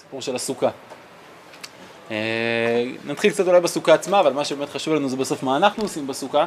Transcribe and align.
סיפור 0.00 0.22
של 0.22 0.36
הסוכה. 0.36 0.68
אה, 2.10 2.84
נתחיל 3.06 3.30
קצת 3.30 3.48
אולי 3.48 3.60
בסוכה 3.60 3.94
עצמה, 3.94 4.20
אבל 4.20 4.32
מה 4.32 4.44
שבאמת 4.44 4.68
חשוב 4.68 4.94
לנו 4.94 5.08
זה 5.08 5.16
בסוף 5.16 5.42
מה 5.42 5.56
אנחנו 5.56 5.82
עושים 5.82 6.06
בסוכה, 6.06 6.46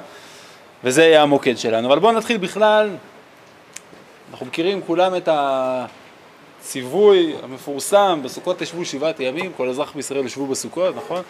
וזה 0.83 1.03
יהיה 1.03 1.21
המוקד 1.21 1.57
שלנו. 1.57 1.87
אבל 1.87 1.99
בואו 1.99 2.11
נתחיל 2.11 2.37
בכלל, 2.37 2.89
אנחנו 4.31 4.45
מכירים 4.45 4.81
כולם 4.87 5.15
את 5.15 5.29
הציווי 6.61 7.35
המפורסם, 7.43 8.19
בסוכות 8.23 8.59
תשבו 8.59 8.85
שבעת 8.85 9.19
ימים, 9.19 9.51
כל 9.57 9.69
אזרח 9.69 9.93
בישראל 9.95 10.25
ישבו 10.25 10.47
בסוכות, 10.47 10.95
נכון? 10.95 11.21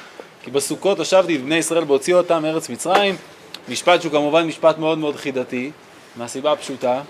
כי 0.43 0.51
בסוכות 0.51 0.99
הושבתי 0.99 1.35
את 1.35 1.41
בני 1.41 1.55
ישראל 1.55 1.83
בהוציא 1.83 2.15
אותם 2.15 2.41
מארץ 2.41 2.69
מצרים, 2.69 3.15
משפט 3.69 4.01
שהוא 4.01 4.11
כמובן 4.11 4.47
משפט 4.47 4.77
מאוד 4.77 4.97
מאוד 4.97 5.15
חידתי, 5.15 5.71
מהסיבה 6.15 6.51
הפשוטה. 6.51 7.01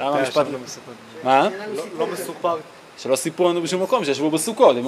למה 0.00 0.22
משפט... 0.22 0.46
מה? 1.24 1.48
לא 1.98 2.06
מסופר. 2.06 2.56
שלא 2.98 3.16
סיפרו 3.16 3.48
לנו 3.48 3.62
בשום 3.62 3.82
מקום 3.82 4.04
שישבו 4.04 4.30
בסוכות. 4.30 4.76
הם 4.76 4.86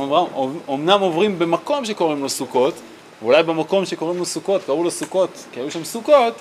אומנם 0.69 1.01
עוברים 1.01 1.39
במקום 1.39 1.85
שקוראים 1.85 2.23
לו 2.23 2.29
סוכות, 2.29 2.75
ואולי 3.23 3.43
במקום 3.43 3.85
שקוראים 3.85 4.19
לו 4.19 4.25
סוכות, 4.25 4.63
קראו 4.67 4.85
לו 4.85 4.91
סוכות, 4.91 5.45
כי 5.53 5.61
היו 5.61 5.71
שם 5.71 5.85
סוכות, 5.85 6.35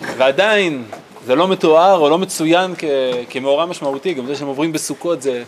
ועדיין 0.00 0.84
זה 1.26 1.34
לא 1.34 1.48
מתואר 1.48 1.98
או 1.98 2.08
לא 2.08 2.18
מצוין 2.18 2.74
כמאורע 3.30 3.66
משמעותי, 3.66 4.14
גם 4.14 4.26
זה 4.26 4.36
שהם 4.36 4.48
עוברים 4.48 4.72
בסוכות 4.72 5.22
זה 5.22 5.42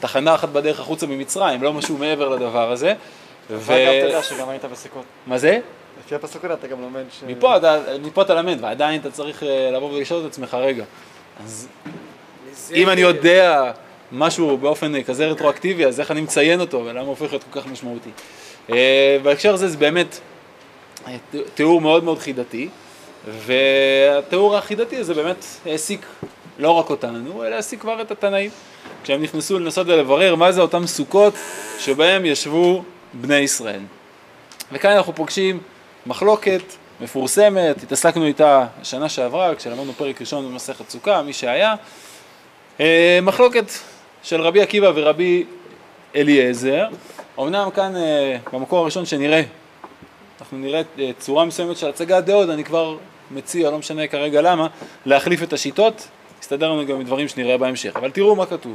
תחנה 0.00 0.34
אחת 0.34 0.48
בדרך 0.48 0.80
החוצה 0.80 1.06
ממצרים, 1.06 1.62
לא 1.62 1.72
משהו 1.72 1.98
מעבר 1.98 2.28
לדבר 2.28 2.72
הזה. 2.72 2.94
ו... 3.50 3.72
גם 3.72 3.74
אתה 3.74 4.06
יודע 4.06 4.22
שגם 4.22 4.48
היית 4.48 4.64
בסוכות. 4.64 5.02
מה 5.26 5.38
זה? 5.38 5.58
לפי 6.04 6.14
הפסוקות 6.14 6.50
אתה 6.50 6.66
גם 6.66 6.80
לומד 6.80 7.04
ש... 7.10 7.22
מפה 7.26 7.56
אתה, 7.56 7.78
מפה 8.02 8.22
אתה 8.22 8.34
למד, 8.34 8.58
ועדיין 8.60 9.00
אתה 9.00 9.10
צריך 9.10 9.42
אה, 9.42 9.70
לבוא 9.72 9.92
ולשאול 9.92 10.20
את 10.20 10.26
עצמך, 10.26 10.54
רגע, 10.54 10.84
אז 11.44 11.68
אם 12.74 12.88
אני 12.88 13.00
יודע 13.00 13.72
משהו 14.12 14.58
באופן 14.58 15.02
כזה 15.02 15.26
רטרואקטיבי, 15.26 15.86
אז 15.86 16.00
איך 16.00 16.10
אני 16.10 16.20
מציין 16.20 16.60
אותו 16.60 16.82
ולמה 16.84 17.00
הוא 17.00 17.08
הופך 17.08 17.30
להיות 17.30 17.44
כל 17.52 17.60
כך 17.60 17.66
משמעותי. 17.66 18.10
אה, 18.72 19.18
בהקשר 19.22 19.54
הזה 19.54 19.68
זה 19.68 19.76
באמת 19.76 20.18
אה, 21.06 21.16
תיאור 21.54 21.80
מאוד 21.80 22.04
מאוד 22.04 22.18
חידתי, 22.18 22.68
והתיאור 23.28 24.56
החידתי 24.56 24.96
הזה 24.96 25.14
באמת 25.14 25.44
העסיק 25.66 26.06
לא 26.58 26.70
רק 26.70 26.90
אותנו, 26.90 27.44
אלא 27.44 27.54
העסיק 27.54 27.80
כבר 27.80 28.00
את 28.00 28.10
התנאים. 28.10 28.50
כשהם 29.02 29.22
נכנסו 29.22 29.58
לנסות 29.58 29.86
ולברר 29.86 30.34
מה 30.34 30.52
זה 30.52 30.60
אותם 30.60 30.86
סוכות 30.86 31.34
שבהם 31.78 32.26
ישבו 32.26 32.82
בני 33.12 33.36
ישראל. 33.36 33.80
וכאן 34.72 34.90
אנחנו 34.90 35.14
פוגשים 35.14 35.60
מחלוקת 36.06 36.62
מפורסמת, 37.00 37.82
התעסקנו 37.82 38.26
איתה 38.26 38.66
שנה 38.82 39.08
שעברה, 39.08 39.54
כשלמדנו 39.54 39.92
פרק 39.92 40.20
ראשון 40.20 40.52
במסכת 40.52 40.90
סוכה, 40.90 41.22
מי 41.22 41.32
שהיה. 41.32 41.74
אה, 42.80 43.18
מחלוקת 43.22 43.64
של 44.26 44.40
רבי 44.40 44.62
עקיבא 44.62 44.92
ורבי 44.94 45.44
אליעזר. 46.16 46.86
אמנם 47.38 47.68
כאן 47.74 47.96
אה, 47.96 48.36
במקור 48.52 48.78
הראשון 48.78 49.06
שנראה, 49.06 49.42
אנחנו 50.40 50.58
נראה 50.58 50.82
אה, 50.98 51.10
צורה 51.18 51.44
מסוימת 51.44 51.76
של 51.76 51.88
הצגת 51.88 52.24
דעות, 52.24 52.50
אני 52.50 52.64
כבר 52.64 52.96
מציע, 53.30 53.70
לא 53.70 53.78
משנה 53.78 54.06
כרגע 54.06 54.42
למה, 54.42 54.66
להחליף 55.06 55.42
את 55.42 55.52
השיטות, 55.52 56.08
יסתדר 56.42 56.70
לנו 56.70 56.86
גם 56.86 56.98
מדברים 56.98 57.28
שנראה 57.28 57.58
בהמשך. 57.58 57.96
אבל 57.96 58.10
תראו 58.10 58.36
מה 58.36 58.46
כתוב. 58.46 58.74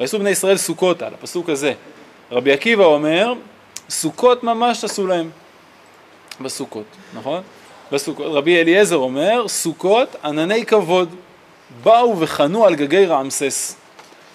ויעשו 0.00 0.18
בני 0.18 0.30
ישראל 0.30 0.56
סוכות 0.56 1.02
על 1.02 1.14
הפסוק 1.14 1.48
הזה. 1.48 1.72
רבי 2.32 2.52
עקיבא 2.52 2.84
אומר, 2.84 3.34
סוכות 3.90 4.44
ממש 4.44 4.84
עשו 4.84 5.06
להם 5.06 5.30
בסוכות, 6.40 6.86
נכון? 7.14 7.42
בסוכות. 7.92 8.26
רבי 8.26 8.60
אליעזר 8.60 8.96
אומר, 8.96 9.48
סוכות 9.48 10.16
ענני 10.24 10.66
כבוד, 10.66 11.14
באו 11.82 12.20
וחנו 12.20 12.66
על 12.66 12.74
גגי 12.74 13.06
רעמסס. 13.06 13.81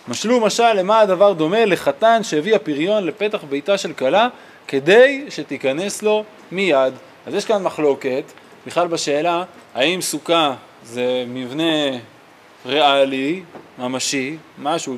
משלו 0.07 0.39
משל 0.39 0.73
למה 0.73 0.99
הדבר 0.99 1.33
דומה 1.33 1.65
לחתן 1.65 2.23
שהביא 2.23 2.55
הפריון 2.55 3.03
לפתח 3.03 3.43
ביתה 3.49 3.77
של 3.77 3.93
כלה 3.93 4.27
כדי 4.67 5.25
שתיכנס 5.29 6.03
לו 6.03 6.23
מיד. 6.51 6.93
אז 7.25 7.33
יש 7.33 7.45
כאן 7.45 7.63
מחלוקת 7.63 8.23
בכלל 8.67 8.87
בשאלה 8.87 9.43
האם 9.75 10.01
סוכה 10.01 10.53
זה 10.83 11.23
מבנה 11.27 11.97
ריאלי, 12.65 13.43
ממשי, 13.79 14.37
משהו, 14.57 14.97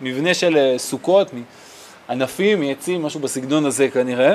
מבנה 0.00 0.34
של 0.34 0.56
אה, 0.56 0.78
סוכות, 0.78 1.30
ענפים, 2.08 2.60
מעצים, 2.60 3.02
משהו 3.02 3.20
בסגנון 3.20 3.66
הזה 3.66 3.88
כנראה, 3.90 4.34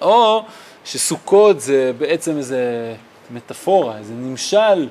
או 0.00 0.44
שסוכות 0.84 1.60
זה 1.60 1.92
בעצם 1.98 2.36
איזה 2.36 2.94
מטאפורה, 3.30 3.98
איזה 3.98 4.14
נמשל 4.14 4.88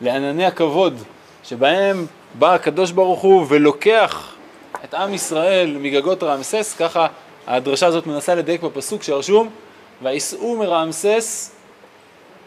לענני 0.00 0.46
הכבוד, 0.46 1.02
שבהם 1.44 2.06
בא 2.38 2.54
הקדוש 2.54 2.90
ברוך 2.90 3.20
הוא 3.20 3.46
ולוקח 3.48 4.34
את 4.84 4.94
עם 4.94 5.14
ישראל 5.14 5.76
מגגות 5.80 6.22
רעמסס, 6.22 6.74
ככה 6.78 7.06
הדרשה 7.46 7.86
הזאת 7.86 8.06
מנסה 8.06 8.34
לדייק 8.34 8.62
בפסוק 8.62 9.02
שרשום, 9.02 9.48
וייסעו 10.02 10.56
מרעמסס 10.56 11.52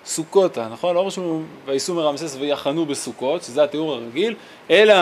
סוכותה, 0.06 0.68
נכון? 0.72 0.96
לא 0.96 1.07
רשום 1.07 1.46
וייסעו 1.66 1.96
מרעמסס 1.96 2.35
ויחנו 2.40 2.85
בסוכות, 2.85 3.44
שזה 3.44 3.63
התיאור 3.63 3.94
הרגיל, 3.94 4.35
אלא 4.69 4.96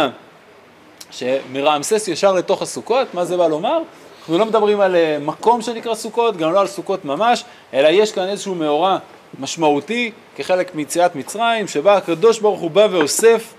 שמרעמסס 1.12 2.08
ישר 2.08 2.34
לתוך 2.34 2.62
הסוכות, 2.62 3.14
מה 3.14 3.26
זה 3.26 3.38
בא 3.38 3.48
לומר? 3.48 3.80
אנחנו 4.20 4.38
לא 4.38 4.46
מדברים 4.46 4.82
על 4.82 4.96
אה, 4.96 5.18
מקום 5.22 5.62
שנקרא 5.62 5.96
סוכות, 5.96 6.38
גם 6.38 6.54
לא 6.54 6.60
על 6.60 6.68
סוכות 6.68 7.06
ממש, 7.06 7.44
אלא 7.74 7.88
יש 7.88 8.12
כאן 8.12 8.30
איזשהו 8.30 8.56
מאורע 8.56 8.98
משמעותי 9.40 10.12
כחלק 10.36 10.76
מיציאת 10.76 11.16
מצרים, 11.16 11.68
שבה 11.68 11.98
הקדוש 11.98 12.40
ברוך 12.40 12.60
הוא 12.60 12.72
בא 12.72 12.88
ואוסף 12.92 13.54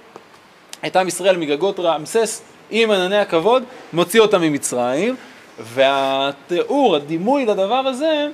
את 0.86 0.96
עם 0.96 1.08
ישראל 1.08 1.36
מגגות 1.36 1.80
רעמסס 1.80 2.42
עם 2.70 2.90
ענני 2.90 3.18
הכבוד, 3.18 3.62
מוציא 3.92 4.20
אותם 4.20 4.40
ממצרים, 4.42 5.16
והתיאור, 5.58 6.96
הדימוי 6.96 7.46
לדבר 7.46 7.74
הזה, 7.74 8.26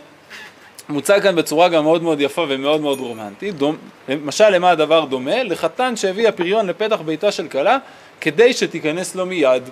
מוצג 0.88 1.22
כאן 1.22 1.36
בצורה 1.36 1.68
גם 1.68 1.84
מאוד 1.84 2.02
מאוד 2.02 2.20
יפה 2.20 2.44
ומאוד 2.48 2.80
מאוד 2.80 3.00
רומנטית. 3.00 3.54
דומ... 3.54 3.76
למשל, 4.08 4.48
למה 4.48 4.70
הדבר 4.70 5.04
דומה? 5.04 5.42
לחתן 5.42 5.96
שהביא 5.96 6.28
הפריון 6.28 6.66
לפתח 6.66 7.00
ביתה 7.04 7.32
של 7.32 7.48
כלה, 7.48 7.78
כדי 8.20 8.52
שתיכנס 8.52 9.14
לו 9.14 9.26
מיד. 9.26 9.62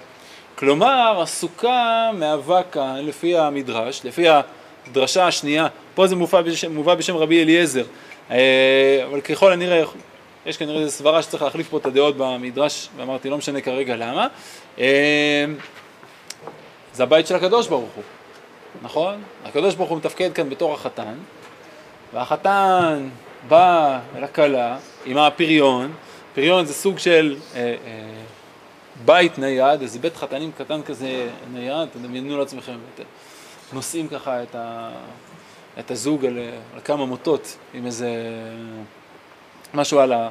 כלומר, 0.55 1.23
הסוכה 1.23 2.11
מהווה 2.15 2.63
כאן, 2.63 2.97
לפי 3.03 3.39
המדרש, 3.39 4.01
לפי 4.05 4.27
הדרשה 4.87 5.27
השנייה, 5.27 5.67
פה 5.95 6.07
זה 6.07 6.17
מובא 6.17 6.43
בשם, 6.43 6.75
מובא 6.75 6.95
בשם 6.95 7.17
רבי 7.17 7.43
אליעזר, 7.43 7.85
אה, 8.31 9.05
אבל 9.11 9.21
ככל 9.21 9.53
הנראה 9.53 9.83
יש 10.49 10.57
כנראה 10.57 10.81
איזו 10.81 10.91
סברה 10.91 11.23
שצריך 11.23 11.43
להחליף 11.43 11.69
פה 11.69 11.79
את 11.79 11.87
הדעות 11.87 12.15
במדרש, 12.17 12.89
ואמרתי, 12.97 13.31
לא 13.31 13.39
משנה 13.39 13.61
כרגע 13.61 13.97
למה. 13.97 14.27
אה, 14.79 15.45
זה 16.93 17.03
הבית 17.03 17.27
של 17.27 17.35
הקדוש 17.35 17.69
ברוך 17.69 17.91
הוא, 17.95 18.05
נכון? 18.83 19.23
הקדוש 19.45 19.75
ברוך 19.75 19.91
הוא 19.91 19.99
מתפקד 19.99 20.33
כאן 20.33 20.51
בתור 20.51 20.75
החתן, 20.75 21.15
והחתן 22.15 23.09
בא 23.49 23.99
אל 24.17 24.25
הכלה 24.25 24.79
עם 25.05 25.19
האפריון, 25.19 25.93
אפריון 26.35 26.65
זה 26.65 26.75
סוג 26.75 26.99
של 26.99 27.37
אה, 27.55 27.61
אה, 27.61 27.75
בית 29.05 29.39
נייד, 29.39 29.83
איזה 29.83 29.99
בית 29.99 30.17
חתנים 30.17 30.53
קטן 30.59 30.83
כזה 30.83 31.29
נייד, 31.53 31.89
תדמיינו 31.93 32.39
לעצמכם, 32.39 32.79
נושאים 33.73 34.09
ככה 34.09 34.43
את, 34.43 34.55
ה, 34.55 34.91
את 35.79 35.91
הזוג 35.91 36.27
על, 36.27 36.39
על 36.75 36.81
כמה 36.85 37.07
מוטות 37.07 37.57
עם 37.75 37.87
איזה 37.87 38.09
משהו 39.75 40.01
על, 40.01 40.13
ה, 40.13 40.29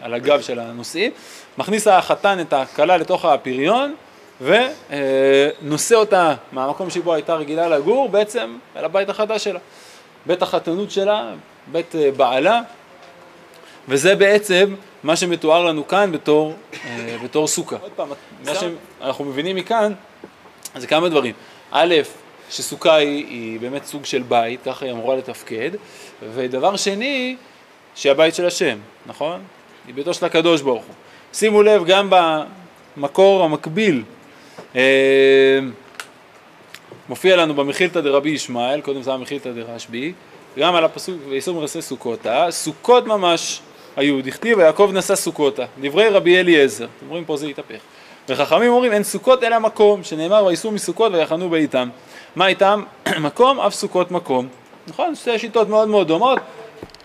על 0.00 0.14
הגב 0.14 0.40
של 0.40 0.58
הנושאים, 0.58 1.12
מכניס 1.58 1.86
החתן 1.88 2.40
את 2.40 2.52
הכלה 2.52 2.96
לתוך 2.96 3.24
האפריון 3.24 3.94
ונושא 4.40 5.94
אותה 5.94 6.34
מהמקום 6.52 6.90
שבו 6.90 7.14
הייתה 7.14 7.34
רגילה 7.34 7.68
לגור 7.68 8.08
בעצם 8.08 8.58
אל 8.76 8.84
הבית 8.84 9.08
החדש 9.08 9.44
שלה, 9.44 9.60
בית 10.26 10.42
החתנות 10.42 10.90
שלה, 10.90 11.32
בית 11.72 11.94
אה, 11.94 12.10
בעלה, 12.16 12.60
וזה 13.88 14.16
בעצם 14.16 14.74
מה 15.02 15.16
שמתואר 15.16 15.64
לנו 15.64 15.88
כאן 15.88 16.12
בתור, 16.12 16.54
אה, 16.84 17.16
בתור 17.24 17.46
סוכה. 17.46 17.76
עוד 17.82 17.90
פעם, 17.96 18.08
מה 18.44 18.52
שאנחנו 18.54 19.24
מבינים 19.24 19.56
מכאן 19.56 19.92
זה 20.76 20.86
כמה 20.86 21.08
דברים. 21.08 21.34
א', 21.70 21.94
שסוכה 22.50 22.94
היא, 22.94 23.26
היא 23.26 23.60
באמת 23.60 23.84
סוג 23.84 24.04
של 24.04 24.22
בית, 24.22 24.60
ככה 24.64 24.84
היא 24.84 24.92
אמורה 24.92 25.16
לתפקד, 25.16 25.70
ודבר 26.34 26.76
שני, 26.76 27.36
שהיא 27.94 28.12
הבית 28.12 28.34
של 28.34 28.46
השם, 28.46 28.78
נכון? 29.06 29.40
היא 29.86 29.94
ביתו 29.94 30.14
של 30.14 30.26
הקדוש 30.26 30.62
ברוך 30.62 30.84
הוא. 30.84 30.94
שימו 31.32 31.62
לב 31.62 31.84
גם 31.84 32.10
במקור 32.96 33.44
המקביל, 33.44 34.02
אה, 34.76 34.80
מופיע 37.08 37.36
לנו 37.36 37.54
במחילתא 37.54 38.00
דרבי 38.00 38.30
ישמעאל, 38.30 38.80
קודם 38.80 39.02
זה 39.02 39.10
היה 39.10 39.18
מחילתא 39.18 39.52
דרשב"י, 39.52 40.12
גם 40.58 40.74
על 40.74 40.84
הפסוק 40.84 41.16
ויסום 41.28 41.56
מרסי 41.56 41.82
סוכותה, 41.82 42.46
סוכות 42.50 43.06
ממש 43.06 43.60
היו, 43.96 44.22
דכתיב 44.22 44.58
ויעקב 44.58 44.90
נשא 44.94 45.14
סוכותה, 45.14 45.64
דברי 45.80 46.08
רבי 46.08 46.40
אליעזר, 46.40 46.86
אתם 46.98 47.08
רואים 47.08 47.24
פה 47.24 47.36
זה 47.36 47.46
התהפך. 47.46 47.80
וחכמים 48.28 48.72
אומרים 48.72 48.92
אין 48.92 49.02
סוכות 49.02 49.44
אלא 49.44 49.58
מקום, 49.58 50.04
שנאמר 50.04 50.44
וייסעו 50.44 50.70
מסוכות 50.70 51.12
ויחנו 51.14 51.48
באיתם. 51.48 51.88
מה 52.36 52.46
איתם? 52.46 52.82
מקום, 53.20 53.60
אף 53.60 53.74
סוכות 53.74 54.10
מקום. 54.10 54.48
נכון? 54.88 55.14
שתי 55.14 55.38
שיטות 55.38 55.68
מאוד 55.68 55.88
מאוד 55.88 56.08
דומות, 56.08 56.38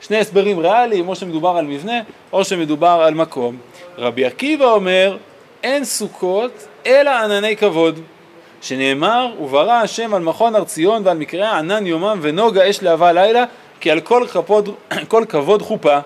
שני 0.02 0.18
הסברים 0.18 0.60
ריאליים, 0.60 1.10
או 1.10 1.16
שמדובר 1.16 1.50
על 1.50 1.66
מבנה, 1.66 2.02
או 2.34 2.44
שמדובר 2.46 3.02
על 3.06 3.14
מקום. 3.14 3.58
רבי 3.98 4.26
עקיבא 4.26 4.66
אומר, 4.66 5.18
אין 5.64 5.86
סוכות 5.86 6.68
אלא 6.86 7.10
ענני 7.10 7.58
כבוד, 7.58 8.00
שנאמר, 8.62 9.32
וברא 9.42 9.72
השם 9.72 10.14
על 10.14 10.22
מכון 10.22 10.56
הר 10.56 10.64
ציון 10.64 11.02
ועל 11.06 11.18
מקרה 11.18 11.58
ענן 11.58 11.88
יומם 11.88 12.20
ונוגה 12.22 12.70
אש 12.70 12.84
להבה 12.84 13.12
לילה, 13.12 13.44
כי 13.80 13.92
על 13.92 14.00
כל 14.00 14.26
כבוד, 14.32 14.70
כל 15.08 15.26
כבוד 15.30 15.62
חופה. 15.62 16.00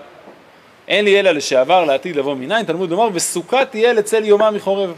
אין 0.87 1.05
לי 1.05 1.19
אלא 1.19 1.31
לשעבר 1.31 1.85
לעתיד 1.85 2.15
לבוא 2.15 2.35
מניין, 2.35 2.65
תלמוד 2.65 2.89
לומר, 2.89 3.09
וסוכה 3.13 3.65
תהיה 3.65 3.93
לצל 3.93 4.25
יומם 4.25 4.53
מחורב. 4.55 4.93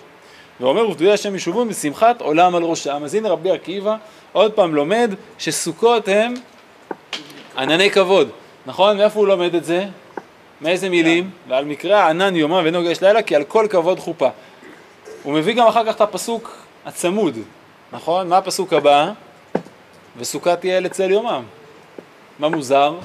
ואומר, 0.59 0.89
ופדויי 0.89 1.12
השם 1.12 1.35
ישובון 1.35 1.69
בשמחת 1.69 2.21
עולם 2.21 2.56
על 2.56 2.63
ראשם. 2.63 3.01
אז 3.03 3.15
הנה 3.15 3.29
רבי 3.29 3.51
עקיבא 3.51 3.95
עוד 4.31 4.51
פעם 4.51 4.75
לומד 4.75 5.13
שסוכות 5.38 6.07
הם 6.07 6.33
ענני 7.57 7.91
כבוד. 7.91 8.29
נכון? 8.66 8.98
מאיפה 8.98 9.19
הוא 9.19 9.28
לומד 9.28 9.56
את 9.56 9.66
זה? 9.66 9.86
מאיזה 10.62 10.90
מילים? 10.90 11.30
ועל 11.48 11.66
מקרה 11.66 12.10
ענן 12.10 12.36
יומם 12.36 12.62
ונוגה 12.66 12.92
אש 12.92 13.02
לילה, 13.02 13.22
כי 13.22 13.36
על 13.36 13.44
כל 13.44 13.68
כבוד 13.69 14.00
חופה. 14.00 14.30
הוא 15.24 15.34
מביא 15.34 15.54
גם 15.54 15.68
אחר 15.68 15.86
כך 15.86 15.96
את 15.96 16.02
הפסוק 16.02 16.58
הצמוד, 16.86 17.38
נכון? 17.94 18.28
מה 18.28 18.38
הפסוק 18.38 18.74
הבא? 18.74 19.12
וסוכה 20.18 20.56
תהיה 20.56 20.80
לצל 20.80 21.12
יומם. 21.12 21.44
מה 22.40 22.50
מוזר? 22.50 22.96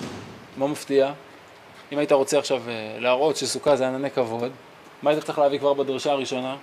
מה 0.56 0.66
מפתיע? 0.66 1.12
אם 1.92 1.98
היית 1.98 2.12
רוצה 2.12 2.38
עכשיו 2.38 2.62
אה, 2.68 2.96
להראות 2.98 3.36
שסוכה 3.36 3.76
זה 3.76 3.88
ענני 3.88 4.10
כבוד, 4.10 4.50
מה 5.02 5.10
היית 5.10 5.24
צריך 5.24 5.38
להביא 5.38 5.58
כבר 5.58 5.74
בדרשה 5.74 6.12
הראשונה? 6.12 6.56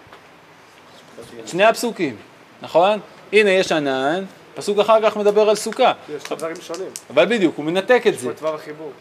שני 1.45 1.63
הפסוקים, 1.63 2.15
נכון? 2.61 2.99
הנה 3.33 3.49
יש 3.49 3.71
ענן, 3.71 4.23
פסוק 4.55 4.79
אחר 4.79 5.01
כך 5.01 5.17
מדבר 5.17 5.49
על 5.49 5.55
סוכה. 5.55 5.91
יש 6.15 6.23
דברים 6.23 6.55
שונים. 6.61 6.89
אבל 7.09 7.25
בדיוק, 7.25 7.57
הוא 7.57 7.65
מנתק 7.65 8.03
את 8.07 8.19
זה. 8.19 8.29
יש 8.29 8.39
פה 8.39 8.55
החיבור. 8.55 8.91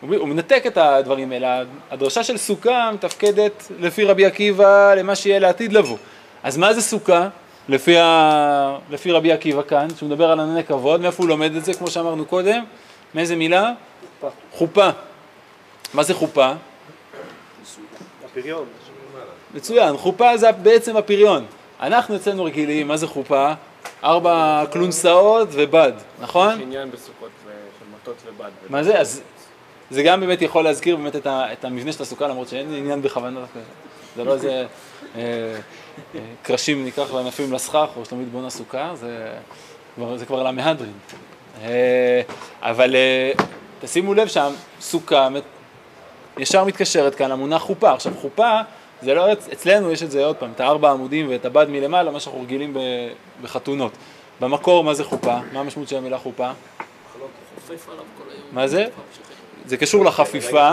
הוא 0.00 0.16
הוא 0.16 0.28
מנתק 0.28 0.62
את 0.66 0.76
הדברים 0.76 1.32
האלה. 1.32 1.62
הדרשה 1.90 2.24
של 2.24 2.36
סוכה 2.36 2.90
מתפקדת 2.94 3.72
לפי 3.78 4.04
רבי 4.04 4.26
עקיבא 4.26 4.94
למה 4.94 5.16
שיהיה 5.16 5.38
לעתיד 5.38 5.72
לבוא. 5.72 5.96
אז 6.42 6.56
מה 6.56 6.74
זה 6.74 6.82
סוכה? 6.82 7.28
לפי, 7.68 7.98
ה... 7.98 8.78
לפי 8.90 9.12
רבי 9.12 9.32
עקיבא 9.32 9.62
כאן, 9.62 9.88
שהוא 9.96 10.08
מדבר 10.08 10.30
על 10.30 10.40
ענני 10.40 10.64
כבוד, 10.64 11.00
מאיפה 11.00 11.22
הוא 11.22 11.28
לומד 11.28 11.56
את 11.56 11.64
זה, 11.64 11.74
כמו 11.74 11.86
שאמרנו 11.86 12.24
קודם? 12.24 12.64
מאיזה 13.14 13.36
מילה? 13.36 13.72
חופה. 14.20 14.34
חופה. 14.52 14.88
מה 15.94 16.02
זה 16.02 16.14
חופה? 16.14 16.52
הפריון. 18.24 18.64
מצוין, 19.54 19.96
חופה 19.96 20.36
זה 20.36 20.52
בעצם 20.52 20.96
הפריון. 20.96 21.44
אנחנו 21.80 22.16
אצלנו 22.16 22.44
רגילים, 22.44 22.88
מה 22.88 22.96
זה 22.96 23.06
חופה? 23.06 23.52
ארבע 24.04 24.64
כלונסאות 24.72 25.48
ובד, 25.52 25.92
נכון? 26.20 26.54
יש 26.54 26.62
עניין 26.62 26.90
בסוכות 26.90 27.30
ו- 27.46 27.50
של 27.78 27.84
מטות 27.94 28.16
ובד. 28.26 28.50
מה 28.68 28.82
זה? 28.82 29.00
אז 29.00 29.22
זה 29.90 30.02
גם 30.02 30.20
באמת 30.20 30.42
יכול 30.42 30.64
להזכיר 30.64 30.96
באמת 30.96 31.16
את, 31.16 31.26
ה, 31.26 31.52
את 31.52 31.64
המבנה 31.64 31.92
של 31.92 32.02
הסוכה, 32.02 32.28
למרות 32.28 32.48
שאין 32.48 32.74
עניין 32.74 33.02
בכוונה. 33.02 33.40
זה 34.16 34.24
לא 34.24 34.34
איזה 34.34 34.66
אה, 35.16 35.20
אה, 36.14 36.20
קרשים 36.42 36.84
ניקח 36.84 37.12
וענפים 37.12 37.52
לסכך, 37.52 37.88
או 37.96 38.04
שלומית 38.04 38.28
בונה 38.28 38.50
סוכה, 38.50 38.92
זה 38.94 39.32
כבר, 39.94 40.16
זה 40.16 40.26
כבר 40.26 40.42
למהדרין. 40.42 40.92
אה, 41.62 42.22
אבל 42.62 42.96
אה, 42.96 43.32
תשימו 43.80 44.14
לב 44.14 44.28
שהסוכה 44.28 45.28
ישר 46.38 46.64
מתקשרת 46.64 47.14
כאן 47.14 47.30
למונח 47.30 47.62
חופה. 47.62 47.92
עכשיו 47.92 48.12
חופה, 48.20 48.60
זה 49.02 49.14
לא, 49.14 49.32
אצ- 49.32 49.48
אצלנו 49.52 49.92
יש 49.92 50.02
את 50.02 50.10
זה 50.10 50.24
עוד 50.24 50.36
פעם, 50.36 50.50
את 50.54 50.60
הארבע 50.60 50.90
עמודים 50.90 51.26
ואת 51.30 51.44
הבד 51.44 51.66
מלמעלה, 51.68 52.10
מה 52.10 52.20
שאנחנו 52.20 52.40
רגילים 52.42 52.76
בחתונות. 53.42 53.92
במקור, 54.40 54.84
מה 54.84 54.94
זה 54.94 55.04
חופה? 55.04 55.38
מה 55.52 55.60
המשמעות 55.60 55.88
של 55.88 55.96
המילה 55.96 56.18
חופה? 56.18 56.50
מה 58.52 58.66
זה? 58.68 58.86
זה 59.66 59.76
קשור 59.76 60.04
לחפיפה. 60.04 60.70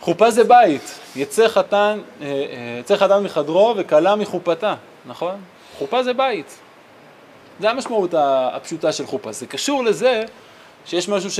חופה 0.00 0.30
זה 0.30 0.44
בית. 0.44 0.98
יצא 1.16 1.48
חתן, 1.48 1.98
אה, 2.22 2.26
אה, 2.26 2.32
יצא 2.80 2.96
חתן 2.96 3.22
מחדרו 3.24 3.74
וכלה 3.76 4.16
מחופתה, 4.16 4.74
נכון? 5.06 5.34
חופה 5.78 6.02
זה 6.02 6.12
בית. 6.12 6.58
זה 7.60 7.70
המשמעות 7.70 8.14
הפשוטה 8.52 8.92
של 8.92 9.06
חופה. 9.06 9.32
זה 9.32 9.46
קשור 9.46 9.84
לזה 9.84 10.24
שיש 10.86 11.08
משהו 11.08 11.30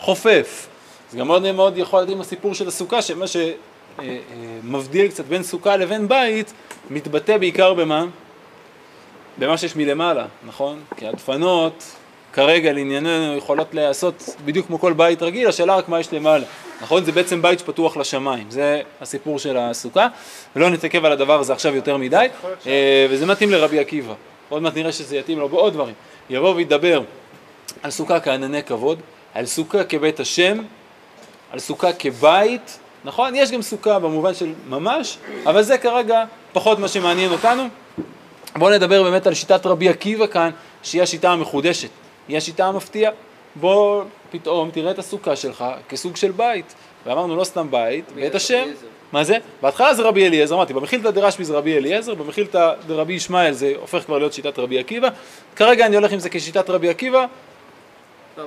שחופף. 0.00 0.66
זה 1.10 1.18
גם 1.18 1.26
מאוד 1.28 1.52
מאוד 1.52 1.78
יכול 1.78 1.98
להיות 2.00 2.10
עם 2.10 2.20
הסיפור 2.20 2.54
של 2.54 2.68
הסוכה, 2.68 3.02
שמה 3.02 3.26
שמבדיל 4.00 5.08
קצת 5.08 5.24
בין 5.24 5.42
סוכה 5.42 5.76
לבין 5.76 6.08
בית, 6.08 6.52
מתבטא 6.90 7.36
בעיקר 7.36 7.74
במה? 7.74 8.06
במה 9.38 9.58
שיש 9.58 9.76
מלמעלה, 9.76 10.26
נכון? 10.46 10.80
כי 10.96 11.06
הדפנות 11.06 11.84
כרגע 12.32 12.72
לענייננו 12.72 13.36
יכולות 13.36 13.74
להיעשות 13.74 14.36
בדיוק 14.44 14.66
כמו 14.66 14.78
כל 14.78 14.92
בית 14.92 15.22
רגיל, 15.22 15.48
השאלה 15.48 15.76
רק 15.76 15.88
מה 15.88 16.00
יש 16.00 16.12
למעלה, 16.12 16.44
נכון? 16.82 17.04
זה 17.04 17.12
בעצם 17.12 17.42
בית 17.42 17.58
שפתוח 17.58 17.96
לשמיים, 17.96 18.50
זה 18.50 18.82
הסיפור 19.00 19.38
של 19.38 19.56
הסוכה, 19.56 20.06
ולא 20.56 20.70
נתעכב 20.70 21.04
על 21.04 21.12
הדבר 21.12 21.40
הזה 21.40 21.52
עכשיו 21.52 21.74
יותר 21.74 21.96
מדי, 21.96 22.26
אה, 22.66 23.06
וזה 23.10 23.26
מתאים 23.26 23.50
לרבי 23.50 23.78
עקיבא, 23.78 24.14
עוד 24.48 24.62
מעט 24.62 24.76
נראה 24.76 24.92
שזה 24.92 25.16
יתאים 25.16 25.38
לו 25.38 25.48
בעוד 25.48 25.72
דברים, 25.72 25.94
יבוא 26.30 26.54
וידבר 26.54 27.02
על 27.82 27.90
סוכה 27.90 28.20
כענני 28.20 28.62
כבוד, 28.62 29.00
על 29.34 29.46
סוכה 29.46 29.84
כבית 29.84 30.20
השם, 30.20 30.58
על 31.52 31.58
סוכה 31.58 31.92
כבית, 31.92 32.78
נכון? 33.04 33.34
יש 33.34 33.50
גם 33.50 33.62
סוכה 33.62 33.98
במובן 33.98 34.34
של 34.34 34.52
ממש, 34.68 35.18
אבל 35.46 35.62
זה 35.62 35.78
כרגע 35.78 36.24
פחות 36.52 36.78
מה 36.78 36.88
שמעניין 36.88 37.32
אותנו. 37.32 37.62
בואו 38.56 38.70
נדבר 38.70 39.02
באמת 39.02 39.26
על 39.26 39.34
שיטת 39.34 39.66
רבי 39.66 39.88
עקיבא 39.88 40.26
כאן, 40.26 40.50
שהיא 40.82 41.02
השיטה 41.02 41.30
המחודשת, 41.30 41.88
היא 42.28 42.36
השיטה 42.36 42.66
המפתיעה. 42.66 43.12
בוא 43.54 44.04
פתאום 44.30 44.70
תראה 44.70 44.90
את 44.90 44.98
הסוכה 44.98 45.36
שלך 45.36 45.64
כסוג 45.88 46.16
של 46.16 46.30
בית. 46.30 46.74
ואמרנו 47.06 47.36
לא 47.36 47.44
סתם 47.44 47.70
בית, 47.70 48.12
בית 48.14 48.34
השם. 48.34 48.68
מה 49.12 49.24
זה? 49.24 49.36
בהתחלה 49.62 49.94
זה 49.94 50.02
רבי 50.02 50.26
אליעזר, 50.26 50.54
אמרתי, 50.54 50.74
במחילתא 50.74 51.10
דרשב"י 51.10 51.44
זה 51.44 51.54
רבי 51.54 51.76
אליעזר, 51.76 52.14
במחילתא 52.14 52.74
דרבי 52.86 53.12
ישמעאל 53.12 53.52
זה 53.52 53.72
הופך 53.80 54.04
כבר 54.04 54.18
להיות 54.18 54.32
שיטת 54.32 54.58
רבי 54.58 54.78
עקיבא. 54.78 55.08
כרגע 55.56 55.86
אני 55.86 55.96
הולך 55.96 56.12
עם 56.12 56.18
זה 56.18 56.30
כשיטת 56.30 56.70
רבי 56.70 56.88
עקיבא, 56.88 57.26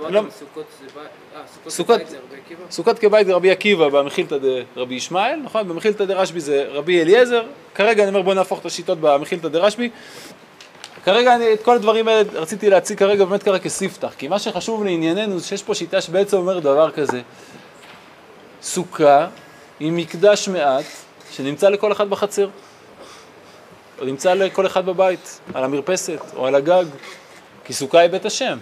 לא, 0.10 0.22
סוכות 0.40 0.66
זה 0.80 0.86
בית, 0.86 1.08
אה, 1.36 1.42
סוכות 1.54 1.72
סוכות- 1.74 1.98
בית 2.00 2.10
זה 2.10 2.18
רבי 2.18 2.42
עקיבא? 2.46 2.62
סוכת 2.72 3.00
כבית 3.00 3.28
זה 3.28 3.34
רבי 3.34 3.52
עקיבא 3.52 3.90
במחילתא 3.90 4.36
דרבי 4.76 4.96
ישמעאל, 4.96 5.40
נכון? 5.44 5.68
במחילתא 5.68 6.06
דרשב"י 6.06 6.40
זה 6.40 6.66
רבי 6.70 7.02
אליעזר. 7.02 7.44
כרגע 7.76 8.04
אני 8.04 8.10
אומר 8.10 8.22
בוא 8.22 8.34
נהפוך 8.34 8.60
את 8.60 8.66
השיטות 8.66 8.98
במחילתא 9.02 9.48
דרשב"י. 9.48 9.90
כרגע 11.06 11.36
אני, 11.36 11.54
את 11.54 11.64
כל 11.64 11.76
הדברים 11.76 12.08
האלה 12.08 12.22
רציתי 12.34 12.70
להציג 12.70 13.00
כרגע 13.00 13.26
באמת 13.26 13.44
כרגע 13.44 13.60
כספתח, 13.64 14.14
כי 14.18 14.28
מה 14.28 14.40
שחשוב 14.40 14.84
לענייננו 14.84 15.40
זה 15.40 15.48
שיש 15.48 15.64
פה 15.64 15.76
שיטה 15.76 16.02
שבעצם 16.02 16.38
אומר 16.38 16.60
דבר 16.60 16.92
כזה, 16.92 17.22
סוכה 18.62 19.28
עם 19.80 19.96
מקדש 19.96 20.48
מעט 20.48 20.84
שנמצא 21.32 21.70
לכל 21.70 21.92
אחד 21.92 22.10
בחצר, 22.10 22.50
או 24.00 24.06
נמצא 24.06 24.34
לכל 24.34 24.66
אחד 24.66 24.86
בבית, 24.86 25.40
על 25.54 25.64
המרפסת 25.64 26.20
או 26.36 26.48
על 26.48 26.56
הגג, 26.56 26.86
כי 27.66 27.74
סוכה 27.74 28.00
היא 28.00 28.10
בית 28.10 28.26
השם. 28.26 28.58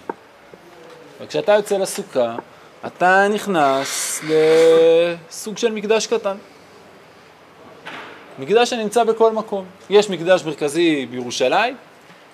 וכשאתה 1.24 1.52
יוצא 1.52 1.78
לסוכה, 1.78 2.36
אתה 2.86 3.28
נכנס 3.34 4.22
לסוג 4.24 5.58
של 5.58 5.72
מקדש 5.72 6.08
קטן. 6.08 6.38
מקדש 8.40 8.70
שנמצא 8.70 9.04
בכל 9.04 9.32
מקום. 9.32 9.66
יש 9.90 10.10
מקדש 10.10 10.44
מרכזי 10.46 11.06
בירושלים, 11.06 11.76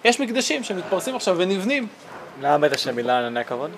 יש 0.06 0.20
מקדשים 0.20 0.64
שמתפרסים 0.64 1.16
עכשיו 1.16 1.36
ונבנים. 1.38 1.88
למה 2.42 2.58
בית 2.58 2.74
השם 2.74 2.96
מילה 2.96 3.20
ענני 3.20 3.40
הכבוד? 3.40 3.72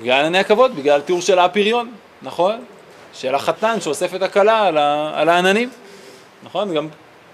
בגלל 0.00 0.18
ענייני 0.18 0.38
הכבוד, 0.38 0.76
בגלל 0.76 1.00
תיאור 1.00 1.20
של 1.20 1.38
האפיריון, 1.38 1.90
נכון? 2.22 2.64
של 3.12 3.34
החתן 3.34 3.80
שאוסף 3.80 4.14
את 4.14 4.22
הכלה 4.22 4.66
על, 4.66 4.78
ה, 4.78 5.12
על 5.14 5.28
העננים, 5.28 5.70
נכון? 6.42 6.74
גם, 6.74 6.88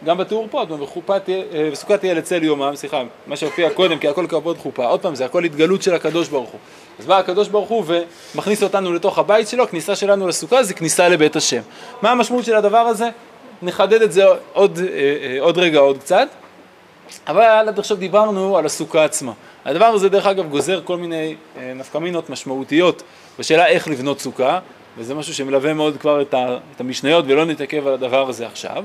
גם 0.04 0.18
בתיאור 0.18 0.48
פה, 0.50 0.64
אה, 1.08 1.68
וסוכה 1.72 1.98
תהיה 1.98 2.14
לצל 2.14 2.42
יומם, 2.42 2.72
סליחה, 2.76 3.02
מה 3.26 3.36
שהופיע 3.36 3.70
קודם, 3.70 3.98
כי 3.98 4.08
הכל 4.08 4.26
כבוד 4.28 4.58
חופה, 4.58 4.86
עוד 4.86 5.00
פעם, 5.00 5.14
זה 5.14 5.24
הכל 5.24 5.44
התגלות 5.44 5.82
של 5.82 5.94
הקדוש 5.94 6.28
ברוך 6.28 6.50
הוא. 6.50 6.60
אז 6.98 7.06
בא 7.06 7.18
הקדוש 7.18 7.48
ברוך 7.48 7.68
הוא 7.68 7.84
ומכניס 8.34 8.62
אותנו 8.62 8.92
לתוך 8.92 9.18
הבית 9.18 9.48
שלו, 9.48 9.68
כניסה 9.68 9.96
שלנו 9.96 10.28
לסוכה 10.28 10.62
זה 10.62 10.74
כניסה 10.74 11.08
לבית 11.08 11.36
השם. 11.36 11.60
מה 12.02 12.10
המשמעות 12.10 12.44
של 12.44 12.56
הדבר 12.56 12.78
הזה? 12.78 13.08
נחדד 13.62 14.02
את 14.02 14.12
זה 14.12 14.24
עוד, 14.52 14.78
אה, 14.78 14.86
אה, 14.86 15.40
עוד 15.40 15.58
רגע, 15.58 15.78
עוד 15.78 15.98
קצת. 15.98 16.28
אבל 17.26 17.42
עד 17.68 17.78
עכשיו 17.78 17.96
דיברנו 17.96 18.58
על 18.58 18.66
הסוכה 18.66 19.04
עצמה. 19.04 19.32
הדבר 19.64 19.84
הזה 19.84 20.08
דרך 20.08 20.26
אגב 20.26 20.50
גוזר 20.50 20.80
כל 20.84 20.96
מיני 20.96 21.34
אה, 21.56 21.72
נפקמינות 21.74 22.30
משמעותיות 22.30 23.02
בשאלה 23.38 23.66
איך 23.66 23.88
לבנות 23.88 24.20
סוכה, 24.20 24.58
וזה 24.98 25.14
משהו 25.14 25.34
שמלווה 25.34 25.74
מאוד 25.74 25.96
כבר 26.00 26.22
את 26.22 26.80
המשניות 26.80 27.24
ולא 27.28 27.44
נתעכב 27.44 27.86
על 27.86 27.92
הדבר 27.92 28.28
הזה 28.28 28.46
עכשיו. 28.46 28.84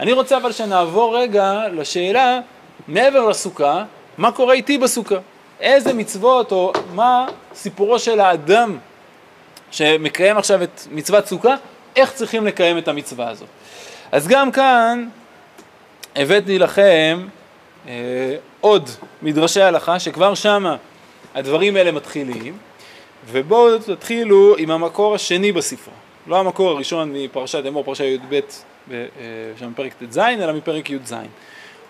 אני 0.00 0.12
רוצה 0.12 0.36
אבל 0.36 0.52
שנעבור 0.52 1.18
רגע 1.18 1.62
לשאלה, 1.72 2.40
מעבר 2.88 3.28
לסוכה, 3.28 3.84
מה 4.18 4.32
קורה 4.32 4.54
איתי 4.54 4.78
בסוכה? 4.78 5.16
איזה 5.60 5.94
מצוות 5.94 6.52
או 6.52 6.72
מה 6.94 7.26
סיפורו 7.54 7.98
של 7.98 8.20
האדם 8.20 8.78
שמקיים 9.70 10.38
עכשיו 10.38 10.62
את 10.62 10.86
מצוות 10.90 11.26
סוכה, 11.26 11.54
איך 11.96 12.12
צריכים 12.12 12.46
לקיים 12.46 12.78
את 12.78 12.88
המצווה 12.88 13.30
הזאת. 13.30 13.48
אז 14.12 14.28
גם 14.28 14.52
כאן 14.52 15.08
הבאתי 16.16 16.58
לכם 16.58 17.26
אה, 17.88 18.36
עוד 18.60 18.90
מדרשי 19.22 19.62
הלכה 19.62 20.00
שכבר 20.00 20.34
שמה 20.34 20.76
הדברים 21.34 21.76
האלה 21.76 21.92
מתחילים 21.92 22.58
ובואו 23.30 23.78
תתחילו 23.78 24.54
עם 24.58 24.70
המקור 24.70 25.14
השני 25.14 25.52
בספרה 25.52 25.94
לא 26.26 26.38
המקור 26.40 26.70
הראשון 26.70 27.12
מפרשת 27.12 27.62
אמור 27.68 27.84
פרשה 27.84 28.04
י"ב 28.04 28.40
אה, 28.90 29.04
שם 29.58 29.72
פרק 29.76 29.92
ט"ז 29.92 30.18
אלא 30.18 30.52
מפרק 30.52 30.90
י"ז 30.90 31.14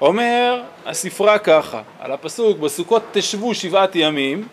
אומר 0.00 0.62
הספרה 0.86 1.38
ככה, 1.38 1.82
על 2.00 2.12
הפסוק, 2.12 2.58
בסוכות 2.58 3.02
תשבו 3.12 3.54
שבעת 3.54 3.96
ימים, 3.96 4.48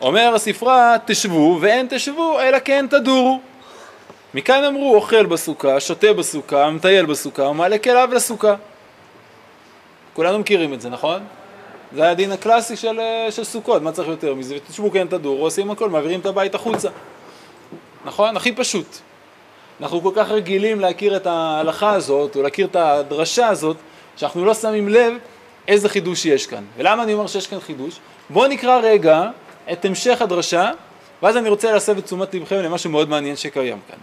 אומר 0.00 0.34
הספרה 0.34 0.96
תשבו 1.04 1.58
ואין 1.60 1.86
תשבו 1.90 2.40
אלא 2.40 2.58
כן 2.64 2.86
תדורו. 2.90 3.40
מכאן 4.34 4.64
אמרו 4.64 4.94
אוכל 4.94 5.26
בסוכה, 5.26 5.80
שותה 5.80 6.12
בסוכה, 6.12 6.70
מטייל 6.70 7.06
בסוכה 7.06 7.42
ומעלה 7.42 7.78
כליו 7.78 8.08
לסוכה. 8.12 8.54
כולנו 10.14 10.38
מכירים 10.38 10.74
את 10.74 10.80
זה, 10.80 10.88
נכון? 10.88 11.22
זה 11.94 12.10
הדין 12.10 12.32
הקלאסי 12.32 12.76
של, 12.76 13.00
אה, 13.00 13.26
של 13.30 13.44
סוכות, 13.44 13.82
מה 13.82 13.92
צריך 13.92 14.08
יותר 14.08 14.34
מזה? 14.34 14.56
ותשבו 14.56 14.90
כן 14.90 15.06
תדורו, 15.06 15.44
עושים 15.44 15.70
הכל, 15.70 15.90
מעבירים 15.90 16.20
את 16.20 16.26
הבית 16.26 16.54
החוצה. 16.54 16.88
נכון? 18.04 18.36
הכי 18.36 18.52
פשוט. 18.52 18.86
אנחנו 19.80 20.02
כל 20.02 20.10
כך 20.14 20.30
רגילים 20.30 20.80
להכיר 20.80 21.16
את 21.16 21.26
ההלכה 21.26 21.92
הזאת, 21.92 22.36
או 22.36 22.42
להכיר 22.42 22.66
את 22.66 22.76
הדרשה 22.76 23.48
הזאת, 23.48 23.76
שאנחנו 24.16 24.44
לא 24.44 24.54
שמים 24.54 24.88
לב 24.88 25.12
איזה 25.68 25.88
חידוש 25.88 26.26
יש 26.26 26.46
כאן. 26.46 26.64
ולמה 26.76 27.02
אני 27.02 27.12
אומר 27.12 27.26
שיש 27.26 27.46
כאן 27.46 27.60
חידוש? 27.60 27.98
בואו 28.30 28.48
נקרא 28.48 28.80
רגע 28.82 29.24
את 29.72 29.84
המשך 29.84 30.22
הדרשה, 30.22 30.70
ואז 31.22 31.36
אני 31.36 31.48
רוצה 31.48 31.72
להסב 31.72 31.98
את 31.98 32.04
תשומת 32.04 32.34
לבכם 32.34 32.56
למשהו 32.56 32.90
מאוד 32.90 33.08
מעניין 33.08 33.36
שקיים 33.36 33.78
כאן. 33.90 33.98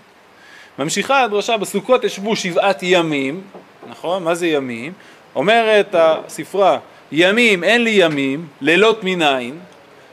ממשיכה 0.79 1.23
הדרשה, 1.23 1.57
בסוכות 1.57 2.03
ישבו 2.03 2.35
שבעת 2.35 2.79
ימים, 2.81 3.41
נכון? 3.89 4.23
מה 4.23 4.35
זה 4.35 4.47
ימים? 4.47 4.93
אומרת 5.35 5.95
הספרה, 5.95 6.79
ימים 7.11 7.63
אין 7.63 7.83
לי 7.83 7.89
ימים, 7.89 8.47
לילות 8.61 9.03
מנין, 9.03 9.59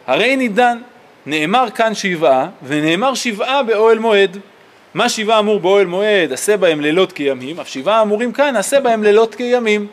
הרי 0.07 0.37
נידן, 0.37 0.79
נאמר 1.27 1.71
כאן 1.75 1.95
שבעה, 1.95 2.49
ונאמר 2.63 3.15
שבעה 3.15 3.63
באוהל 3.63 3.99
מועד. 3.99 4.39
מה 4.95 5.09
שבעה 5.09 5.39
אמור 5.39 5.61
באוהל 5.61 5.87
מועד, 5.87 6.33
עשה 6.33 6.57
בהם 6.57 6.81
לילות 6.81 7.13
כימים, 7.13 7.61
אף 7.61 7.69
שבעה 7.69 8.03
אמורים 8.03 8.33
כאן, 8.33 8.57
עשה 8.57 8.81
בהם 8.81 9.03
לילות 9.03 9.35
כימים. 9.35 9.87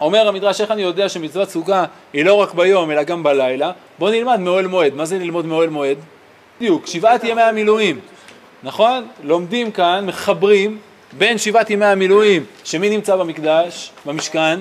אומר 0.00 0.28
המדרש, 0.28 0.60
איך 0.60 0.70
אני 0.70 0.82
יודע 0.82 1.08
שמצוות 1.08 1.50
סוכה 1.50 1.84
היא 2.12 2.24
לא 2.24 2.34
רק 2.34 2.54
ביום 2.54 2.90
אלא 2.90 3.02
גם 3.02 3.22
בלילה? 3.22 3.72
בוא 3.98 4.10
נלמד 4.10 4.40
מאוהל 4.40 4.66
מועד. 4.66 4.94
מה 4.94 5.04
זה 5.04 5.18
ללמוד 5.18 5.46
מאוהל 5.46 5.68
מועד? 5.68 5.96
בדיוק, 6.56 6.86
שבעת 6.86 7.24
ימי 7.24 7.42
המילואים, 7.42 8.00
נכון? 8.62 9.06
לומדים 9.24 9.70
כאן, 9.70 10.06
מחברים 10.06 10.78
בין 11.12 11.38
שבעת 11.38 11.70
ימי 11.70 11.86
המילואים, 11.86 12.44
שמי 12.64 12.90
נמצא 12.90 13.16
במקדש, 13.16 13.90
במשכן? 14.06 14.60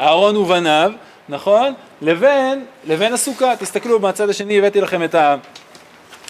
אהרון 0.00 0.36
ובניו, 0.36 0.92
נכון? 1.28 1.74
לבין, 2.02 2.64
לבין 2.86 3.12
הסוכה. 3.12 3.56
תסתכלו 3.56 4.00
מהצד 4.00 4.28
השני, 4.28 4.58
הבאתי 4.58 4.80
לכם 4.80 5.02
את, 5.04 5.14
ה, 5.14 5.36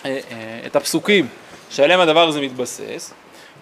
אה, 0.05 0.19
אה, 0.31 0.61
את 0.67 0.77
הפסוקים 0.77 1.27
שעליהם 1.71 2.01
הדבר 2.01 2.29
הזה 2.29 2.41
מתבסס. 2.41 3.13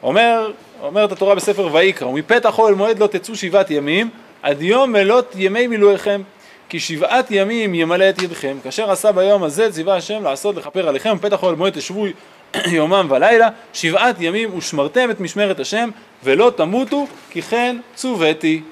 אומר, 0.03 0.51
אומרת 0.83 1.13
התורה 1.13 1.35
בספר 1.35 1.69
ויקרא, 1.73 2.09
ומפתח 2.09 2.59
אוהל 2.59 2.75
מועד 2.75 2.99
לא 2.99 3.07
תצאו 3.07 3.37
שבעת 3.37 3.71
ימים, 3.71 4.11
עד 4.43 4.63
יום 4.63 4.93
מלות 4.93 5.33
ימי 5.37 5.67
מילואיכם, 5.67 6.23
כי 6.69 6.81
שבעת 6.81 7.27
ימים 7.31 7.75
ימלא 7.75 8.11
את 8.11 8.23
ידכם, 8.23 8.57
כאשר 8.63 8.91
עשה 8.91 9.13
ביום 9.13 9.43
הזה 9.43 9.73
ציווה 9.73 9.97
השם 9.97 10.23
לעשות 10.23 10.57
לכפר 10.57 10.89
עליכם, 10.89 11.17
ופתח 11.19 11.43
אוהל 11.43 11.55
מועד 11.55 11.73
תשבו 11.73 12.07
יומם 12.67 13.07
ולילה, 13.11 13.49
שבעת 13.73 14.17
ימים 14.21 14.59
ושמרתם 14.59 15.11
את 15.11 15.21
משמרת 15.21 15.61
השם, 15.61 15.91
ולא 16.25 16.53
תמותו, 16.57 17.07
כי 17.31 17.43
כן 17.43 17.77
צוויתי. 17.95 18.63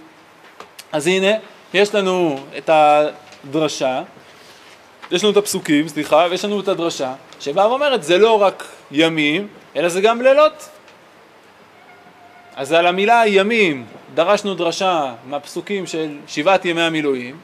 אז 0.93 1.07
הנה, 1.07 1.31
יש 1.75 1.95
לנו 1.95 2.39
את 2.59 2.71
הדרשה, 2.73 4.03
יש 5.11 5.25
לנו 5.25 5.33
את 5.33 5.37
הפסוקים, 5.37 5.89
סליחה, 5.89 6.27
ויש 6.31 6.45
לנו 6.45 6.61
את 6.61 6.69
הדרשה, 6.69 7.13
שבאה 7.43 7.69
ואומרת, 7.71 8.03
זה 8.03 8.19
לא 8.19 8.43
רק 8.43 8.65
ימים, 8.91 9.49
אלא 9.77 9.89
זה 9.89 10.01
גם 10.01 10.23
לילות. 10.23 10.69
אז 12.57 12.73
על 12.73 12.87
המילה 12.87 13.23
ימים 13.27 13.87
דרשנו 14.15 14.55
דרשה 14.55 15.13
מהפסוקים 15.27 15.87
של 15.87 16.17
שבעת 16.27 16.65
ימי 16.65 16.83
המילואים, 16.83 17.37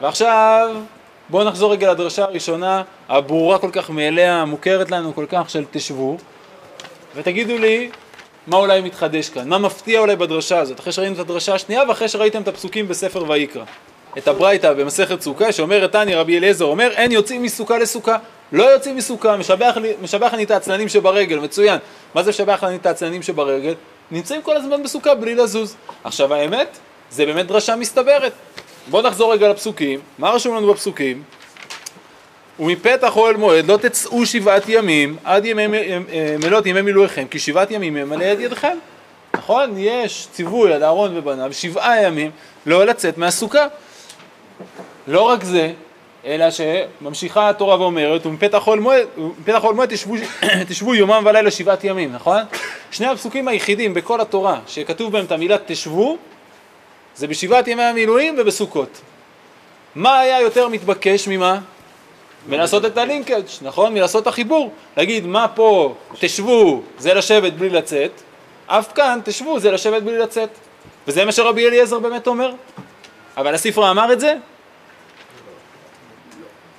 ועכשיו 0.00 0.70
בואו 1.28 1.44
נחזור 1.44 1.72
רגע 1.72 1.92
לדרשה 1.92 2.24
הראשונה, 2.24 2.82
הברורה 3.08 3.58
כל 3.58 3.70
כך 3.72 3.90
מאליה, 3.90 4.42
המוכרת 4.42 4.90
לנו 4.90 5.14
כל 5.14 5.26
כך 5.28 5.50
של 5.50 5.64
תשבו, 5.70 6.16
ותגידו 7.14 7.58
לי 7.58 7.90
מה 8.46 8.56
אולי 8.56 8.80
מתחדש 8.80 9.28
כאן, 9.28 9.48
מה 9.48 9.58
מפתיע 9.58 10.00
אולי 10.00 10.16
בדרשה 10.16 10.58
הזאת, 10.58 10.80
אחרי 10.80 10.92
שראינו 10.92 11.14
את 11.14 11.20
הדרשה 11.20 11.54
השנייה 11.54 11.82
ואחרי 11.88 12.08
שראיתם 12.08 12.42
את 12.42 12.48
הפסוקים 12.48 12.88
בספר 12.88 13.24
ויקרא. 13.30 13.64
את 14.18 14.28
הברייתא 14.28 14.72
במסכת 14.72 15.20
סוכה 15.20 15.52
שאומרת 15.52 15.92
תניא 15.92 16.16
רבי 16.16 16.38
אליעזר 16.38 16.64
אומר 16.64 16.90
אין 16.90 17.12
יוצאים 17.12 17.42
מסוכה 17.42 17.78
לסוכה 17.78 18.16
לא 18.52 18.64
יוצאים 18.64 18.96
מסוכה 18.96 19.36
משבח, 19.36 19.76
משבח 20.02 20.34
אני 20.34 20.44
את 20.44 20.50
העצלנים 20.50 20.88
שברגל 20.88 21.38
מצוין 21.38 21.78
מה 22.14 22.22
זה 22.22 22.30
משבח 22.30 22.64
אני 22.64 22.76
את 22.76 22.86
העצלנים 22.86 23.22
שברגל? 23.22 23.74
נמצאים 24.10 24.42
כל 24.42 24.56
הזמן 24.56 24.82
בסוכה 24.82 25.14
בלי 25.14 25.34
לזוז 25.34 25.76
עכשיו 26.04 26.34
האמת 26.34 26.78
זה 27.10 27.26
באמת 27.26 27.46
דרשה 27.46 27.76
מסתברת 27.76 28.32
בואו 28.90 29.02
נחזור 29.02 29.32
רגע 29.32 29.48
לפסוקים 29.48 30.00
מה 30.18 30.30
רשום 30.30 30.56
לנו 30.56 30.72
בפסוקים? 30.72 31.22
ומפתח 32.60 33.16
אוהל 33.16 33.36
מועד 33.36 33.66
לא 33.66 33.76
תצאו 33.76 34.26
שבעת 34.26 34.68
ימים 34.68 35.16
עד 35.24 35.44
ימי 35.44 35.66
מלות 36.38 36.66
ימי 36.66 36.82
מילואיכם 36.82 37.24
כי 37.30 37.38
שבעת 37.38 37.70
ימים 37.70 37.96
ימלא 37.96 38.32
את 38.32 38.38
ידכם 38.40 38.76
נכון? 39.34 39.74
יש 39.76 40.28
ציווי 40.32 40.72
על 40.72 40.84
אהרון 40.84 41.16
ובניו 41.16 41.52
שבעה 41.52 42.02
ימים 42.02 42.30
לא 42.66 42.84
לצאת 42.84 43.18
מהסוכה 43.18 43.66
לא 45.08 45.22
רק 45.22 45.44
זה, 45.44 45.72
אלא 46.26 46.46
שממשיכה 46.50 47.48
התורה 47.48 47.80
ואומרת, 47.80 48.26
ומפתח 48.26 48.68
מועד, 48.68 49.06
מועד 49.74 49.88
תשבו, 49.88 50.14
תשבו 50.68 50.94
יומם 50.94 51.22
ולילה 51.26 51.50
שבעת 51.50 51.84
ימים, 51.84 52.12
נכון? 52.12 52.42
שני 52.90 53.06
הפסוקים 53.06 53.48
היחידים 53.48 53.94
בכל 53.94 54.20
התורה 54.20 54.60
שכתוב 54.66 55.12
בהם 55.12 55.24
את 55.24 55.32
המילה 55.32 55.56
תשבו, 55.66 56.16
זה 57.16 57.26
בשבעת 57.26 57.68
ימי 57.68 57.82
המילואים 57.82 58.34
ובסוכות. 58.38 59.00
מה 59.94 60.18
היה 60.18 60.40
יותר 60.40 60.68
מתבקש 60.68 61.28
ממה? 61.28 61.58
מלעשות 62.48 62.84
את 62.84 62.98
הלינקג', 62.98 63.42
נכון? 63.62 63.94
מלעשות 63.94 64.22
את 64.22 64.26
החיבור. 64.26 64.72
להגיד 64.96 65.26
מה 65.26 65.48
פה 65.48 65.94
תשבו 66.18 66.82
זה 66.98 67.14
לשבת 67.14 67.52
בלי 67.52 67.70
לצאת, 67.70 68.10
אף 68.66 68.92
כאן 68.94 69.20
תשבו 69.24 69.60
זה 69.60 69.70
לשבת 69.70 70.02
בלי 70.02 70.18
לצאת. 70.18 70.48
וזה 71.08 71.24
מה 71.24 71.32
שרבי 71.32 71.68
אליעזר 71.68 71.98
באמת 71.98 72.26
אומר. 72.26 72.52
אבל 73.36 73.54
הספרה 73.54 73.90
אמר 73.90 74.12
את 74.12 74.20
זה? 74.20 74.34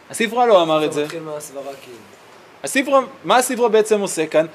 הספרה 0.10 0.46
לא 0.46 0.62
אמר 0.62 0.86
את 0.86 0.94
זה. 0.94 1.06
כאילו. 1.82 1.98
הספרה, 2.64 3.00
מה 3.24 3.38
הספרה 3.38 3.70
בעצם 3.70 4.00
עושה 4.00 4.26
כאן? 4.26 4.46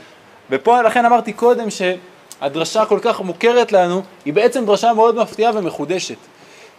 ופה 0.51 0.83
לכן 0.83 1.05
אמרתי 1.05 1.33
קודם 1.33 1.67
שהדרשה 1.71 2.85
כל 2.85 2.99
כך 3.03 3.21
מוכרת 3.21 3.73
לנו, 3.73 4.03
היא 4.25 4.33
בעצם 4.33 4.67
דרשה 4.67 4.93
מאוד 4.93 5.17
מפתיעה 5.17 5.53
ומחודשת. 5.55 6.17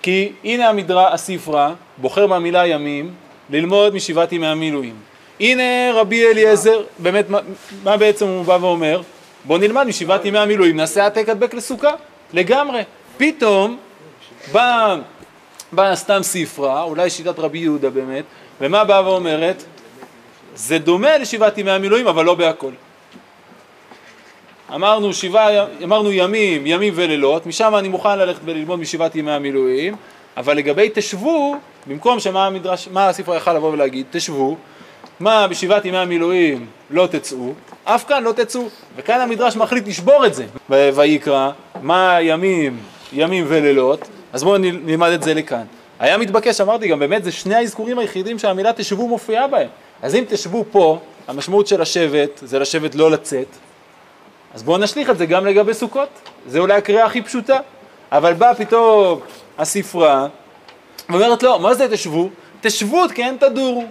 כי 0.01 0.32
הנה 0.44 0.70
המדרה, 0.70 1.13
הספרה, 1.13 1.74
בוחר 1.98 2.28
מהמילה 2.28 2.68
ימים, 2.68 3.13
ללמוד 3.50 3.96
משבעת 3.96 4.32
ימי 4.32 4.48
המילואים. 4.48 4.96
הנה 5.40 5.63
רבי 5.94 6.28
אליעזר, 6.28 6.82
באמת, 7.00 7.30
מה, 7.30 7.40
מה 7.84 7.98
בעצם 7.98 8.28
הוא 8.28 8.46
בא 8.46 8.58
ואומר? 8.62 9.01
בוא 9.46 9.58
נלמד 9.58 9.88
משבעת 9.88 10.25
ימי 10.25 10.40
המילואים, 10.40 10.78
נעשה 10.78 11.04
העתק 11.04 11.30
הדבק 11.30 11.54
לסוכה, 11.54 11.92
לגמרי. 12.34 12.82
פתאום 13.18 13.78
באה 14.51 14.96
בא 15.72 15.96
סתם 15.96 16.20
ספרה, 16.24 16.84
אולי 16.84 17.10
שיטת 17.10 17.40
רבי 17.40 17.58
יהודה 17.60 17.90
באמת, 17.90 18.24
ומה 18.62 18.84
באה 18.84 19.10
ואומרת? 19.10 19.63
זה 20.56 20.77
דומה 20.77 21.18
לשבעת 21.18 21.58
ימי 21.58 21.72
המילואים, 21.72 22.08
אבל 22.08 22.25
לא 22.25 22.36
בהכל. 22.36 22.72
אמרנו, 24.75 25.13
שבעה, 25.13 25.65
אמרנו 25.84 26.12
ימים, 26.12 26.68
ימים 26.68 26.94
ולילות, 26.96 27.46
משם 27.46 27.75
אני 27.75 27.88
מוכן 27.88 28.20
ללכת 28.20 28.41
וללמוד 28.46 28.80
משבעת 28.80 29.15
ימי 29.15 29.32
המילואים, 29.32 29.96
אבל 30.38 30.58
לגבי 30.58 30.89
תשבו, 30.94 31.56
במקום 31.88 32.20
שמה 32.20 32.46
המדרש, 32.48 32.88
מה 32.91 33.10
הספר 33.10 33.36
יכל 33.36 33.53
לבוא 33.53 33.72
ולהגיד, 33.72 34.06
תשבו, 34.12 34.58
מה 35.20 35.48
בשבעת 35.48 35.86
ימי 35.86 35.98
המילואים 35.98 36.65
לא 36.89 37.08
תצאו, 37.08 37.53
אף 37.84 38.06
כאן 38.08 38.24
לא 38.24 38.32
תצאו, 38.32 38.68
וכאן 38.96 39.20
המדרש 39.22 39.56
מחליט 39.56 39.88
לשבור 39.88 40.25
את 40.25 40.34
זה, 40.34 40.46
ויקרא, 40.70 41.51
מה 41.82 42.18
ימים, 42.22 42.77
ימים 43.13 43.46
ולילות, 43.48 44.08
אז 44.34 44.44
בואו 44.44 44.58
נלמד 44.58 45.12
את 45.12 45.24
זה 45.24 45.34
לכאן. 45.34 45.63
היה 46.01 46.17
מתבקש, 46.17 46.62
אמרתי 46.62 46.88
גם, 46.88 47.00
באמת 47.00 47.24
זה 47.24 47.31
שני 47.31 47.55
האזכורים 47.55 48.00
היחידים 48.00 48.39
שהמילה 48.39 48.74
תשבו 48.74 49.08
מופיעה 49.08 49.48
בהם. 49.48 49.70
אז 50.01 50.15
אם 50.15 50.24
תשבו 50.29 50.65
פה, 50.72 51.00
המשמעות 51.27 51.67
של 51.67 51.81
לשבת 51.81 52.29
זה 52.43 52.60
לשבת 52.60 52.96
לא 52.96 53.12
לצאת, 53.12 53.48
אז 54.53 54.63
בואו 54.63 54.77
נשליך 54.77 55.10
את 55.10 55.17
זה 55.17 55.25
גם 55.25 55.46
לגבי 55.46 55.74
סוכות. 55.74 56.10
זה 56.48 56.60
אולי 56.60 56.74
הקריאה 56.74 57.05
הכי 57.05 57.22
פשוטה. 57.22 57.60
אבל 58.12 58.34
באה 58.34 58.55
פתאום 58.55 59.20
הספרה 59.58 60.27
ואומרת 61.10 61.43
לא, 61.43 61.60
מה 61.60 61.74
זה 61.74 61.91
תשבו? 61.91 62.29
תשבו 62.62 63.03
כן 63.15 63.36
תדורו. 63.39 63.86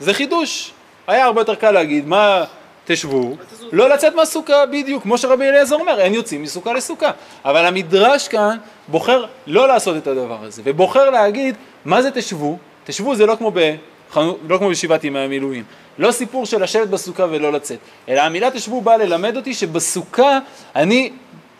זה 0.00 0.14
חידוש. 0.14 0.72
היה 1.06 1.24
הרבה 1.24 1.40
יותר 1.40 1.54
קל 1.54 1.70
להגיד, 1.70 2.06
מה 2.06 2.44
תשבו? 2.84 3.36
לא 3.72 3.88
לצאת 3.88 4.14
מהסוכה, 4.14 4.66
בדיוק, 4.66 5.02
כמו 5.02 5.18
שרבי 5.18 5.44
אליעזר 5.44 5.76
אומר, 5.76 6.00
אין 6.00 6.14
יוצאים 6.14 6.42
מסוכה 6.42 6.72
לסוכה. 6.72 7.10
אבל 7.44 7.66
המדרש 7.66 8.28
כאן 8.28 8.56
בוחר 8.88 9.24
לא 9.46 9.68
לעשות 9.68 9.96
את 9.96 10.06
הדבר 10.06 10.38
הזה, 10.44 10.62
ובוחר 10.64 11.10
להגיד, 11.10 11.54
מה 11.84 12.02
זה 12.02 12.10
תשבו? 12.10 12.58
תשבו 12.84 13.14
זה 13.14 13.26
לא 13.26 13.36
כמו, 13.36 13.52
בחנו, 14.10 14.36
לא 14.48 14.58
כמו 14.58 14.68
בשבעת 14.68 15.04
ימי 15.04 15.18
המילואים. 15.18 15.64
לא 15.98 16.12
סיפור 16.12 16.46
של 16.46 16.62
לשבת 16.62 16.88
בסוכה 16.88 17.26
ולא 17.30 17.52
לצאת, 17.52 17.78
אלא 18.08 18.20
המילה 18.20 18.50
תשבו 18.50 18.80
באה 18.80 18.96
ללמד 18.96 19.36
אותי 19.36 19.54
שבסוכה 19.54 20.38
אני 20.76 21.10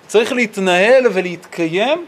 צריך 0.07 0.33
להתנהל 0.33 1.05
ולהתקיים 1.13 2.07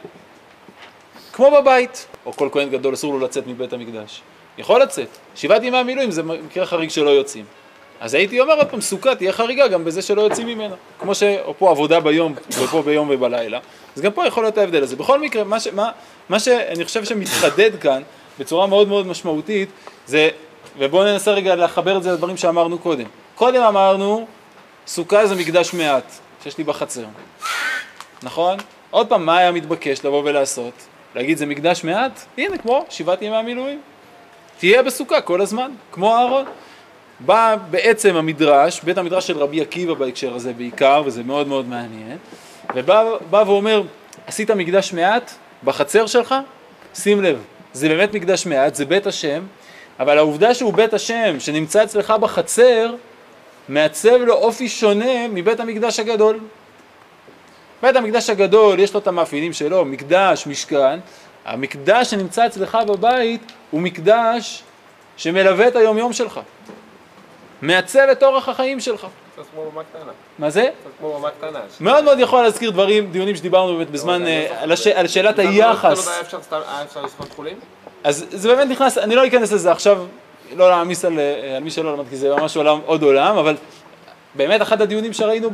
כמו 1.33 1.51
בבית. 1.51 2.07
או 2.27 2.33
כל 2.33 2.49
כהן 2.53 2.71
גדול 2.71 2.95
אסור 2.95 3.13
לו 3.13 3.25
לצאת 3.25 3.47
מבית 3.47 3.73
המקדש. 3.73 4.23
יכול 4.59 4.83
לצאת. 4.83 5.09
שבעת 5.35 5.63
ימי 5.63 5.77
המילואים 5.77 6.11
זה 6.11 6.23
מקרה 6.23 6.67
חריג 6.67 6.91
שלא 6.91 7.11
יוצאים. 7.11 7.45
אז 8.01 8.15
הייתי 8.15 8.41
אומר 8.41 8.55
עוד 8.55 8.67
פעם, 8.67 8.81
סוכה 8.81 9.15
תהיה 9.15 9.33
חריגה 9.33 9.69
גם 9.69 9.85
בזה 9.85 10.03
שלא 10.03 10.23
יוצאים 10.23 10.47
ממנה. 10.47 10.75
כמו 10.99 11.15
שפה 11.15 11.71
עבודה 11.71 12.01
ביום 12.01 12.35
ופה 12.51 12.83
ביום 12.83 13.11
ובלילה, 13.11 13.59
אז 13.97 14.03
גם 14.03 14.13
פה 14.13 14.27
יכול 14.27 14.43
להיות 14.43 14.59
ההבדל 14.59 14.83
הזה. 14.83 14.97
בכל 14.97 15.21
מקרה, 15.21 15.45
מה, 15.45 15.61
ש, 15.61 15.69
מה, 15.69 15.91
מה 16.29 16.39
שאני 16.41 16.85
חושב 16.85 17.05
שמתחדד 17.05 17.71
כאן 17.81 18.03
בצורה 18.39 18.67
מאוד 18.67 18.89
מאוד 18.89 19.07
משמעותית, 19.07 19.69
זה, 20.07 20.29
ובואו 20.79 21.05
ננסה 21.05 21.31
רגע 21.31 21.57
לחבר 21.57 21.97
את 21.97 22.03
זה 22.03 22.13
לדברים 22.13 22.37
שאמרנו 22.37 22.79
קודם. 22.79 23.07
קודם 23.35 23.63
אמרנו, 23.63 24.27
סוכה 24.87 25.27
זה 25.27 25.35
מקדש 25.35 25.75
מעט, 25.75 26.13
שיש 26.43 26.59
לי 26.59 26.65
בחצר. 26.65 27.05
נכון? 28.23 28.57
עוד 28.91 29.09
פעם, 29.09 29.27
מה 29.27 29.39
היה 29.39 29.53
מתבקש 29.53 30.05
לבוא 30.05 30.23
ולעשות? 30.25 30.75
להגיד 31.15 31.39
זה 31.39 31.47
מקדש 31.47 31.85
מעט? 31.85 32.21
הנה, 32.39 32.59
כמו 32.59 32.87
שבעת 32.91 33.23
ימי 33.23 33.37
המילואים. 33.37 33.81
תהיה 34.59 34.83
בסוכה 34.83 35.21
כל 35.21 35.41
הזמן, 35.41 35.71
כמו 35.93 36.17
אהרון. 36.17 36.45
בא 37.27 37.57
בעצם 37.71 38.17
המדרש, 38.17 38.81
בית 38.83 38.99
המדרש 38.99 39.27
של 39.27 39.39
רבי 39.39 39.61
עקיבא 39.61 39.95
בהקשר 39.95 40.35
הזה 40.35 40.53
בעיקר, 40.53 41.03
וזה 41.07 41.23
מאוד 41.23 41.49
מאוד 41.49 41.69
מעניין, 41.69 42.19
ובא 42.75 43.43
ואומר, 43.47 43.83
עשית 44.27 44.51
מקדש 44.51 44.93
מעט 44.93 45.33
בחצר 45.65 46.07
שלך? 46.07 46.35
שים 46.95 47.23
לב, 47.23 47.43
זה 47.73 47.89
באמת 47.89 48.15
מקדש 48.15 48.47
מעט, 48.47 48.75
זה 48.75 48.85
בית 48.85 49.07
השם, 49.07 49.43
אבל 50.01 50.19
העובדה 50.19 50.55
שהוא 50.55 50.75
בית 50.75 50.95
השם, 50.95 51.41
שנמצא 51.41 51.85
אצלך 51.85 52.11
בחצר, 52.21 52.95
מעצב 53.69 54.17
לו 54.17 54.35
אופי 54.35 54.69
שונה 54.69 55.29
מבית 55.29 55.61
המקדש 55.61 56.01
הגדול. 56.01 56.39
בית 57.83 57.97
המקדש 57.97 58.31
הגדול 58.31 58.81
יש 58.81 58.95
לו 58.95 59.01
את 59.01 59.07
המאפיינים 59.07 59.53
שלו, 59.53 59.85
מקדש, 59.85 60.47
משכן, 60.47 60.99
המקדש 61.45 62.11
שנמצא 62.11 62.47
אצלך 62.47 62.79
בבית 62.87 63.53
הוא 63.71 63.81
מקדש 63.81 64.63
שמלווה 65.17 65.69
את 65.69 65.77
היומיום 65.77 66.13
שלך, 66.13 66.41
מעצב 67.65 68.07
את 68.13 68.23
אורח 68.23 68.49
החיים 68.49 68.81
שלך. 68.81 69.07
קצת 69.37 69.43
כמו 69.55 69.71
במה 69.71 69.83
קטנה. 69.85 70.13
מה 70.39 70.51
זה? 70.51 70.63
קצת 70.81 70.91
כמו 70.99 71.19
במה 71.19 71.31
קטנה. 71.31 71.61
מאוד 71.81 72.05
מאוד 72.05 72.19
יכול 72.19 72.43
להזכיר 72.43 72.71
דברים, 72.71 73.11
דיונים 73.13 73.37
שדיברנו 73.37 73.77
באמת 73.77 73.91
בזמן, 73.91 74.23
לא, 74.23 74.29
אה, 74.29 74.67
לא 74.67 74.75
על 74.95 75.07
שאלת 75.07 75.39
היחס. 75.39 76.09
היה 76.09 76.21
אפשר 76.21 76.43
סתם, 76.43 76.57
היה 76.69 76.83
אפשר 76.83 77.03
לסחוט 77.03 77.33
חולים? 77.37 77.57
אז 78.05 78.27
זה 78.31 78.49
באמת 78.49 78.71
נכנס, 78.71 78.99
אני 78.99 79.15
לא 79.15 79.27
אכנס 79.27 79.53
לזה 79.53 79.73
עכשיו, 79.73 80.05
לא 80.57 80.69
להעמיס 80.71 81.05
על, 81.05 81.19
אה, 81.19 81.57
על 81.57 81.63
מי 81.63 81.71
שלא 81.71 81.93
למד, 81.93 82.05
כי 82.11 82.17
זה 82.17 82.31
ממש 82.37 82.57
עולם, 82.57 82.79
עוד 82.87 83.03
עולם, 83.03 83.37
אבל 83.37 83.57
באמת 84.35 84.63
אחד 84.63 84.83
הדיונים 84.83 85.13
שראינו 85.13 85.51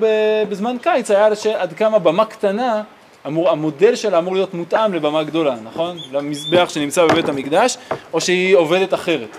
בזמן 0.48 0.76
קיץ 0.82 1.10
היה 1.10 1.26
על 1.26 1.34
ש- 1.34 1.46
עד 1.46 1.72
כמה 1.72 1.98
במה 1.98 2.24
קטנה, 2.24 2.82
אמור, 3.26 3.50
המודל 3.50 3.94
שלה 3.94 4.18
אמור 4.18 4.34
להיות 4.34 4.54
מותאם 4.54 4.94
לבמה 4.94 5.22
גדולה, 5.22 5.54
נכון? 5.64 5.98
למזבח 6.12 6.68
שנמצא 6.68 7.04
בבית 7.06 7.28
המקדש, 7.28 7.76
או 8.12 8.20
שהיא 8.20 8.56
עובדת 8.56 8.94
אחרת. 8.94 9.36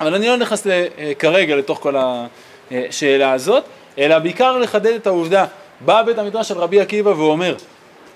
אבל 0.00 0.14
אני 0.14 0.26
לא 0.28 0.36
נכנס 0.36 0.66
ל- 0.66 0.70
אה, 0.98 1.12
כרגע 1.18 1.56
לתוך 1.56 1.78
כל 1.78 1.94
השאלה 2.70 3.32
הזאת, 3.32 3.64
אלא 3.98 4.18
בעיקר 4.18 4.58
לחדד 4.58 4.92
את 4.94 5.06
העובדה, 5.06 5.44
בא 5.80 6.02
בית 6.02 6.18
המדרש 6.18 6.48
של 6.48 6.58
רבי 6.58 6.80
עקיבא 6.80 7.08
ואומר, 7.10 7.54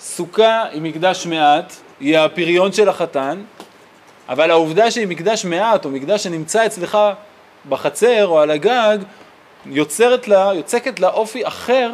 סוכה 0.00 0.62
היא 0.72 0.82
מקדש 0.82 1.26
מעט, 1.26 1.72
היא 2.00 2.18
הפריון 2.18 2.72
של 2.72 2.88
החתן, 2.88 3.42
אבל 4.28 4.50
העובדה 4.50 4.90
שהיא 4.90 5.06
מקדש 5.06 5.44
מעט, 5.44 5.84
או 5.84 5.90
מקדש 5.90 6.24
שנמצא 6.24 6.66
אצלך 6.66 6.98
בחצר 7.68 8.26
או 8.26 8.40
על 8.40 8.50
הגג, 8.50 8.98
יוצרת 9.66 10.28
לה, 10.28 10.50
יוצקת 10.54 11.00
לה 11.00 11.08
אופי 11.08 11.46
אחר 11.46 11.90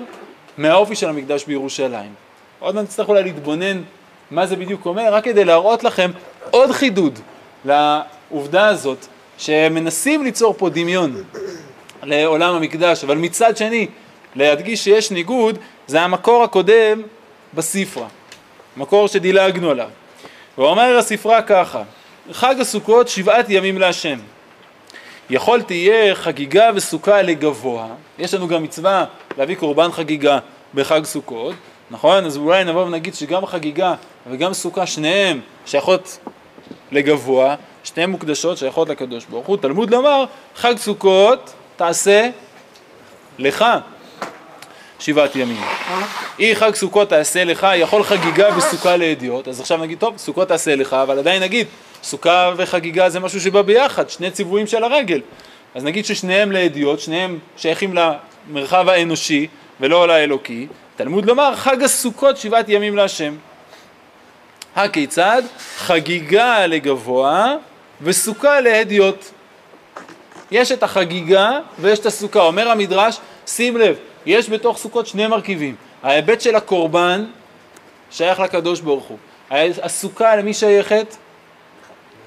מהאופי 0.59 0.97
של 0.97 1.09
המקדש 1.09 1.45
בירושלים. 1.45 2.15
עוד 2.59 2.75
מעט 2.75 2.85
נצטרך 2.85 3.09
אולי 3.09 3.23
להתבונן 3.23 3.83
מה 4.31 4.47
זה 4.47 4.57
בדיוק 4.57 4.87
אומר, 4.87 5.15
רק 5.15 5.25
כדי 5.25 5.45
להראות 5.45 5.85
לכם 5.85 6.11
עוד 6.51 6.71
חידוד 6.71 7.19
לעובדה 7.65 8.67
הזאת, 8.69 9.07
שמנסים 9.41 10.25
ליצור 10.25 10.55
פה 10.59 10.71
דמיון 10.71 11.23
לעולם 12.03 12.55
המקדש, 12.55 13.05
אבל 13.05 13.17
מצד 13.17 13.57
שני, 13.57 13.87
להדגיש 14.35 14.85
שיש 14.85 15.11
ניגוד, 15.11 15.59
זה 15.87 16.01
המקור 16.01 16.43
הקודם 16.43 17.03
בספרה, 17.55 18.07
מקור 18.77 19.09
שדילגנו 19.09 19.71
עליו. 19.71 19.89
ואומר 20.59 20.97
הספרה 20.99 21.43
ככה, 21.43 21.83
חג 22.33 22.55
הסוכות 22.61 23.09
שבעת 23.09 23.47
ימים 23.49 23.79
להשם. 23.79 24.19
יכול 25.31 25.63
תהיה 25.63 26.15
חגיגה 26.15 26.71
וסוכה 26.75 27.23
לגבוה, 27.23 27.87
יש 28.19 28.35
לנו 28.35 28.49
גם 28.49 28.63
מצווה 28.63 29.05
להביא 29.39 29.57
קורבן 29.57 29.93
חגיגה 29.93 30.39
בחג 30.75 31.05
סוכות, 31.05 31.55
נכון? 31.91 32.25
אז 32.27 32.37
אולי 32.37 32.65
נבוא 32.65 32.85
ונגיד 32.85 33.15
שגם 33.15 33.47
חגיגה 33.47 33.95
וגם 34.31 34.53
סוכה 34.53 34.87
שניהם 34.87 35.41
שייכות 35.67 36.19
לגבוה, 36.93 37.55
שניהם 37.85 38.11
מוקדשות 38.11 38.59
שייכות 38.59 38.89
לקדוש 38.89 39.25
ברוך 39.25 39.47
הוא. 39.47 39.57
תלמוד 39.57 39.91
לומר, 39.91 40.25
חג 40.57 40.75
סוכות 40.77 41.53
תעשה 41.77 42.29
לך 43.39 43.65
שבעת 44.99 45.37
ימים. 45.37 45.63
אי 46.39 46.57
חג 46.57 46.75
סוכות 46.75 47.09
תעשה 47.09 47.45
לך, 47.45 47.67
יכול 47.77 48.03
חגיגה 48.03 48.49
וסוכה 48.57 48.97
לאדיוט, 48.97 49.49
אז 49.49 49.61
עכשיו 49.61 49.79
נגיד, 49.79 49.99
טוב, 49.99 50.17
סוכות 50.17 50.49
תעשה 50.49 50.77
לך, 50.77 50.93
אבל 50.93 51.19
עדיין 51.19 51.43
נגיד, 51.43 51.67
סוכה 52.03 52.53
וחגיגה 52.57 53.11
זה 53.11 53.21
משהו 53.21 53.41
שבא 53.41 53.63
ביחד, 53.63 54.11
שני 54.11 54.31
ציוויים 54.31 54.67
של 54.67 54.85
הרגל. 54.85 55.21
אז 55.75 55.85
נגיד 55.85 56.05
ששניהם 56.05 56.53
לאדיוט, 56.53 57.01
שניהם 57.01 57.39
שייכים 57.57 57.95
למרחב 57.95 58.89
האנושי 58.89 59.47
ולא 59.81 60.09
לאלוקי. 60.09 60.67
תלמוד 60.97 61.25
לומר, 61.25 61.57
חג 61.57 61.83
הסוכות 61.83 62.37
שבעת 62.37 62.69
ימים 62.69 62.97
להשם. 62.97 63.35
הכיצד? 64.77 65.43
חגיגה 65.77 66.67
לגבוה 66.67 67.55
וסוכה 68.03 68.61
להדיוט. 68.61 69.25
יש 70.51 70.73
את 70.73 70.83
החגיגה 70.83 71.59
ויש 71.79 71.99
את 71.99 72.07
הסוכה. 72.07 72.41
אומר 72.41 72.69
המדרש, 72.69 73.21
שים 73.47 73.77
לב, 73.77 73.97
יש 74.27 74.51
בתוך 74.51 74.79
סוכות 74.79 75.07
שני 75.07 75.27
מרכיבים. 75.27 75.77
ההיבט 76.03 76.41
של 76.41 76.57
הקורבן 76.57 77.25
שייך 78.11 78.41
לקדוש 78.41 78.81
ברוך 78.81 79.05
הוא. 79.05 79.19
הסוכה 79.83 80.37
למי 80.37 80.55
שייכת? 80.55 81.17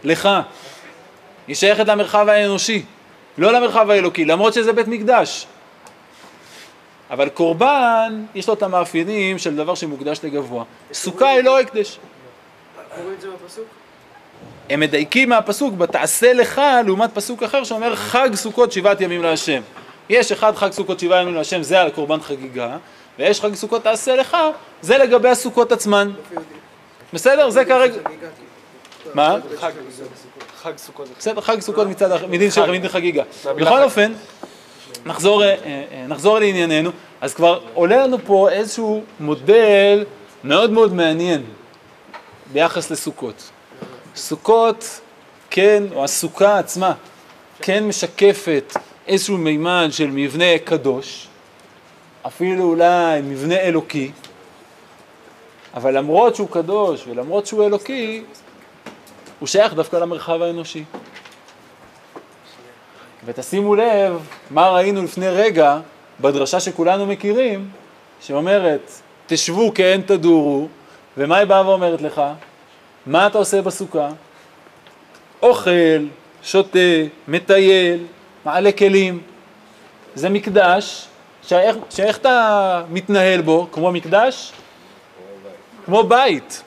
לך. 0.04 0.30
היא 1.48 1.56
שייכת 1.56 1.88
למרחב 1.88 2.30
האנושי, 2.30 2.86
לא 3.38 3.52
למרחב 3.54 3.90
האלוקי, 3.90 4.26
למרות 4.26 4.54
שזה 4.54 4.74
בית 4.74 4.88
מקדש. 4.88 5.48
אבל 7.10 7.30
קורבן, 7.30 8.26
יש 8.36 8.48
לו 8.48 8.54
את 8.54 8.64
המאפיינים 8.64 9.40
של 9.40 9.56
דבר 9.56 9.76
שמוקדש 9.76 10.20
לגבוה. 10.24 10.64
סוכה 10.94 11.30
היא 11.30 11.44
לא 11.44 11.60
הקדש. 11.60 12.00
קוראים 12.96 13.14
את 13.14 13.22
זה 13.22 13.28
בפסוק? 13.32 13.83
הם 14.70 14.80
מדייקים 14.80 15.30
מהפסוק 15.30 15.74
בתעשה 15.74 16.34
לך 16.34 16.62
לעומת 16.86 17.10
פסוק 17.14 17.44
אחר 17.44 17.64
שאומר 17.64 17.96
חג 17.96 18.30
סוכות 18.36 18.72
שבעת 18.72 19.02
ימים 19.02 19.24
להשם. 19.24 19.62
יש 20.10 20.32
אחד 20.32 20.56
חג 20.56 20.72
סוכות 20.72 21.00
שבעה 21.00 21.22
ימים 21.22 21.36
להשם 21.36 21.64
זה 21.64 21.82
על 21.82 21.90
קורבן 21.90 22.20
חגיגה 22.22 22.78
ויש 23.20 23.42
חג 23.42 23.54
סוכות 23.54 23.84
תעשה 23.84 24.16
לך 24.16 24.38
זה 24.82 24.98
לגבי 24.98 25.30
הסוכות 25.30 25.72
עצמן. 25.72 26.12
בסדר? 27.14 27.50
זה 27.50 27.66
כרגע... 27.66 27.96
מה? 29.14 29.38
חג, 30.62 30.78
סוכות. 30.78 31.08
בסדר, 31.20 31.42
חג 31.42 31.60
סוכות 31.60 31.88
מצד 31.88 32.12
אחר, 32.12 32.28
מדין 32.28 32.52
של 32.52 32.72
מדין 32.72 32.90
חגיגה. 32.90 33.24
בכל 33.56 33.84
אופן, 33.84 34.14
נחזור, 35.06 35.44
אה, 35.44 35.56
אה, 35.66 36.06
נחזור 36.08 36.40
לענייננו, 36.40 36.92
אז 37.22 37.34
כבר 37.34 37.60
עולה 37.74 37.98
לנו 37.98 38.18
פה 38.26 38.50
איזשהו 38.50 39.04
מודל 39.20 40.06
מאוד 40.44 40.72
מאוד 40.72 40.94
מעניין 40.94 41.44
ביחס 42.54 42.92
לסוכות. 42.92 43.50
סוכות, 44.16 45.00
כן, 45.50 45.84
או 45.96 46.04
הסוכה 46.04 46.60
עצמה, 46.60 46.94
כן 47.62 47.88
משקפת 47.88 48.74
איזשהו 49.08 49.38
מימד 49.38 49.88
של 49.92 50.08
מבנה 50.08 50.60
קדוש, 50.64 51.28
אפילו 52.28 52.64
אולי 52.64 53.22
מבנה 53.22 53.60
אלוקי, 53.60 54.12
אבל 55.74 55.98
למרות 55.98 56.36
שהוא 56.36 56.50
קדוש 56.50 57.08
ולמרות 57.08 57.48
שהוא 57.48 57.66
אלוקי, 57.66 58.24
הוא 59.40 59.48
שייך 59.48 59.74
דווקא 59.74 59.96
למרחב 59.96 60.42
האנושי. 60.42 60.84
ותשימו 63.26 63.76
לב 63.76 64.28
מה 64.50 64.70
ראינו 64.70 65.04
לפני 65.04 65.28
רגע 65.28 65.80
בדרשה 66.22 66.60
שכולנו 66.60 67.06
מכירים, 67.06 67.70
שאומרת, 68.22 68.92
תשבו 69.28 69.72
כן 69.76 70.02
תדורו, 70.06 70.68
ומה 71.18 71.38
היא 71.38 71.46
באה 71.46 71.70
ואומרת 71.70 72.02
לך? 72.02 72.22
מה 73.06 73.28
אתה 73.28 73.38
עושה 73.38 73.62
בסוכה? 73.62 74.10
אוכל, 75.42 76.06
שותה, 76.44 76.80
מטייל, 77.28 78.06
מעלה 78.46 78.72
כלים. 78.72 79.22
זה 80.16 80.30
מקדש, 80.30 81.08
שאיך, 81.42 81.76
שאיך 81.90 82.18
אתה 82.18 82.84
מתנהל 82.90 83.42
בו? 83.42 83.68
כמו 83.72 83.92
מקדש? 83.92 84.52
כמו 85.86 86.04
בית. 86.04 86.64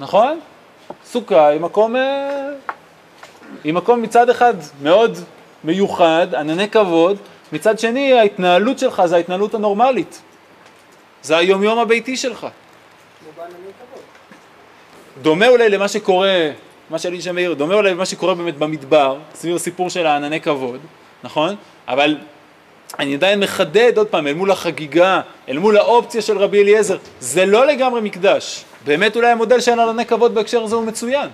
נכון? 0.00 0.40
סוכה 1.04 1.46
היא 1.46 1.60
מקום, 1.60 1.96
אה, 1.96 2.48
היא 3.64 3.74
מקום 3.74 4.02
מצד 4.02 4.30
אחד 4.30 4.54
מאוד 4.82 5.18
מיוחד, 5.64 6.34
ענני 6.34 6.68
כבוד, 6.68 7.16
מצד 7.52 7.78
שני 7.78 8.12
ההתנהלות 8.12 8.78
שלך 8.78 9.02
זה 9.04 9.16
ההתנהלות 9.16 9.54
הנורמלית. 9.54 10.22
זה 11.22 11.36
היומיום 11.36 11.78
הביתי 11.78 12.16
שלך. 12.16 12.46
דומה 15.22 15.48
אולי 15.48 15.68
למה 15.68 15.88
שקורה, 15.88 16.50
מה 16.90 16.98
שאלישע 16.98 17.32
מאיר, 17.32 17.54
דומה 17.54 17.74
אולי 17.74 17.90
למה 17.90 18.06
שקורה 18.06 18.34
באמת 18.34 18.58
במדבר, 18.58 19.18
סביב 19.34 19.56
הסיפור 19.56 19.90
של 19.90 20.06
הענני 20.06 20.40
כבוד, 20.40 20.80
נכון? 21.24 21.54
אבל 21.88 22.16
אני 22.98 23.14
עדיין 23.14 23.40
מחדד 23.40 23.92
עוד 23.96 24.06
פעם, 24.06 24.26
אל 24.26 24.34
מול 24.34 24.50
החגיגה, 24.50 25.20
אל 25.48 25.58
מול 25.58 25.76
האופציה 25.76 26.22
של 26.22 26.38
רבי 26.38 26.62
אליעזר, 26.62 26.96
זה 27.20 27.46
לא 27.46 27.66
לגמרי 27.66 28.00
מקדש. 28.00 28.64
באמת 28.84 29.16
אולי 29.16 29.30
המודל 29.30 29.60
של 29.60 29.80
ענני 29.80 30.06
כבוד 30.06 30.34
בהקשר 30.34 30.62
הזה 30.62 30.76
הוא 30.76 30.84
מצוין. 30.84 31.28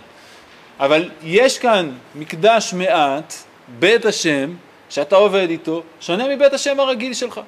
אבל 0.81 1.11
יש 1.23 1.59
כאן 1.59 1.91
מקדש 2.15 2.75
מעט, 2.75 3.35
בית 3.79 4.05
השם, 4.05 4.55
שאתה 4.89 5.17
עובד 5.17 5.51
איתו, 5.51 5.83
שונה 6.01 6.37
מבית 6.37 6.53
השם 6.53 6.81
הרגיל 6.81 7.15
שלך. 7.15 7.41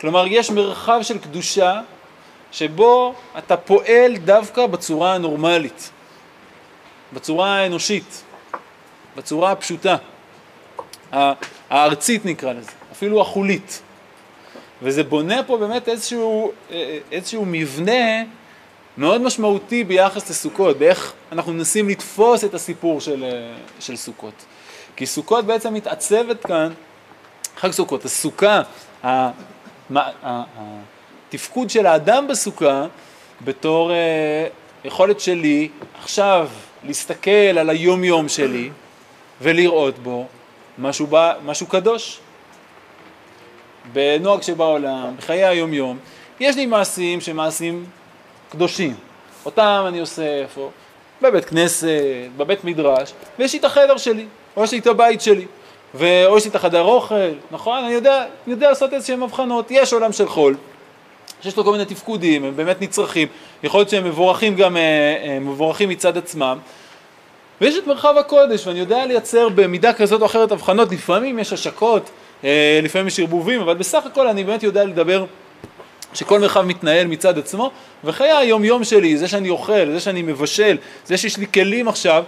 כלומר, 0.00 0.24
יש 0.26 0.50
מרחב 0.50 0.98
של 1.02 1.18
קדושה 1.18 1.80
שבו 2.52 3.14
אתה 3.38 3.56
פועל 3.56 4.16
דווקא 4.16 4.66
בצורה 4.66 5.14
הנורמלית, 5.14 5.90
בצורה 7.12 7.56
האנושית, 7.56 8.22
בצורה 9.16 9.52
הפשוטה, 9.52 9.96
הארצית 11.70 12.24
נקרא 12.24 12.52
לזה, 12.52 12.70
אפילו 12.92 13.20
החולית. 13.20 13.82
וזה 14.82 15.02
בונה 15.02 15.42
פה 15.42 15.56
באמת 15.56 15.88
איזשהו, 15.88 16.52
אה, 16.70 16.98
איזשהו 17.12 17.44
מבנה 17.46 18.22
מאוד 18.98 19.20
משמעותי 19.20 19.84
ביחס 19.84 20.30
לסוכות, 20.30 20.78
באיך 20.78 21.12
אנחנו 21.32 21.52
מנסים 21.52 21.88
לתפוס 21.88 22.44
את 22.44 22.54
הסיפור 22.54 23.00
של, 23.00 23.24
אה, 23.24 23.56
של 23.80 23.96
סוכות. 23.96 24.34
כי 24.96 25.06
סוכות 25.06 25.44
בעצם 25.44 25.74
מתעצבת 25.74 26.46
כאן, 26.46 26.72
חג 27.56 27.70
סוכות, 27.70 28.04
הסוכה, 28.04 28.62
ה- 29.04 29.30
מה- 29.90 30.10
ה- 30.22 30.42
התפקוד 31.34 31.70
של 31.70 31.86
האדם 31.86 32.28
בסוכה 32.28 32.86
בתור 33.44 33.92
אה, 33.92 34.46
יכולת 34.84 35.20
שלי 35.20 35.68
עכשיו 36.02 36.48
להסתכל 36.84 37.30
על 37.30 37.70
היום 37.70 38.04
יום 38.04 38.28
שלי 38.28 38.70
ולראות 39.40 39.98
בו 39.98 40.26
משהו, 40.78 41.06
בא, 41.06 41.34
משהו 41.44 41.66
קדוש. 41.66 42.20
בנוהג 43.92 44.42
שבעולם, 44.42 45.14
בחיי 45.18 45.44
היום 45.44 45.74
יום, 45.74 45.98
יש 46.40 46.56
לי 46.56 46.66
מעשים 46.66 47.20
שהם 47.20 47.36
מעשים 47.36 47.84
קדושים. 48.50 48.94
אותם 49.46 49.84
אני 49.88 50.00
עושה 50.00 50.42
איפה? 50.42 50.70
בבית 51.22 51.44
כנסת, 51.44 51.88
בבית 52.36 52.64
מדרש, 52.64 53.12
ויש 53.38 53.52
לי 53.52 53.58
את 53.58 53.64
החדר 53.64 53.96
שלי, 53.96 54.26
או 54.56 54.64
יש 54.64 54.72
לי 54.72 54.78
את 54.78 54.86
הבית 54.86 55.20
שלי, 55.20 55.46
ו- 55.94 56.26
או 56.26 56.36
יש 56.36 56.44
לי 56.44 56.50
את 56.50 56.54
החדר 56.54 56.82
אוכל, 56.82 57.30
נכון? 57.50 57.84
אני 57.84 57.92
יודע, 57.92 58.18
אני 58.18 58.54
יודע 58.54 58.68
לעשות 58.68 58.92
איזשהן 58.92 59.22
הבחנות. 59.22 59.66
יש 59.70 59.92
עולם 59.92 60.12
של 60.12 60.28
חול, 60.28 60.56
שיש 61.42 61.56
לו 61.56 61.64
כל 61.64 61.72
מיני 61.72 61.84
תפקודים, 61.84 62.44
הם 62.44 62.56
באמת 62.56 62.82
נצרכים, 62.82 63.28
יכול 63.62 63.80
להיות 63.80 63.88
שהם 63.88 64.04
מבורכים 64.04 64.54
גם, 64.54 64.76
אה, 64.76 64.82
אה, 65.24 65.38
מבורכים 65.40 65.88
מצד 65.88 66.16
עצמם. 66.16 66.58
ויש 67.60 67.78
את 67.78 67.86
מרחב 67.86 68.14
הקודש, 68.18 68.66
ואני 68.66 68.78
יודע 68.78 69.06
לייצר 69.06 69.48
במידה 69.48 69.92
כזאת 69.92 70.20
או 70.20 70.26
אחרת 70.26 70.52
הבחנות, 70.52 70.92
לפעמים 70.92 71.38
יש 71.38 71.52
השקות, 71.52 72.10
אה, 72.44 72.80
לפעמים 72.82 73.06
יש 73.06 73.20
ערבובים, 73.20 73.60
אבל 73.60 73.74
בסך 73.74 74.06
הכל 74.06 74.28
אני 74.28 74.44
באמת 74.44 74.62
יודע 74.62 74.84
לדבר 74.84 75.24
שכל 76.14 76.38
מרחב 76.38 76.62
מתנהל 76.62 77.06
מצד 77.06 77.38
עצמו, 77.38 77.70
וחיי 78.04 78.30
היום-יום 78.30 78.84
שלי, 78.84 79.16
זה 79.16 79.28
שאני 79.28 79.50
אוכל, 79.50 79.92
זה 79.92 80.00
שאני 80.00 80.22
מבשל, 80.22 80.76
זה 81.06 81.16
שיש 81.16 81.36
לי 81.36 81.46
כלים 81.54 81.88
עכשיו, 81.88 82.24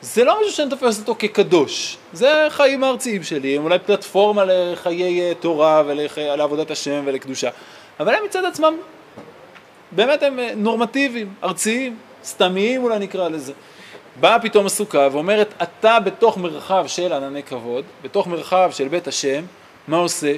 זה 0.00 0.24
לא 0.24 0.40
משהו 0.40 0.52
שאני 0.52 0.70
תופס 0.70 0.98
אותו 0.98 1.14
כקדוש, 1.18 1.96
זה 2.12 2.46
חיים 2.50 2.84
הארציים 2.84 3.22
שלי, 3.22 3.56
הם 3.56 3.64
אולי 3.64 3.78
פלטפורמה 3.78 4.44
לחיי 4.46 5.34
תורה 5.40 5.82
ולעבודת 5.86 6.70
השם 6.70 7.02
ולקדושה, 7.04 7.50
אבל 8.00 8.14
הם 8.14 8.24
מצד 8.24 8.44
עצמם, 8.44 8.74
באמת 9.92 10.22
הם 10.22 10.38
אה, 10.38 10.52
נורמטיביים, 10.56 11.34
ארציים, 11.44 11.96
סתמיים 12.24 12.82
אולי 12.82 12.98
נקרא 12.98 13.28
לזה. 13.28 13.52
באה 14.20 14.38
פתאום 14.38 14.66
הסוכה 14.66 15.08
ואומרת, 15.12 15.54
אתה 15.62 16.00
בתוך 16.00 16.38
מרחב 16.38 16.84
של 16.86 17.12
ענני 17.12 17.42
כבוד, 17.42 17.84
בתוך 18.02 18.26
מרחב 18.26 18.70
של 18.72 18.88
בית 18.88 19.08
השם, 19.08 19.44
מה 19.88 19.96
עושה? 19.96 20.32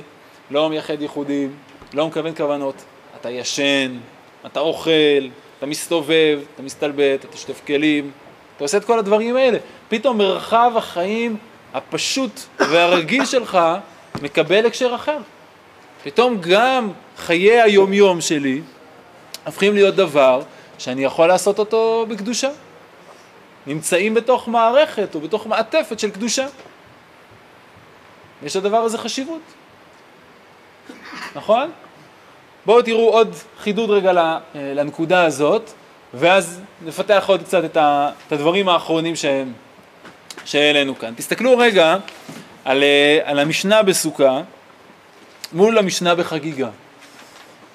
לא 0.51 0.71
מייחד 0.71 1.03
ייחודים, 1.03 1.57
לא 1.95 2.07
מכוון 2.07 2.35
כוונות, 2.35 2.75
אתה 3.21 3.31
ישן, 3.31 3.99
אתה 4.47 4.61
אוכל, 4.61 5.29
אתה 5.59 5.67
מסתובב, 5.67 6.41
אתה 6.55 6.63
מסתלבט, 6.63 7.25
אתה 7.25 7.37
שוטף 7.37 7.61
כלים, 7.67 8.11
אתה 8.57 8.65
עושה 8.65 8.77
את 8.77 8.85
כל 8.85 8.99
הדברים 8.99 9.37
האלה. 9.37 9.59
פתאום 9.89 10.19
מרחב 10.19 10.73
החיים 10.77 11.37
הפשוט 11.75 12.41
והרגיל 12.59 13.25
שלך 13.25 13.59
מקבל 14.23 14.67
הקשר 14.67 14.95
אחר. 14.95 15.19
פתאום 16.03 16.39
גם 16.41 16.93
חיי 17.19 17.61
היומיום 17.63 18.21
שלי 18.21 18.61
הופכים 19.45 19.75
להיות 19.75 19.95
דבר 19.95 20.43
שאני 20.79 21.05
יכול 21.05 21.27
לעשות 21.27 21.59
אותו 21.59 22.07
בקדושה. 22.09 22.51
נמצאים 23.67 24.15
בתוך 24.15 24.49
מערכת 24.49 25.15
או 25.15 25.21
בתוך 25.21 25.47
מעטפת 25.47 25.99
של 25.99 26.11
קדושה. 26.11 26.47
יש 28.43 28.57
לדבר 28.57 28.77
הזה 28.77 28.99
חשיבות, 28.99 29.41
נכון? 31.35 31.71
בואו 32.67 32.83
תראו 32.83 33.09
עוד 33.09 33.35
חידוד 33.61 33.91
רגע 33.91 34.39
לנקודה 34.55 35.25
הזאת, 35.25 35.71
ואז 36.15 36.61
נפתח 36.85 37.25
עוד 37.27 37.43
קצת 37.43 37.65
את 37.65 38.33
הדברים 38.33 38.69
האחרונים 38.69 39.15
שהעלינו 40.45 40.99
כאן. 40.99 41.15
תסתכלו 41.17 41.59
רגע 41.59 41.97
על, 42.65 42.83
אה, 42.83 43.19
על 43.25 43.39
המשנה 43.39 43.83
בסוכה 43.83 44.41
מול 45.53 45.79
המשנה 45.79 46.15
בחגיגה. 46.15 46.69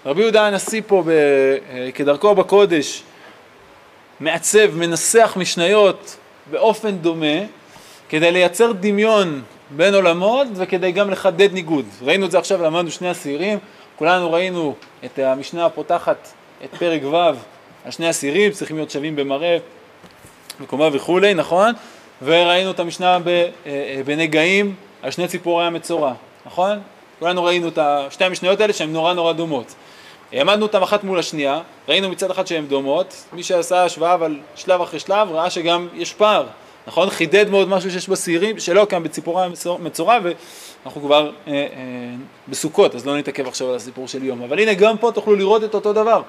רבי 0.05 0.21
יהודה 0.21 0.47
הנשיא 0.47 0.81
פה, 0.87 1.03
ב, 1.05 1.09
אה, 1.09 1.89
כדרכו 1.93 2.35
בקודש, 2.35 3.03
מעצב, 4.19 4.75
מנסח 4.75 5.33
משניות 5.39 6.17
באופן 6.51 6.97
דומה, 6.97 7.35
כדי 8.09 8.31
לייצר 8.31 8.71
דמיון 8.71 9.41
בין 9.69 9.95
עולמות 9.95 10.47
וכדי 10.55 10.91
גם 10.91 11.09
לחדד 11.09 11.53
ניגוד. 11.53 11.85
ראינו 12.01 12.25
את 12.25 12.31
זה 12.31 12.37
עכשיו, 12.37 12.63
למדנו 12.63 12.91
שני 12.91 13.11
אסירים, 13.11 13.59
כולנו 13.95 14.31
ראינו 14.31 14.75
את 15.05 15.19
המשנה 15.19 15.65
הפותחת 15.65 16.27
את 16.63 16.75
פרק 16.75 17.01
ו' 17.03 17.15
על 17.85 17.91
שני 17.91 18.09
אסירים, 18.09 18.51
צריכים 18.51 18.75
להיות 18.77 18.91
שווים 18.91 19.15
במראה, 19.15 19.57
מקומה 20.59 20.89
וכולי, 20.93 21.33
נכון? 21.33 21.73
וראינו 22.21 22.71
את 22.71 22.79
המשנה 22.79 23.17
אה, 23.27 23.49
אה, 23.65 24.01
בנגעים 24.05 24.75
על 25.01 25.11
שני 25.11 25.27
ציפורי 25.27 25.65
המצורע, 25.65 26.13
נכון? 26.45 26.79
כולנו 27.23 27.43
ראינו 27.43 27.67
את 27.67 27.79
שתי 28.09 28.23
המשניות 28.23 28.61
האלה 28.61 28.73
שהן 28.73 28.93
נורא 28.93 29.13
נורא 29.13 29.33
דומות. 29.33 29.73
העמדנו 30.33 30.65
אותן 30.65 30.83
אחת 30.83 31.03
מול 31.03 31.19
השנייה, 31.19 31.61
ראינו 31.87 32.09
מצד 32.09 32.31
אחד 32.31 32.47
שהן 32.47 32.65
דומות, 32.67 33.23
מי 33.33 33.43
שעשה 33.43 33.83
השוואה 33.83 34.13
אבל 34.13 34.39
שלב 34.55 34.81
אחרי 34.81 34.99
שלב 34.99 35.31
ראה 35.31 35.49
שגם 35.49 35.87
יש 35.93 36.13
פער, 36.13 36.45
נכון? 36.87 37.09
חידד 37.09 37.49
מאוד 37.49 37.67
משהו 37.69 37.91
שיש 37.91 38.09
בשעירים 38.09 38.59
שלא 38.59 38.85
קם 38.85 39.03
בציפורי 39.03 39.43
המצורע 39.65 40.17
ואנחנו 40.23 41.01
כבר 41.01 41.31
אה, 41.47 41.53
אה, 41.53 41.67
בסוכות 42.47 42.95
אז 42.95 43.05
לא 43.05 43.17
נתעכב 43.17 43.47
עכשיו 43.47 43.69
על 43.69 43.75
הסיפור 43.75 44.07
של 44.07 44.23
יום, 44.23 44.41
אבל 44.41 44.59
הנה 44.59 44.73
גם 44.73 44.97
פה 44.97 45.11
תוכלו 45.11 45.35
לראות 45.35 45.63
את 45.63 45.73
אותו 45.73 45.93
דבר, 45.93 46.21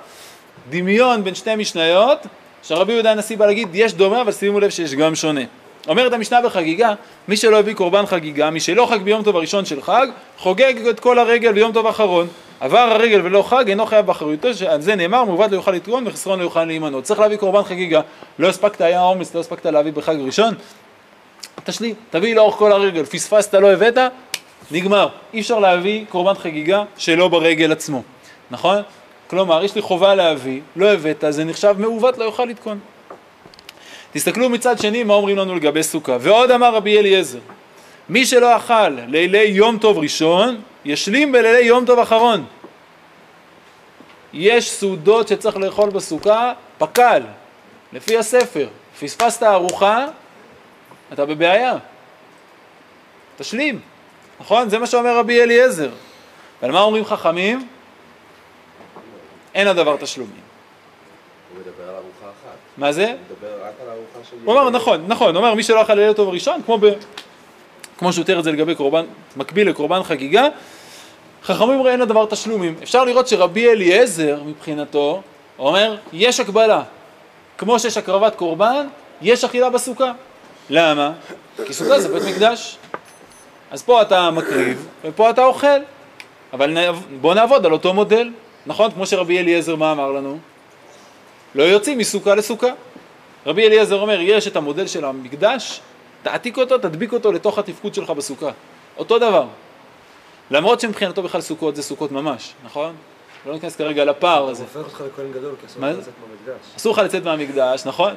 דמיון 0.70 1.24
בין 1.24 1.34
שתי 1.34 1.56
משניות 1.56 2.18
שרבי 2.62 2.92
יהודה 2.92 3.10
הנשיא 3.10 3.36
בא 3.36 3.46
להגיד 3.46 3.68
יש 3.74 3.94
דומה 3.94 4.20
אבל 4.20 4.32
שימו 4.32 4.60
לב 4.60 4.70
שיש 4.70 4.94
גם 4.94 5.14
שונה. 5.14 5.44
אומרת 5.88 6.12
המשנה 6.12 6.40
בחגיגה, 6.40 6.94
מי 7.28 7.36
שלא 7.36 7.58
הביא 7.58 7.74
קורבן 7.74 8.06
חגיגה, 8.06 8.50
מי 8.50 8.60
שלא 8.60 8.86
חג 8.90 9.02
ביום 9.02 9.22
טוב 9.22 9.36
הראשון 9.36 9.64
של 9.64 9.82
חג, 9.82 10.06
חוגג 10.38 10.88
את 10.90 11.00
כל 11.00 11.18
הרגל 11.18 11.52
ביום 11.52 11.72
טוב 11.72 11.86
האחרון. 11.86 12.26
עבר 12.60 12.78
הרגל 12.78 13.20
ולא 13.24 13.42
חג, 13.42 13.68
אינו 13.68 13.86
חייב 13.86 14.06
באחריותו, 14.06 14.54
שעל 14.54 14.80
זה 14.80 14.94
נאמר, 14.94 15.24
מעובד 15.24 15.50
לא 15.50 15.56
יוכל 15.56 15.70
לתרון 15.70 16.06
וחסרון 16.06 16.38
לא 16.38 16.44
יוכל 16.44 16.64
להימנות. 16.64 17.04
צריך 17.04 17.20
להביא 17.20 17.36
קורבן 17.36 17.62
חגיגה, 17.62 18.00
לא 18.38 18.48
הספקת, 18.48 18.80
היה 18.80 19.00
עומס, 19.00 19.34
לא 19.34 19.40
הספקת 19.40 19.66
להביא 19.66 19.92
בחג 19.92 20.16
ראשון, 20.20 20.54
תשלים, 21.64 21.94
תביא 22.10 22.34
לאורך 22.34 22.54
כל 22.54 22.72
הרגל, 22.72 23.04
פספסת, 23.04 23.54
לא 23.54 23.72
הבאת, 23.72 23.98
נגמר. 24.70 25.08
אי 25.34 25.40
אפשר 25.40 25.58
להביא 25.58 26.04
קורבן 26.08 26.34
חגיגה 26.34 26.82
שלא 26.96 27.28
ברגל 27.28 27.72
עצמו, 27.72 28.02
נכון? 28.50 28.82
כלומר, 29.26 29.64
יש 29.64 29.74
לי 29.74 29.82
חובה 29.82 30.14
להביא, 30.14 30.60
לא 30.76 30.92
הבאת, 30.92 31.24
זה 31.28 31.44
נחשב 31.44 31.74
מעוות, 31.78 32.18
לא 32.18 32.24
יוכל 32.24 32.44
לתקון. 32.44 32.78
תסתכלו 34.14 34.48
מצד 34.48 34.78
שני 34.78 35.04
מה 35.04 35.14
אומרים 35.14 35.36
לנו 35.36 35.54
לגבי 35.54 35.82
סוכה. 35.82 36.16
ועוד 36.20 36.50
אמר 36.50 36.74
רבי 36.74 36.98
אליעזר, 36.98 37.38
מי 38.08 38.26
שלא 38.26 38.56
אכל 38.56 38.88
לילי 38.88 39.38
יום 39.38 39.78
טוב 39.78 39.98
ראשון, 39.98 40.60
ישלים 40.84 41.32
בלילי 41.32 41.60
יום 41.60 41.84
טוב 41.84 41.98
אחרון. 41.98 42.44
יש 44.32 44.70
סעודות 44.70 45.28
שצריך 45.28 45.56
לאכול 45.56 45.90
בסוכה, 45.90 46.52
פק"ל, 46.78 47.22
לפי 47.92 48.18
הספר. 48.18 48.68
פספסת 49.00 49.42
ארוחה, 49.42 50.06
אתה 51.12 51.26
בבעיה. 51.26 51.74
תשלים, 53.36 53.80
נכון? 54.40 54.68
זה 54.68 54.78
מה 54.78 54.86
שאומר 54.86 55.18
רבי 55.18 55.42
אליעזר. 55.42 55.90
ועל 56.62 56.70
מה 56.70 56.80
אומרים 56.80 57.04
חכמים? 57.04 57.68
אין 59.54 59.66
הדבר 59.66 59.96
תשלומים. 59.96 60.42
הוא 61.52 61.60
מדבר 61.60 61.88
על 61.88 61.94
ארוחה 61.94 62.26
אחת. 62.26 62.63
מה 62.78 62.92
זה? 62.92 63.14
הוא 64.44 64.54
אמר 64.54 64.70
נכון, 64.70 65.04
נכון, 65.08 65.36
הוא 65.36 65.36
אומר 65.36 65.54
מי 65.54 65.62
שלא 65.62 65.82
אכל 65.82 65.94
לילה 65.94 66.14
טוב 66.14 66.28
ראשון, 66.28 66.60
כמו, 66.66 66.78
ב, 66.78 66.86
כמו 67.98 68.12
שהוא 68.12 68.24
תיאר 68.24 68.38
את 68.38 68.44
זה 68.44 68.52
לגבי 68.52 68.74
קורבן, 68.74 69.04
מקביל 69.36 69.68
לקורבן 69.68 70.02
חגיגה, 70.02 70.48
חכמים 71.44 71.70
אומרים 71.70 71.86
אין 71.86 72.00
לדבר 72.00 72.26
תשלומים. 72.26 72.74
אפשר 72.82 73.04
לראות 73.04 73.28
שרבי 73.28 73.70
אליעזר 73.70 74.42
מבחינתו 74.46 75.22
אומר 75.58 75.96
יש 76.12 76.40
הקבלה. 76.40 76.82
כמו 77.58 77.78
שיש 77.78 77.96
הקרבת 77.96 78.34
קורבן, 78.34 78.86
יש 79.22 79.44
אכילה 79.44 79.70
בסוכה. 79.70 80.12
למה? 80.70 81.12
כי 81.66 81.72
סוכה 81.72 82.00
זה 82.00 82.08
בית 82.08 82.22
מקדש. 82.22 82.78
אז 83.70 83.82
פה 83.82 84.02
אתה 84.02 84.30
מקריב 84.30 84.88
ופה 85.04 85.30
אתה 85.30 85.44
אוכל. 85.44 85.66
אבל 86.52 86.76
בוא 87.20 87.34
נעבוד 87.34 87.66
על 87.66 87.72
אותו 87.72 87.94
מודל. 87.94 88.30
נכון? 88.66 88.90
כמו 88.90 89.06
שרבי 89.06 89.38
אליעזר 89.38 89.76
מה 89.76 89.92
אמר 89.92 90.12
לנו? 90.12 90.38
לא 91.54 91.62
יוצאים 91.62 91.98
מסוכה 91.98 92.34
לסוכה. 92.34 92.68
רבי 93.46 93.66
אליעזר 93.66 94.00
אומר, 94.00 94.20
יש 94.20 94.46
את 94.46 94.56
המודל 94.56 94.86
של 94.86 95.04
המקדש, 95.04 95.80
תעתיק 96.22 96.58
אותו, 96.58 96.78
תדביק 96.78 97.12
אותו 97.12 97.32
לתוך 97.32 97.58
התפקוד 97.58 97.94
שלך 97.94 98.10
בסוכה. 98.10 98.50
אותו 98.96 99.18
דבר. 99.18 99.44
למרות 100.50 100.80
שמבחינתו 100.80 101.22
בכלל 101.22 101.40
סוכות 101.40 101.76
זה 101.76 101.82
סוכות 101.82 102.12
ממש, 102.12 102.52
נכון? 102.64 102.94
לא 103.46 103.52
ניכנס 103.52 103.76
כרגע 103.76 104.04
לפער 104.04 104.48
הזה. 104.48 104.64
זה 104.72 104.78
הופך 104.78 104.92
אותך 104.92 105.02
לכהן 105.12 105.32
גדול, 105.32 105.54
כי 105.60 105.66
אסור 105.66 105.82
לך? 105.82 105.98
לצאת 105.98 106.12
מהמקדש. 106.20 106.66
אסור 106.76 106.92
לך 106.92 106.98
לצאת 106.98 107.24
מהמקדש, 107.24 107.86
נכון? 107.86 108.14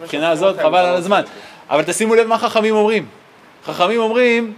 מבחינה 0.00 0.30
הזאת 0.30 0.56
חבל 0.56 0.78
על 0.78 0.94
הזמן. 0.94 1.22
אבל 1.70 1.82
תשימו 1.82 2.14
לב 2.14 2.26
מה 2.26 2.38
חכמים 2.38 2.74
אומרים. 2.74 3.08
חכמים 3.64 4.00
אומרים, 4.00 4.54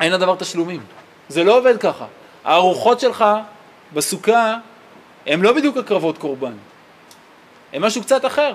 אין 0.00 0.12
לדבר 0.12 0.34
תשלומים. 0.34 0.80
זה 1.28 1.44
לא 1.44 1.58
עובד 1.58 1.76
ככה. 1.76 2.06
הארוחות 2.44 3.00
שלך 3.00 3.24
בסוכה 3.92 4.56
הם 5.26 5.42
לא 5.42 5.52
בדיוק 5.52 5.76
הקרבות 5.76 6.18
קורבן. 6.18 6.52
הם 7.72 7.82
משהו 7.82 8.02
קצת 8.02 8.24
אחר. 8.24 8.54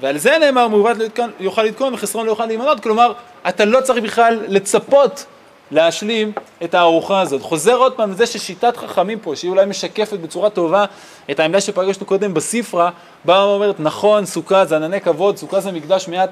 ועל 0.00 0.18
זה 0.18 0.38
נאמר 0.40 0.68
מעוות 0.68 0.96
לא 0.98 1.24
יוכל 1.40 1.62
לתקון 1.62 1.94
וחסרון 1.94 2.26
לא 2.26 2.30
יוכל 2.30 2.46
להימנות, 2.46 2.80
כלומר 2.80 3.12
אתה 3.48 3.64
לא 3.64 3.80
צריך 3.80 4.04
בכלל 4.04 4.40
לצפות 4.48 5.24
להשלים 5.70 6.32
את 6.64 6.74
הארוחה 6.74 7.20
הזאת. 7.20 7.42
חוזר 7.42 7.76
עוד 7.76 7.92
פעם 7.92 8.10
לזה 8.10 8.26
ששיטת 8.26 8.76
חכמים 8.76 9.18
פה, 9.18 9.36
שהיא 9.36 9.50
אולי 9.50 9.66
משקפת 9.66 10.18
בצורה 10.18 10.50
טובה 10.50 10.84
את 11.30 11.40
העמדה 11.40 11.60
שפגשנו 11.60 12.06
קודם 12.06 12.34
בספרה, 12.34 12.90
באה 13.24 13.48
ואומרת 13.48 13.80
נכון 13.80 14.26
סוכה 14.26 14.64
זה 14.64 14.76
ענני 14.76 15.00
כבוד, 15.00 15.36
סוכה 15.36 15.60
זה 15.60 15.72
מקדש 15.72 16.08
מעט, 16.08 16.30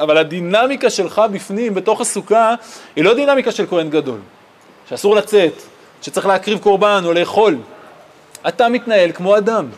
אבל 0.00 0.18
הדינמיקה 0.18 0.90
שלך 0.90 1.22
בפנים, 1.32 1.74
בתוך 1.74 2.00
הסוכה, 2.00 2.54
היא 2.96 3.04
לא 3.04 3.14
דינמיקה 3.14 3.52
של 3.52 3.66
כהן 3.66 3.90
גדול, 3.90 4.18
שאסור 4.88 5.16
לצאת, 5.16 5.52
שצריך 6.02 6.26
להקריב 6.26 6.58
קורבן 6.58 7.02
או 7.04 7.12
לאכול. 7.12 7.56
אתה 8.48 8.68
מתנהל 8.68 9.12
כמו 9.12 9.36
אדם. 9.36 9.68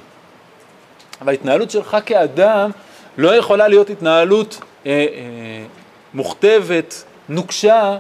וההתנהלות 1.22 1.70
שלך 1.70 1.96
כאדם 2.06 2.70
לא 3.18 3.36
יכולה 3.36 3.68
להיות 3.68 3.90
התנהלות 3.90 4.60
אה, 4.86 4.90
אה, 4.90 5.64
מוכתבת, 6.14 7.04
נוקשה, 7.28 7.98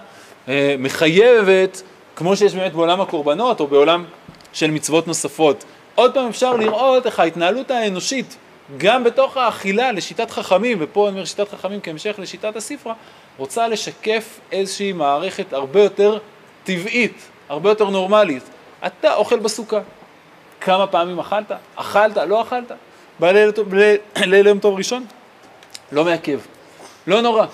אה, 0.48 0.74
מחייבת, 0.78 1.82
כמו 2.16 2.36
שיש 2.36 2.54
באמת 2.54 2.72
בעולם 2.72 3.00
הקורבנות 3.00 3.60
או 3.60 3.66
בעולם 3.66 4.04
של 4.52 4.70
מצוות 4.70 5.06
נוספות. 5.06 5.64
עוד 5.94 6.14
פעם 6.14 6.28
אפשר 6.28 6.56
לראות 6.56 7.06
איך 7.06 7.20
ההתנהלות 7.20 7.70
האנושית, 7.70 8.36
גם 8.78 9.04
בתוך 9.04 9.36
האכילה 9.36 9.92
לשיטת 9.92 10.30
חכמים, 10.30 10.78
ופה 10.80 11.08
אני 11.08 11.14
אומר 11.14 11.24
שיטת 11.24 11.50
חכמים 11.50 11.80
כהמשך 11.82 12.14
לשיטת 12.18 12.56
הספרה, 12.56 12.94
רוצה 13.38 13.68
לשקף 13.68 14.40
איזושהי 14.52 14.92
מערכת 14.92 15.52
הרבה 15.52 15.82
יותר 15.82 16.18
טבעית, 16.64 17.28
הרבה 17.48 17.68
יותר 17.68 17.90
נורמלית. 17.90 18.42
אתה 18.86 19.14
אוכל 19.14 19.38
בסוכה. 19.38 19.80
כמה 20.60 20.86
פעמים 20.86 21.18
אכלת? 21.18 21.52
אכלת? 21.76 22.16
לא 22.16 22.42
אכלת? 22.42 22.72
בליל 23.20 24.46
יום 24.46 24.58
טוב 24.58 24.76
ראשון? 24.76 25.04
לא 25.92 26.04
מעכב. 26.04 26.38
לא 27.06 27.20
נורא. 27.20 27.46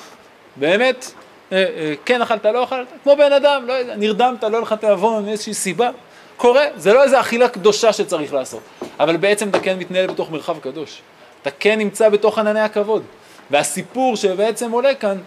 באמת, 0.56 1.12
אה, 1.52 1.56
אה, 1.56 1.94
כן 2.04 2.22
אכלת, 2.22 2.44
לא 2.44 2.64
אכלת, 2.64 2.86
כמו 3.02 3.16
בן 3.16 3.32
אדם, 3.32 3.66
לא 3.66 3.74
נרדמת, 3.96 4.42
לא 4.42 4.48
היה 4.48 4.60
לך 4.60 4.72
תיאבון, 4.72 5.24
מאיזושהי 5.24 5.54
סיבה. 5.54 5.90
קורה, 6.36 6.64
זה 6.76 6.92
לא 6.92 7.02
איזו 7.02 7.20
אכילה 7.20 7.48
קדושה 7.48 7.92
שצריך 7.92 8.34
לעשות. 8.34 8.60
אבל 9.00 9.16
בעצם 9.16 9.48
אתה 9.48 9.60
כן 9.60 9.78
מתנהל 9.78 10.06
בתוך 10.06 10.30
מרחב 10.30 10.58
קדוש. 10.58 11.00
אתה 11.42 11.50
כן 11.50 11.78
נמצא 11.78 12.08
בתוך 12.08 12.38
ענני 12.38 12.60
הכבוד. 12.60 13.02
והסיפור 13.50 14.16
שבעצם 14.16 14.70
עולה 14.70 14.94
כאן, 14.94 15.18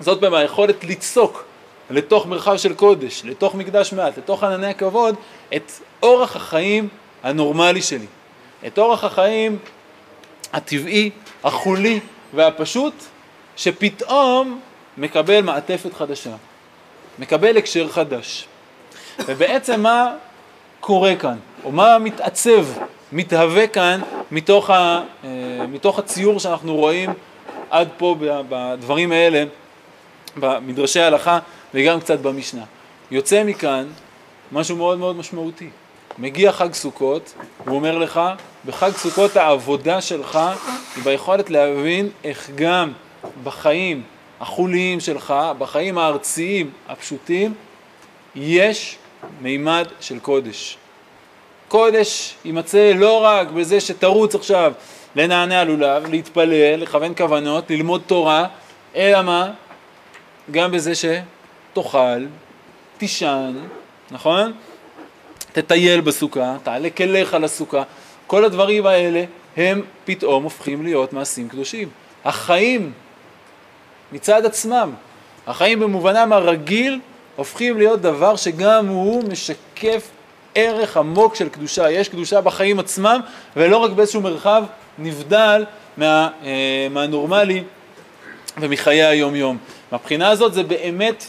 זאת 0.00 0.20
באמת 0.20 0.40
היכולת 0.40 0.84
ליצוק 0.84 1.44
לתוך 1.90 2.26
מרחב 2.26 2.56
של 2.56 2.74
קודש, 2.74 3.22
לתוך 3.24 3.54
מקדש 3.54 3.92
מעט, 3.92 4.18
לתוך 4.18 4.44
ענני 4.44 4.66
הכבוד, 4.66 5.14
את 5.56 5.72
אורח 6.02 6.36
החיים 6.36 6.88
הנורמלי 7.22 7.82
שלי. 7.82 8.06
את 8.66 8.78
אורח 8.78 9.04
החיים 9.04 9.58
הטבעי, 10.52 11.10
החולי 11.44 12.00
והפשוט, 12.34 12.94
שפתאום 13.56 14.60
מקבל 14.98 15.40
מעטפת 15.40 15.94
חדשה, 15.94 16.30
מקבל 17.18 17.56
הקשר 17.56 17.88
חדש. 17.88 18.46
ובעצם 19.18 19.80
מה 19.80 20.12
קורה 20.80 21.16
כאן, 21.16 21.36
או 21.64 21.72
מה 21.72 21.98
מתעצב, 21.98 22.66
מתהווה 23.12 23.66
כאן 23.66 24.00
מתוך, 24.30 24.70
ה, 24.70 25.00
אה, 25.24 25.30
מתוך 25.68 25.98
הציור 25.98 26.40
שאנחנו 26.40 26.76
רואים 26.76 27.10
עד 27.70 27.88
פה 27.98 28.16
בדברים 28.48 29.12
האלה, 29.12 29.44
במדרשי 30.36 31.00
ההלכה 31.00 31.38
וגם 31.74 32.00
קצת 32.00 32.18
במשנה. 32.18 32.64
יוצא 33.10 33.44
מכאן 33.44 33.86
משהו 34.52 34.76
מאוד 34.76 34.98
מאוד 34.98 35.16
משמעותי. 35.16 35.68
מגיע 36.18 36.52
חג 36.52 36.72
סוכות, 36.72 37.34
הוא 37.64 37.76
אומר 37.76 37.98
לך, 37.98 38.20
בחג 38.66 38.90
סוכות 38.90 39.36
העבודה 39.36 40.00
שלך 40.00 40.38
היא 40.96 41.04
ביכולת 41.04 41.50
להבין 41.50 42.08
איך 42.24 42.50
גם 42.54 42.92
בחיים 43.44 44.02
החוליים 44.40 45.00
שלך, 45.00 45.34
בחיים 45.58 45.98
הארציים 45.98 46.70
הפשוטים, 46.88 47.54
יש 48.34 48.98
מימד 49.40 49.86
של 50.00 50.18
קודש. 50.18 50.76
קודש 51.68 52.34
יימצא 52.44 52.92
לא 52.96 53.24
רק 53.24 53.48
בזה 53.48 53.80
שתרוץ 53.80 54.34
עכשיו 54.34 54.72
לנענע 55.16 55.64
לולב, 55.64 56.06
להתפלל, 56.10 56.76
לכוון 56.76 57.14
כוונות, 57.16 57.70
ללמוד 57.70 58.02
תורה, 58.06 58.46
אלא 58.96 59.22
מה? 59.22 59.50
גם 60.50 60.70
בזה 60.70 60.92
שתאכל, 60.94 62.24
תישן, 62.98 63.54
נכון? 64.10 64.52
תטייל 65.52 66.00
בסוכה, 66.00 66.56
תעלה 66.62 66.90
כליך 66.90 67.34
לסוכה, 67.34 67.82
כל 68.26 68.44
הדברים 68.44 68.86
האלה 68.86 69.24
הם 69.56 69.82
פתאום 70.04 70.44
הופכים 70.44 70.82
להיות 70.82 71.12
מעשים 71.12 71.48
קדושים. 71.48 71.88
החיים 72.24 72.92
מצד 74.12 74.46
עצמם, 74.46 74.90
החיים 75.46 75.80
במובנם 75.80 76.32
הרגיל 76.32 77.00
הופכים 77.36 77.78
להיות 77.78 78.00
דבר 78.00 78.36
שגם 78.36 78.86
הוא 78.86 79.24
משקף 79.24 80.10
ערך 80.54 80.96
עמוק 80.96 81.34
של 81.34 81.48
קדושה. 81.48 81.90
יש 81.90 82.08
קדושה 82.08 82.40
בחיים 82.40 82.78
עצמם 82.78 83.20
ולא 83.56 83.76
רק 83.76 83.90
באיזשהו 83.90 84.20
מרחב 84.20 84.64
נבדל 84.98 85.64
מה, 85.96 86.28
אה, 86.44 86.86
מהנורמלי 86.90 87.62
ומחיי 88.60 89.04
היום-יום. 89.04 89.58
מהבחינה 89.92 90.28
הזאת 90.28 90.54
זה 90.54 90.62
באמת 90.62 91.24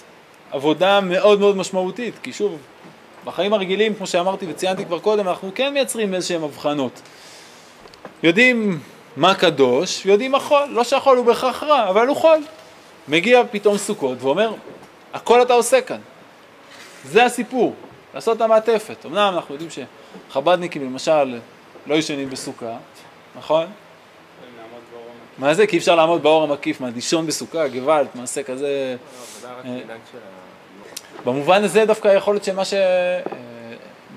עבודה 0.55 1.01
מאוד 1.01 1.39
מאוד 1.39 1.57
משמעותית, 1.57 2.13
כי 2.23 2.33
שוב, 2.33 2.57
בחיים 3.25 3.53
הרגילים, 3.53 3.95
כמו 3.95 4.07
שאמרתי 4.07 4.45
וציינתי 4.49 4.85
כבר 4.85 4.99
קודם, 4.99 5.27
אנחנו 5.27 5.51
כן 5.55 5.73
מייצרים 5.73 6.13
איזשהן 6.13 6.43
הבחנות. 6.43 7.01
יודעים 8.23 8.79
מה 9.17 9.35
קדוש, 9.35 10.05
יודעים 10.05 10.31
מה 10.31 10.39
חול, 10.39 10.67
לא 10.69 10.83
שהחול 10.83 11.17
הוא 11.17 11.25
בהכרח 11.25 11.63
רע, 11.63 11.89
אבל 11.89 12.07
הוא 12.07 12.17
חול. 12.17 12.39
מגיע 13.07 13.41
פתאום 13.51 13.77
סוכות 13.77 14.17
ואומר, 14.21 14.53
הכל 15.13 15.41
אתה 15.41 15.53
עושה 15.53 15.81
כאן. 15.81 15.99
זה 17.05 17.25
הסיפור, 17.25 17.73
לעשות 18.13 18.37
את 18.37 18.41
המעטפת. 18.41 19.05
אמנם 19.05 19.33
אנחנו 19.35 19.55
יודעים 19.55 19.69
שחב"דניקים 20.29 20.85
למשל 20.85 21.39
לא 21.87 21.95
ישנים 21.95 22.29
בסוכה, 22.29 22.77
נכון? 23.35 23.65
מה 25.37 25.53
זה? 25.53 25.67
כי 25.67 25.75
אי 25.75 25.79
אפשר 25.79 25.95
לעמוד 25.95 26.23
באור 26.23 26.43
המקיף, 26.43 26.81
מה, 26.81 26.89
לישון 26.95 27.27
בסוכה, 27.27 27.67
גוואלד, 27.67 28.07
מעשה 28.15 28.43
כזה... 28.43 28.95
העבודה 29.19 29.59
רק 29.59 29.65
אה, 29.65 29.71
מנהג 29.71 29.99
של 30.11 30.17
ה... 30.17 30.35
במובן 31.25 31.63
הזה 31.63 31.85
דווקא 31.85 32.07
יכול 32.07 32.33
להיות 32.33 32.43
שמה 32.43 32.65
ש... 32.65 32.73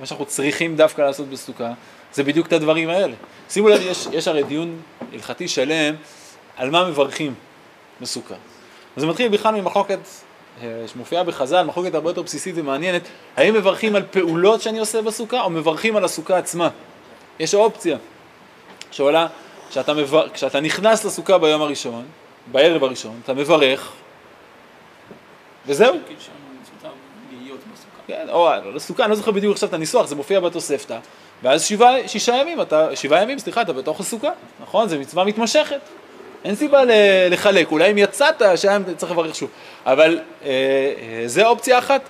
מה 0.00 0.06
שאנחנו 0.06 0.26
צריכים 0.26 0.76
דווקא 0.76 1.02
לעשות 1.02 1.28
בסוכה, 1.28 1.72
זה 2.12 2.22
בדיוק 2.22 2.46
את 2.46 2.52
הדברים 2.52 2.88
האלה. 2.88 3.14
שימו 3.50 3.68
לב, 3.68 3.80
יש, 3.82 4.08
יש 4.12 4.28
הרי 4.28 4.42
דיון 4.42 4.80
הלכתי 5.12 5.48
שלם 5.48 5.94
על 6.56 6.70
מה 6.70 6.88
מברכים 6.88 7.34
בסוכה. 8.00 8.34
וזה 8.96 9.06
מתחיל 9.06 9.28
בכלל 9.28 9.54
ממחלוקת 9.54 9.98
אה, 10.62 10.84
שמופיעה 10.92 11.24
בחז"ל, 11.24 11.62
מחלוקת 11.62 11.94
הרבה 11.94 12.10
יותר 12.10 12.22
בסיסית 12.22 12.54
ומעניינת, 12.58 13.02
האם 13.36 13.54
מברכים 13.54 13.96
על 13.96 14.02
פעולות 14.10 14.62
שאני 14.62 14.78
עושה 14.78 15.02
בסוכה, 15.02 15.42
או 15.42 15.50
מברכים 15.50 15.96
על 15.96 16.04
הסוכה 16.04 16.38
עצמה. 16.38 16.68
יש 17.38 17.54
אופציה 17.54 17.96
שעולה, 18.90 19.26
כשאתה, 19.70 19.94
מבר... 19.94 20.28
כשאתה 20.28 20.60
נכנס 20.60 21.04
לסוכה 21.04 21.38
ביום 21.38 21.62
הראשון, 21.62 22.04
בערב 22.52 22.84
הראשון, 22.84 23.20
אתה 23.24 23.34
מברך, 23.34 23.92
וזהו. 25.66 25.94
כן, 28.08 28.26
או 28.28 28.50
לסוכה, 28.74 29.04
אני 29.04 29.10
לא 29.10 29.16
זוכר 29.16 29.30
בדיוק 29.30 29.52
עכשיו 29.52 29.68
את 29.68 29.74
הניסוח, 29.74 30.06
זה 30.06 30.16
מופיע 30.16 30.40
בתוספתא. 30.40 30.98
ואז 31.42 31.64
שבעה, 31.64 32.08
שישה 32.08 32.36
ימים, 32.36 32.60
אתה, 32.60 32.96
שבעה 32.96 33.22
ימים, 33.22 33.38
סליחה, 33.38 33.62
אתה 33.62 33.72
בתוך 33.72 34.00
הסוכה, 34.00 34.30
נכון? 34.62 34.88
זו 34.88 34.98
מצווה 34.98 35.24
מתמשכת. 35.24 35.80
אין 36.44 36.54
סיבה 36.54 36.82
לחלק, 37.30 37.72
אולי 37.72 37.90
אם 37.90 37.98
יצאת, 37.98 38.42
שם 38.56 38.82
צריך 38.96 39.12
לברך 39.12 39.34
שוב. 39.34 39.50
אבל 39.86 40.20
אה, 40.44 40.48
אה, 40.50 41.22
זה 41.26 41.46
אופציה 41.46 41.78
אחת. 41.78 42.00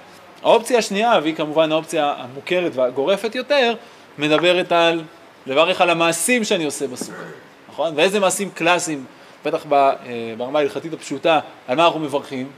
האופציה 0.43 0.79
השנייה, 0.79 1.19
והיא 1.23 1.35
כמובן 1.35 1.73
האופציה 1.73 2.15
המוכרת 2.19 2.73
והגורפת 2.75 3.35
יותר, 3.35 3.75
מדברת 4.19 4.73
על 4.73 5.03
לברך 5.47 5.81
על 5.81 5.91
המעשים 5.91 6.45
שאני 6.45 6.65
עושה 6.65 6.87
בסוכה, 6.87 7.23
נכון? 7.69 7.93
ואיזה 7.97 8.21
מעשים 8.21 8.51
קלאסיים, 8.51 9.05
בטח 9.45 9.67
אה, 9.73 9.95
ברמה 10.37 10.59
ההלכתית 10.59 10.93
הפשוטה, 10.93 11.41
על 11.69 11.77
מה 11.77 11.85
אנחנו 11.85 12.01
מברכים? 12.01 12.51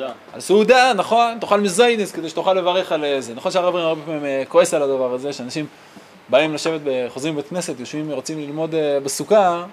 סעודה. 0.00 0.14
על 0.32 0.40
סעודה, 0.40 0.92
נכון, 0.96 1.38
תאכל 1.40 1.60
מזיינס 1.60 2.12
כדי 2.12 2.28
שתוכל 2.28 2.54
לברך 2.54 2.92
על 2.92 3.04
אה, 3.04 3.20
זה. 3.20 3.34
נכון 3.34 3.52
שהרב 3.52 3.76
הרבה 3.76 4.02
פעמים 4.04 4.24
אה, 4.24 4.42
כועס 4.48 4.74
על 4.74 4.82
הדבר 4.82 5.14
הזה, 5.14 5.32
שאנשים 5.32 5.66
באים 6.28 6.54
לשבת, 6.54 6.80
חוזרים 7.08 7.34
מבית 7.34 7.48
כנסת, 7.48 7.80
יושבים, 7.80 8.10
רוצים 8.10 8.38
ללמוד 8.38 8.74
אה, 8.74 8.98
בסוכה, 9.04 9.64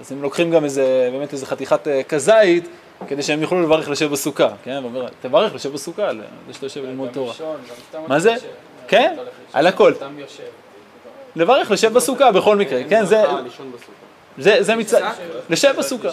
אז 0.00 0.12
הם 0.12 0.22
לוקחים 0.22 0.50
גם 0.50 0.64
איזה, 0.64 1.08
באמת 1.12 1.32
איזה 1.32 1.46
חתיכת 1.46 1.88
כזית, 2.08 2.68
כדי 3.08 3.22
שהם 3.22 3.42
יוכלו 3.42 3.62
לברך 3.62 3.88
לשב 3.88 4.10
בסוכה, 4.10 4.48
כן? 4.64 4.80
ואומר, 4.82 5.06
תברך 5.20 5.54
לשב 5.54 5.72
בסוכה, 5.72 6.10
זה 6.46 6.54
שאתה 6.54 6.66
יושב 6.66 6.84
ללמוד 6.84 7.08
תורה. 7.12 7.34
מה 8.06 8.20
זה? 8.20 8.34
כן, 8.88 9.16
על 9.52 9.66
הכל. 9.66 9.92
לברך 11.36 11.70
לשב 11.70 11.92
בסוכה 11.92 12.32
בכל 12.32 12.56
מקרה, 12.56 12.80
כן? 12.88 13.04
זה. 13.04 13.24
זה, 14.38 14.62
זה 14.62 14.76
מצד... 14.76 15.12
לשב 15.50 15.74
בסוכה. 15.78 16.08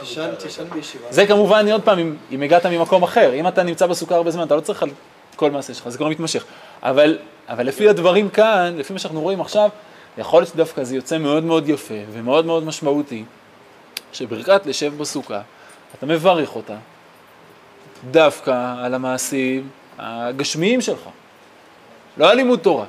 תשן, 0.00 0.34
תשן 0.38 0.64
בישיבה. 0.70 1.04
זה 1.10 1.26
כמובן, 1.26 1.68
עוד 1.68 1.82
פעם, 1.82 1.98
אם, 1.98 2.16
אם 2.32 2.42
הגעת 2.42 2.66
ממקום 2.66 3.02
אחר, 3.02 3.34
אם 3.34 3.48
אתה 3.48 3.62
נמצא 3.62 3.86
בסוכה 3.86 4.14
הרבה 4.14 4.30
זמן, 4.30 4.46
אתה 4.46 4.56
לא 4.56 4.60
צריך 4.60 4.82
על 4.82 4.90
כל 5.36 5.50
מעשה 5.50 5.74
שלך, 5.74 5.88
זה 5.88 5.98
כבר 5.98 6.08
מתמשך. 6.08 6.44
אבל, 6.82 7.18
אבל 7.48 7.66
לפי 7.66 7.88
הדברים 7.88 8.28
כאן, 8.28 8.74
לפי 8.78 8.92
מה 8.92 8.98
שאנחנו 8.98 9.20
רואים 9.20 9.40
עכשיו, 9.40 9.70
יכול 10.18 10.40
להיות 10.40 10.52
שדווקא 10.52 10.84
זה 10.84 10.96
יוצא 10.96 11.18
מאוד 11.18 11.44
מאוד 11.44 11.68
יפה 11.68 11.94
ומאוד 12.12 12.46
מאוד 12.46 12.64
משמעותי, 12.64 13.24
שברכת 14.12 14.66
לשב 14.66 14.98
בסוכה, 14.98 15.40
אתה 15.98 16.06
מברך 16.06 16.56
אותה 16.56 16.76
דווקא 18.10 18.74
על 18.78 18.94
המעשים 18.94 19.68
הגשמיים 19.98 20.80
שלך, 20.80 21.00
לא 22.16 22.30
על 22.30 22.36
לימוד 22.36 22.58
תורה. 22.58 22.84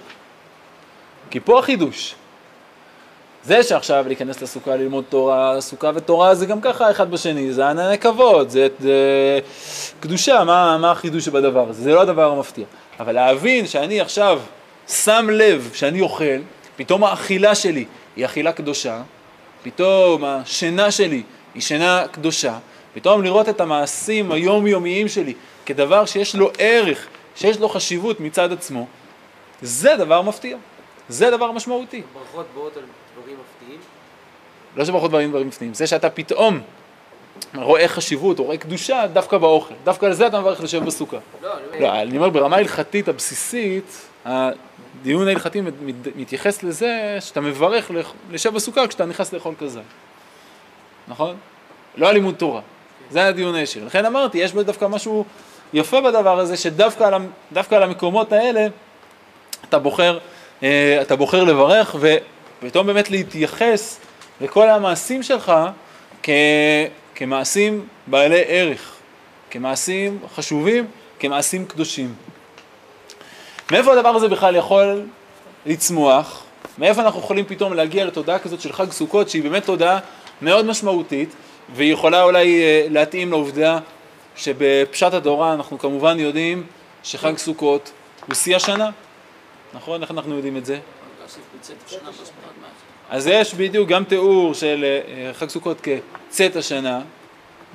כי 1.29 1.39
פה 1.39 1.59
החידוש. 1.59 2.15
זה 3.43 3.63
שעכשיו 3.63 4.05
להיכנס 4.07 4.41
לסוכה 4.41 4.75
ללמוד 4.75 5.03
תורה, 5.09 5.61
סוכה 5.61 5.91
ותורה 5.95 6.35
זה 6.35 6.45
גם 6.45 6.61
ככה 6.61 6.91
אחד 6.91 7.11
בשני, 7.11 7.53
זה 7.53 7.69
ענני 7.69 7.97
כבוד, 7.97 8.49
זה, 8.49 8.67
זה 8.79 8.93
קדושה, 9.99 10.43
מה, 10.43 10.77
מה 10.77 10.91
החידוש 10.91 11.25
שבדבר 11.25 11.69
הזה? 11.69 11.83
זה 11.83 11.93
לא 11.93 12.01
הדבר 12.01 12.31
המפתיע. 12.31 12.65
אבל 12.99 13.15
להבין 13.15 13.67
שאני 13.67 14.01
עכשיו 14.01 14.39
שם 14.87 15.27
לב 15.31 15.71
שאני 15.73 16.01
אוכל, 16.01 16.39
פתאום 16.75 17.03
האכילה 17.03 17.55
שלי 17.55 17.85
היא 18.15 18.25
אכילה 18.25 18.51
קדושה, 18.51 19.01
פתאום 19.63 20.23
השינה 20.25 20.91
שלי 20.91 21.23
היא 21.53 21.61
שינה 21.61 22.03
קדושה, 22.11 22.57
פתאום 22.93 23.23
לראות 23.23 23.49
את 23.49 23.61
המעשים 23.61 24.31
היומיומיים 24.31 25.07
שלי 25.07 25.33
כדבר 25.65 26.05
שיש 26.05 26.35
לו 26.35 26.51
ערך, 26.57 27.07
שיש 27.35 27.59
לו 27.59 27.69
חשיבות 27.69 28.19
מצד 28.19 28.51
עצמו, 28.51 28.87
זה 29.61 29.95
דבר 29.95 30.21
מפתיע, 30.21 30.57
זה 31.09 31.31
דבר 31.31 31.51
משמעותי. 31.51 32.01
ברכות 32.13 32.45
באות 32.55 32.77
על 32.77 32.83
דברים 33.21 33.37
מפתיעים. 33.39 33.79
לא 34.75 34.85
שברכות 34.85 35.09
דברים 35.09 35.29
דברים 35.29 35.47
מפנימים, 35.47 35.73
זה 35.73 35.87
שאתה 35.87 36.09
פתאום 36.09 36.61
רואה 37.55 37.87
חשיבות 37.87 38.39
או 38.39 38.43
רואה 38.43 38.57
קדושה 38.57 39.07
דווקא 39.13 39.37
באוכל, 39.37 39.73
דווקא 39.83 40.05
על 40.05 40.13
זה 40.13 40.27
אתה 40.27 40.39
מברך 40.41 40.61
לשב 40.63 40.85
בסוכה. 40.85 41.17
לא, 41.43 41.53
אני 41.53 41.61
אומר, 41.67 41.79
לא, 41.79 42.01
אני 42.01 42.17
אומר 42.17 42.29
ברמה 42.29 42.55
ההלכתית 42.55 43.07
הבסיסית, 43.07 44.05
הדיון 44.25 45.27
ההלכתי 45.27 45.61
מת- 45.61 45.73
מת- 45.85 46.15
מתייחס 46.15 46.63
לזה 46.63 47.17
שאתה 47.19 47.41
מברך 47.41 47.91
לח- 47.91 48.13
לשב 48.31 48.53
בסוכה 48.53 48.87
כשאתה 48.87 49.05
נכנס 49.05 49.33
לאכול 49.33 49.53
כזה, 49.59 49.81
נכון? 51.07 51.35
לא 51.95 52.07
על 52.07 52.13
לימוד 52.13 52.35
תורה, 52.35 52.61
זה 53.09 53.27
הדיון 53.27 53.55
הישיר. 53.55 53.85
לכן 53.85 54.05
אמרתי, 54.05 54.37
יש 54.37 54.53
בזה 54.53 54.63
דווקא 54.63 54.85
משהו 54.85 55.25
יפה 55.73 56.01
בדבר 56.01 56.39
הזה, 56.39 56.57
שדווקא 56.57 57.03
על, 57.03 57.13
על 57.75 57.83
המקומות 57.83 58.31
האלה 58.33 58.67
אתה 59.69 59.79
בוחר, 59.79 60.17
אתה 61.01 61.15
בוחר 61.15 61.43
לברך 61.43 61.95
ופתאום 61.99 62.87
באמת 62.87 63.11
להתייחס 63.11 63.99
לכל 64.41 64.69
המעשים 64.69 65.23
שלך 65.23 65.51
כ, 66.23 66.29
כמעשים 67.15 67.85
בעלי 68.07 68.43
ערך, 68.47 68.95
כמעשים 69.51 70.19
חשובים, 70.35 70.85
כמעשים 71.19 71.65
קדושים. 71.65 72.13
מאיפה 73.71 73.93
הדבר 73.93 74.09
הזה 74.09 74.27
בכלל 74.27 74.55
יכול 74.55 75.01
לצמוח? 75.65 76.43
מאיפה 76.77 77.01
אנחנו 77.01 77.19
יכולים 77.19 77.45
פתאום 77.45 77.73
להגיע 77.73 78.05
לתודעה 78.05 78.39
כזאת 78.39 78.61
של 78.61 78.73
חג 78.73 78.91
סוכות 78.91 79.29
שהיא 79.29 79.43
באמת 79.43 79.65
תודעה 79.65 79.99
מאוד 80.41 80.65
משמעותית 80.65 81.29
והיא 81.75 81.93
יכולה 81.93 82.23
אולי 82.23 82.61
אה, 82.61 82.87
להתאים 82.89 83.31
לעובדה 83.31 83.79
שבפשט 84.35 85.13
התורה 85.13 85.53
אנחנו 85.53 85.79
כמובן 85.79 86.19
יודעים 86.19 86.63
שחג 87.03 87.37
סוכות 87.37 87.91
הוא 88.27 88.35
שיא 88.35 88.55
השנה, 88.55 88.89
נכון? 89.73 90.01
איך 90.01 90.11
אנחנו 90.11 90.35
יודעים 90.35 90.57
את 90.57 90.65
זה? 90.65 90.79
אז 93.09 93.27
יש 93.27 93.53
בדיוק 93.53 93.89
גם 93.89 94.03
תיאור 94.03 94.53
של 94.53 94.85
אה, 94.85 95.33
חג 95.33 95.49
סוכות 95.49 95.81
כצאת 95.81 96.55
השנה, 96.55 97.01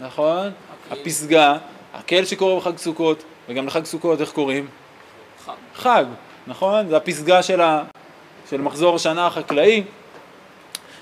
נכון? 0.01 0.51
הפסגה, 0.91 1.57
הקהל 1.95 2.25
שקורא 2.25 2.61
בחג 2.61 2.77
סוכות, 2.77 3.23
וגם 3.49 3.67
לחג 3.67 3.85
סוכות 3.85 4.21
איך 4.21 4.33
קוראים? 4.33 4.67
חג. 5.45 5.53
חג, 5.75 6.05
נכון? 6.47 6.89
זה 6.89 6.97
הפסגה 6.97 7.43
של, 7.43 7.61
ה, 7.61 7.83
של 8.51 8.61
מחזור 8.61 8.97
השנה 8.97 9.27
החקלאי, 9.27 9.83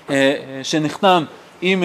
אה, 0.09 0.15
אה, 0.15 0.63
שנחתם 0.63 1.25
עם, 1.61 1.83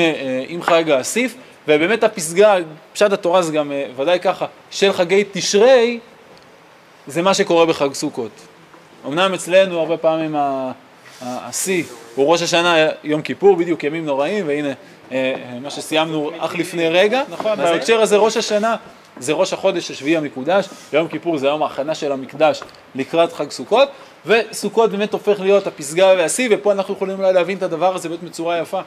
עם 0.48 0.62
חג 0.62 0.90
האסיף, 0.90 1.34
ובאמת 1.68 2.04
הפסגה, 2.04 2.56
פשט 2.92 3.12
התורה 3.12 3.42
זה 3.42 3.52
גם 3.52 3.72
ודאי 3.96 4.20
ככה, 4.20 4.46
של 4.70 4.92
חגי 4.92 5.24
תשרי, 5.32 6.00
זה 7.06 7.22
מה 7.22 7.34
שקורה 7.34 7.66
בחג 7.66 7.92
סוכות. 7.92 8.47
אמנם 9.06 9.34
אצלנו 9.34 9.78
הרבה 9.78 9.96
פעמים 9.96 10.37
השיא 11.22 11.84
הוא 12.14 12.32
ראש 12.32 12.42
השנה, 12.42 12.76
יום 13.04 13.22
כיפור, 13.22 13.56
בדיוק 13.56 13.84
ימים 13.84 14.06
נוראים, 14.06 14.46
והנה 14.46 14.68
אה, 14.68 14.72
אה, 15.12 15.58
מה 15.61 15.70
שסיימנו 15.70 16.30
אך 16.38 16.56
לפני 16.56 16.88
רגע, 16.88 17.22
נכון? 17.28 17.58
בהקשר 17.58 18.00
הזה 18.00 18.16
ראש 18.16 18.37
השנה 18.37 18.76
זה 19.18 19.32
ראש 19.32 19.52
החודש 19.52 19.90
השביעי 19.90 20.16
המקודש, 20.16 20.68
יום 20.92 21.08
כיפור 21.08 21.38
זה 21.38 21.46
יום 21.46 21.62
ההכנה 21.62 21.94
של 21.94 22.12
המקדש 22.12 22.62
לקראת 22.94 23.32
חג 23.32 23.50
סוכות, 23.50 23.88
וסוכות 24.26 24.90
באמת 24.90 25.12
הופך 25.12 25.40
להיות 25.40 25.66
הפסגה 25.66 26.06
והשיא, 26.06 26.48
ופה 26.50 26.72
אנחנו 26.72 26.94
יכולים 26.94 27.18
אולי 27.18 27.32
להבין 27.32 27.56
את 27.56 27.62
הדבר 27.62 27.94
הזה 27.94 28.08
באמת 28.08 28.22
בצורה 28.22 28.58
יפה, 28.58 28.80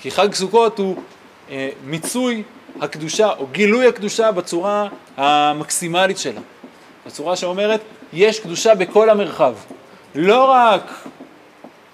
כי 0.00 0.10
חג 0.10 0.34
סוכות 0.34 0.78
הוא 0.78 0.96
אה, 1.50 1.68
מיצוי 1.84 2.42
הקדושה, 2.80 3.30
או 3.38 3.46
גילוי 3.46 3.86
הקדושה 3.86 4.32
בצורה 4.32 4.88
המקסימלית 5.16 6.18
שלה. 6.18 6.40
בצורה 7.06 7.36
שאומרת, 7.36 7.80
יש 8.12 8.40
קדושה 8.40 8.74
בכל 8.74 9.10
המרחב. 9.10 9.54
לא 10.14 10.44
רק 10.50 10.92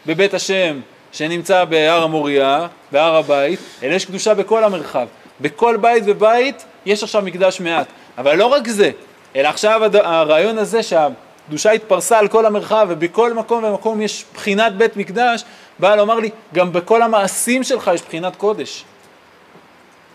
בבית 0.07 0.35
השם 0.35 0.81
שנמצא 1.13 1.65
בהר 1.65 2.03
המוריה, 2.03 2.67
בהר 2.93 3.17
הבית, 3.17 3.61
אלא 3.83 3.95
יש 3.95 4.05
קדושה 4.05 4.35
בכל 4.35 4.65
המרחב. 4.65 5.07
בכל 5.41 5.77
בית 5.77 6.03
ובית 6.07 6.65
יש 6.87 7.03
עכשיו 7.03 7.23
מקדש 7.23 7.61
מעט. 7.61 7.87
אבל 8.19 8.37
לא 8.37 8.47
רק 8.47 8.69
זה, 8.69 8.91
אלא 9.37 9.49
עכשיו 9.49 9.81
הרעיון 9.95 10.59
הזה 10.59 10.83
שהקדושה 10.83 11.71
התפרסה 11.71 12.19
על 12.19 12.29
כל 12.29 12.47
המרחב 12.47 12.87
ובכל 12.91 13.35
מקום 13.35 13.65
ומקום 13.65 14.01
יש 14.01 14.25
בחינת 14.35 14.73
בית 14.77 14.97
מקדש, 14.97 15.45
בא 15.79 15.95
לומר 15.95 16.15
לי, 16.15 16.31
גם 16.55 16.73
בכל 16.73 17.03
המעשים 17.03 17.65
שלך 17.65 17.91
יש 17.95 18.03
בחינת 18.03 18.37
קודש. 18.37 18.85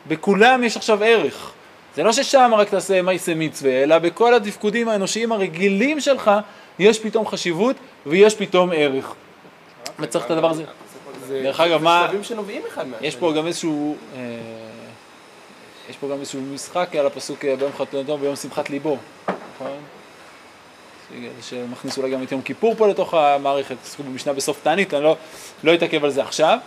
בכולם 0.08 0.64
יש 0.64 0.78
עכשיו 0.78 1.04
ערך. 1.04 1.52
זה 2.00 2.04
לא 2.04 2.14
ששם 2.14 2.52
רק 2.58 2.70
תעשה 2.70 3.02
מייסה 3.02 3.36
מצווה, 3.36 3.84
אלא 3.84 3.98
בכל 3.98 4.34
התפקודים 4.34 4.90
האנושיים 4.90 5.32
הרגילים 5.32 6.00
שלך 6.00 6.32
יש 6.80 7.00
פתאום 7.00 7.28
חשיבות 7.28 7.76
ויש 8.06 8.36
פתאום 8.36 8.70
ערך. 8.76 9.14
וצריך 10.00 10.26
את 10.26 10.32
הדבר 10.32 10.50
הזה. 10.50 10.64
דרך 11.30 11.60
אגב, 11.60 11.84
מה... 11.84 12.06
שלבים 12.08 12.24
שנובעים 12.24 12.62
אחד 12.68 12.88
מהשני. 12.88 13.08
יש 13.08 13.16
פה 13.16 13.34
גם 13.34 13.48
איזשהו... 13.48 13.96
אה, 14.16 14.20
יש 15.90 15.98
פה 15.98 16.08
גם 16.08 16.20
איזשהו 16.20 16.42
משחק 16.42 16.96
על 16.96 17.06
הפסוק 17.06 17.46
אה, 17.46 17.56
ביום 17.56 17.72
חתונתו 17.78 18.12
וביום 18.12 18.36
שמחת 18.36 18.70
ליבו, 18.70 18.98
נכון? 19.56 19.78
שמכניס 21.42 21.98
אולי 21.98 22.12
גם 22.12 22.24
את 22.24 22.32
יום 22.32 22.42
כיפור 22.42 22.76
פה 22.76 22.88
לתוך 22.88 23.14
המערכת, 23.14 23.76
עסקו 23.86 24.04
במשנה 24.04 24.34
בסוף 24.34 24.60
תענית, 24.64 24.94
אני 24.94 25.04
לא, 25.04 25.16
לא 25.64 25.74
אתעכב 25.74 26.04
על 26.04 26.12
זה 26.12 26.22
עכשיו. 26.22 26.58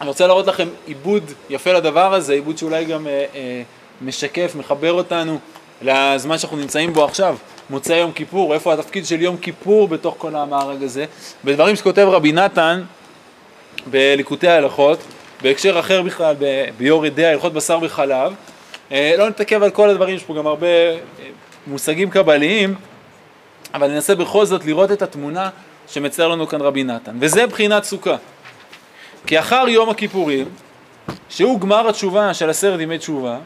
אני 0.00 0.08
רוצה 0.08 0.26
להראות 0.26 0.46
לכם 0.46 0.68
עיבוד 0.86 1.22
יפה 1.50 1.72
לדבר 1.72 2.14
הזה, 2.14 2.32
עיבוד 2.32 2.58
שאולי 2.58 2.84
גם 2.84 3.06
אה, 3.06 3.24
אה, 3.34 3.62
משקף, 4.02 4.52
מחבר 4.58 4.92
אותנו 4.92 5.38
לזמן 5.82 6.38
שאנחנו 6.38 6.56
נמצאים 6.56 6.92
בו 6.92 7.04
עכשיו, 7.04 7.36
מוצאי 7.70 7.96
יום 7.96 8.12
כיפור, 8.12 8.54
איפה 8.54 8.72
התפקיד 8.72 9.06
של 9.06 9.22
יום 9.22 9.36
כיפור 9.36 9.88
בתוך 9.88 10.14
כל 10.18 10.36
המארג 10.36 10.82
הזה, 10.82 11.04
בדברים 11.44 11.76
שכותב 11.76 12.08
רבי 12.10 12.32
נתן 12.32 12.82
בליקוטי 13.86 14.48
ההלכות, 14.48 14.98
בהקשר 15.42 15.80
אחר 15.80 16.02
בכלל, 16.02 16.34
ב- 16.38 16.64
ביור 16.78 17.06
ידי 17.06 17.26
הלכות 17.26 17.52
בשר 17.52 17.78
וחלב. 17.82 18.34
אה, 18.92 19.14
לא 19.18 19.28
נתעכב 19.28 19.62
על 19.62 19.70
כל 19.70 19.90
הדברים, 19.90 20.16
יש 20.16 20.24
פה 20.24 20.34
גם 20.34 20.46
הרבה 20.46 20.66
אה, 20.66 20.96
מושגים 21.66 22.10
קבליים, 22.10 22.74
אבל 23.74 23.90
ננסה 23.90 24.14
בכל 24.14 24.46
זאת 24.46 24.64
לראות 24.64 24.92
את 24.92 25.02
התמונה 25.02 25.50
שמצייר 25.88 26.28
לנו 26.28 26.46
כאן 26.46 26.60
רבי 26.60 26.84
נתן, 26.84 27.16
וזה 27.20 27.46
בחינת 27.46 27.84
סוכה. 27.84 28.16
כי 29.26 29.38
אחר 29.38 29.64
יום 29.68 29.90
הכיפורים, 29.90 30.48
שהוא 31.28 31.60
גמר 31.60 31.88
התשובה 31.88 32.34
של 32.34 32.50
עשרת 32.50 32.80
ימי 32.80 32.98
תשובה, 32.98 33.38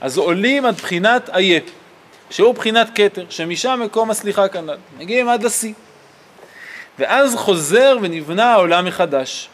אז 0.00 0.18
עולים 0.18 0.66
עד 0.66 0.74
בחינת 0.74 1.30
איה, 1.30 1.60
שהוא 2.30 2.54
בחינת 2.54 2.90
כתר, 2.94 3.24
שמשם 3.30 3.80
מקום 3.84 4.10
הסליחה 4.10 4.48
כנ"ל. 4.48 4.76
מגיעים 4.98 5.28
עד 5.28 5.42
לשיא. 5.42 5.72
ואז 6.98 7.34
חוזר 7.36 7.96
ונבנה 8.02 8.52
העולם 8.52 8.84
מחדש. 8.84 9.48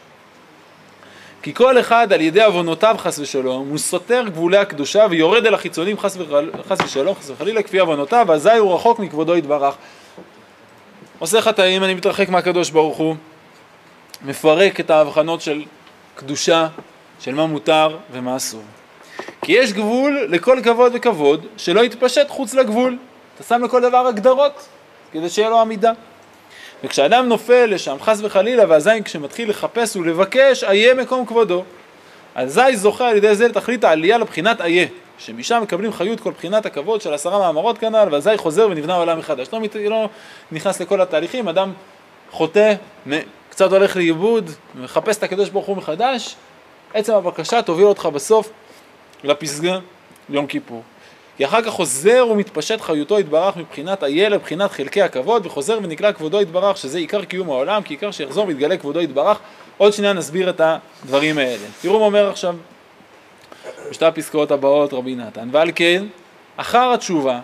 כי 1.41 1.53
כל 1.53 1.79
אחד 1.79 2.13
על 2.13 2.21
ידי 2.21 2.43
עוונותיו 2.43 2.95
חס 2.99 3.19
ושלום, 3.19 3.69
הוא 3.69 3.77
סותר 3.77 4.23
גבולי 4.27 4.57
הקדושה 4.57 5.05
ויורד 5.09 5.45
אל 5.45 5.53
החיצונים 5.53 5.99
חס, 5.99 6.17
וחל... 6.17 6.51
חס 6.67 6.77
ושלום, 6.85 7.15
חס 7.15 7.29
וחלילה, 7.29 7.63
כפי 7.63 7.79
עוונותיו, 7.79 8.25
ואזי 8.29 8.51
הוא 8.51 8.75
רחוק 8.75 8.99
מכבודו 8.99 9.37
יתברך. 9.37 9.75
עושה 11.19 11.41
חטאים, 11.41 11.83
אני 11.83 11.93
מתרחק 11.93 12.29
מהקדוש 12.29 12.69
ברוך 12.69 12.97
הוא, 12.97 13.15
מפרק 14.25 14.79
את 14.79 14.89
ההבחנות 14.89 15.41
של 15.41 15.63
קדושה, 16.15 16.67
של 17.19 17.35
מה 17.35 17.45
מותר 17.45 17.97
ומה 18.11 18.35
אסור. 18.35 18.61
כי 19.41 19.51
יש 19.51 19.73
גבול 19.73 20.27
לכל 20.29 20.59
כבוד 20.63 20.91
וכבוד 20.95 21.45
שלא 21.57 21.83
יתפשט 21.83 22.29
חוץ 22.29 22.53
לגבול. 22.53 22.97
אתה 23.35 23.43
שם 23.43 23.63
לכל 23.63 23.81
דבר 23.81 24.07
הגדרות 24.07 24.67
כדי 25.11 25.29
שיהיה 25.29 25.49
לו 25.49 25.61
עמידה. 25.61 25.91
וכשאדם 26.83 27.29
נופל 27.29 27.65
לשם, 27.65 27.97
חס 28.01 28.19
וחלילה, 28.21 28.63
ואזי 28.69 29.03
כשמתחיל 29.05 29.49
לחפש 29.49 29.95
ולבקש, 29.95 30.63
איה 30.63 30.93
מקום 30.93 31.25
כבודו. 31.25 31.63
אזי 32.35 32.75
זוכה 32.77 33.09
על 33.09 33.17
ידי 33.17 33.35
זה 33.35 33.47
לתכלית 33.47 33.83
העלייה 33.83 34.17
לבחינת 34.17 34.61
איה, 34.61 34.87
שמשם 35.17 35.59
מקבלים 35.63 35.93
חיות 35.93 36.19
כל 36.19 36.31
בחינת 36.31 36.65
הכבוד 36.65 37.01
של 37.01 37.13
עשרה 37.13 37.39
מאמרות 37.39 37.77
כנ"ל, 37.77 38.07
ואזי 38.11 38.37
חוזר 38.37 38.67
ונבנה 38.71 38.95
עולם 38.95 39.19
מחדש. 39.19 39.47
לא, 39.53 39.59
לא 39.89 40.09
נכנס 40.51 40.81
לכל 40.81 41.01
התהליכים, 41.01 41.47
אדם 41.47 41.73
חוטא, 42.31 42.73
קצת 43.61 43.71
הולך 43.71 43.97
לאיבוד, 43.97 44.51
מחפש 44.75 45.17
את 45.17 45.23
הקדוש 45.23 45.49
ברוך 45.49 45.65
הוא 45.65 45.77
מחדש, 45.77 46.35
עצם 46.93 47.13
הבקשה 47.13 47.61
תוביל 47.61 47.85
אותך 47.85 48.05
בסוף 48.05 48.49
לפסגה, 49.23 49.79
יום 50.29 50.47
כיפור. 50.47 50.83
כי 51.37 51.45
אחר 51.45 51.61
כך 51.61 51.69
חוזר 51.69 52.25
ומתפשט 52.31 52.81
חיותו 52.81 53.19
יתברך 53.19 53.57
מבחינת 53.57 54.03
איה 54.03 54.29
לבחינת 54.29 54.71
חלקי 54.71 55.01
הכבוד, 55.01 55.45
וחוזר 55.45 55.79
ונקרא 55.83 56.11
כבודו 56.11 56.41
יתברך, 56.41 56.77
שזה 56.77 56.97
עיקר 56.97 57.25
קיום 57.25 57.49
העולם, 57.49 57.81
כי 57.81 57.93
עיקר 57.93 58.11
שיחזור 58.11 58.47
ויתגלה 58.47 58.77
כבודו 58.77 59.01
יתברך. 59.01 59.37
עוד 59.77 59.93
שנייה 59.93 60.13
נסביר 60.13 60.49
את 60.49 60.61
הדברים 60.63 61.37
האלה. 61.37 61.67
תראו 61.81 61.99
מה 61.99 62.05
אומר 62.05 62.29
עכשיו 62.29 62.55
בשתי 63.89 64.05
הפסקאות 64.05 64.51
הבאות 64.51 64.93
רבי 64.93 65.15
נתן. 65.15 65.49
ועל 65.51 65.71
כן, 65.75 66.05
אחר 66.57 66.93
התשובה, 66.93 67.39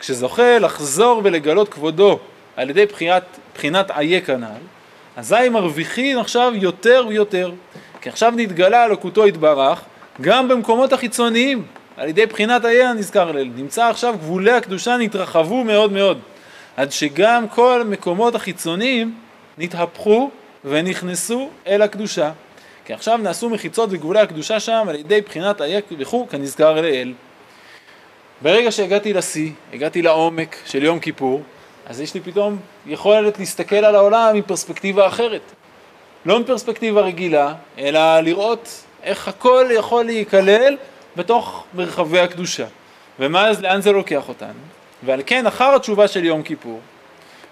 כשזוכה 0.00 0.58
לחזור 0.58 1.20
ולגלות 1.24 1.68
כבודו 1.68 2.18
על 2.56 2.70
ידי 2.70 2.86
בחינת, 2.86 3.22
בחינת 3.54 3.90
איה 3.90 4.20
כנ"ל, 4.20 4.77
אזי 5.18 5.48
מרוויחים 5.50 6.18
עכשיו 6.18 6.52
יותר 6.54 7.04
ויותר. 7.08 7.52
כי 8.00 8.08
עכשיו 8.08 8.32
נתגלה 8.36 8.84
אלוקותו 8.84 9.26
יתברך 9.26 9.80
גם 10.20 10.48
במקומות 10.48 10.92
החיצוניים, 10.92 11.64
על 11.96 12.08
ידי 12.08 12.26
בחינת 12.26 12.64
איה 12.64 12.90
הנזכר 12.90 13.32
לעיל. 13.32 13.50
נמצא 13.56 13.84
עכשיו 13.88 14.14
גבולי 14.18 14.52
הקדושה 14.52 14.96
נתרחבו 14.96 15.64
מאוד 15.64 15.92
מאוד, 15.92 16.18
עד 16.76 16.92
שגם 16.92 17.48
כל 17.48 17.80
המקומות 17.80 18.34
החיצוניים 18.34 19.14
נתהפכו 19.58 20.30
ונכנסו 20.64 21.50
אל 21.66 21.82
הקדושה. 21.82 22.30
כי 22.84 22.92
עכשיו 22.92 23.16
נעשו 23.16 23.50
מחיצות 23.50 23.88
וגבולי 23.92 24.20
הקדושה 24.20 24.60
שם 24.60 24.86
על 24.88 24.94
ידי 24.94 25.20
בחינת 25.20 25.60
איה 25.60 25.80
וכו' 25.98 26.26
כנזכר 26.30 26.80
לעיל. 26.80 27.14
ברגע 28.42 28.72
שהגעתי 28.72 29.12
לשיא, 29.12 29.50
הגעתי 29.72 30.02
לעומק 30.02 30.56
של 30.66 30.82
יום 30.82 30.98
כיפור, 30.98 31.42
אז 31.88 32.00
יש 32.00 32.14
לי 32.14 32.20
פתאום 32.20 32.58
יכולת 32.86 33.38
להסתכל 33.38 33.76
על 33.76 33.94
העולם 33.94 34.36
מפרספקטיבה 34.36 35.06
אחרת. 35.06 35.42
לא 36.26 36.40
מפרספקטיבה 36.40 37.00
רגילה, 37.00 37.54
אלא 37.78 38.20
לראות 38.20 38.84
איך 39.02 39.28
הכל 39.28 39.66
יכול 39.70 40.04
להיכלל 40.04 40.76
בתוך 41.16 41.64
מרחבי 41.74 42.20
הקדושה. 42.20 42.66
ומה 43.20 43.48
אז, 43.48 43.62
לאן 43.62 43.80
זה 43.80 43.92
לוקח 43.92 44.28
אותנו? 44.28 44.58
ועל 45.02 45.22
כן, 45.26 45.46
אחר 45.46 45.74
התשובה 45.74 46.08
של 46.08 46.24
יום 46.24 46.42
כיפור, 46.42 46.80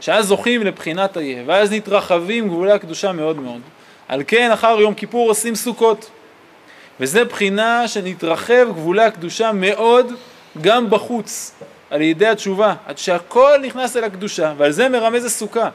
שאז 0.01 0.27
זוכים 0.27 0.63
לבחינת 0.63 1.17
איה, 1.17 1.43
ואז 1.47 1.73
נתרחבים 1.73 2.49
גבולי 2.49 2.73
הקדושה 2.73 3.13
מאוד 3.13 3.41
מאוד. 3.41 3.61
על 4.09 4.23
כן, 4.27 4.51
אחר 4.51 4.77
יום 4.81 4.95
כיפור 4.95 5.29
עושים 5.29 5.55
סוכות. 5.55 6.11
וזה 7.01 7.25
בחינה 7.25 7.89
שנתרחב 7.89 8.67
גבולי 8.69 9.05
הקדושה 9.05 9.53
מאוד 9.53 10.13
גם 10.61 10.91
בחוץ, 10.91 11.55
על 11.91 12.03
ידי 12.03 12.27
התשובה, 12.27 12.75
עד 12.87 12.99
שהכל 12.99 13.59
נכנס 13.63 13.97
אל 13.97 14.05
הקדושה, 14.05 14.53
ועל 14.57 14.73
זה 14.73 14.89
מרמז 14.89 15.25
הסוכה. 15.25 15.69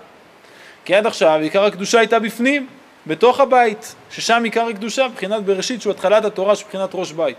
כי 0.86 0.96
עד 0.96 1.06
עכשיו 1.06 1.40
עיקר 1.42 1.66
הקדושה 1.66 2.00
הייתה 2.00 2.20
בפנים, 2.20 2.68
בתוך 3.08 3.40
הבית, 3.40 3.96
ששם 4.12 4.44
עיקר 4.44 4.68
הקדושה, 4.68 5.08
מבחינת 5.08 5.44
בראשית, 5.44 5.82
שהוא 5.82 5.92
התחלת 5.92 6.26
התורה, 6.26 6.56
שהוא 6.56 6.68
מבחינת 6.68 6.90
ראש 6.94 7.12
בית. 7.12 7.38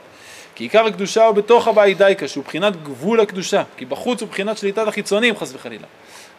כי 0.55 0.65
עיקר 0.65 0.87
הקדושה 0.87 1.25
הוא 1.25 1.35
בתוך 1.35 1.69
הבית 1.69 1.99
דייקה, 1.99 2.29
שהוא 2.29 2.45
מבחינת 2.45 2.83
גבול 2.83 3.21
הקדושה, 3.21 3.63
כי 3.77 3.85
בחוץ 3.85 4.21
הוא 4.21 4.27
מבחינת 4.27 4.59
שליטת 4.59 4.89
החיצונים, 4.89 5.37
חס 5.37 5.53
וחלילה. 5.55 5.87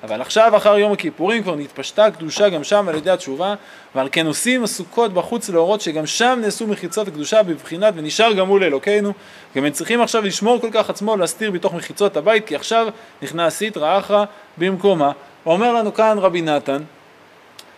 אבל 0.03 0.21
עכשיו, 0.21 0.57
אחר 0.57 0.77
יום 0.77 0.91
הכיפורים, 0.91 1.43
כבר 1.43 1.55
נתפשטה 1.55 2.05
הקדושה 2.05 2.49
גם 2.49 2.63
שם 2.63 2.89
על 2.89 2.95
ידי 2.95 3.11
התשובה, 3.11 3.55
ועל 3.95 4.07
כן 4.11 4.27
עושים 4.27 4.63
הסוכות 4.63 5.13
בחוץ 5.13 5.49
להורות 5.49 5.81
שגם 5.81 6.05
שם 6.05 6.39
נעשו 6.41 6.67
מחיצות 6.67 7.07
הקדושה 7.07 7.43
בבחינת 7.43 7.93
ונשאר 7.97 8.33
גם 8.33 8.47
הוא 8.47 8.59
לאלוקינו. 8.59 9.13
גם 9.55 9.65
הם 9.65 9.71
צריכים 9.71 10.01
עכשיו 10.01 10.21
לשמור 10.21 10.61
כל 10.61 10.69
כך 10.71 10.89
עצמו 10.89 11.17
להסתיר 11.17 11.51
בתוך 11.51 11.73
מחיצות 11.73 12.17
הבית, 12.17 12.47
כי 12.47 12.55
עכשיו 12.55 12.87
נכנס 13.21 13.57
סיטרא 13.57 13.97
אחרא 13.97 14.25
במקומה. 14.57 15.11
אומר 15.45 15.73
לנו 15.73 15.93
כאן 15.93 16.17
רבי 16.19 16.41
נתן, 16.41 16.81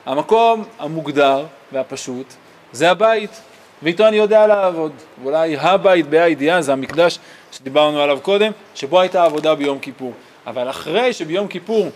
המקום 0.06 0.64
המוגדר 0.80 1.46
והפשוט 1.72 2.34
זה 2.72 2.92
הבית, 2.92 3.42
ואיתו 3.84 4.08
אני 4.08 4.18
יודע 4.18 4.48
לעבוד. 4.48 4.92
ואולי 5.24 5.58
הבית 5.58 6.10
בה"א 6.10 6.24
הידיעה 6.24 6.62
זה 6.62 6.74
המקדש 6.74 7.20
שדיברנו 7.52 8.02
עליו 8.02 8.20
קודם, 8.22 8.52
שבו 8.76 9.00
הייתה 9.00 9.24
עבודה 9.24 9.56
ביום 9.56 9.80
כיפור. 9.80 10.14
אבל 10.48 10.70
אחרי 10.70 11.14
שביום 11.14 11.48
כיפור 11.48 11.90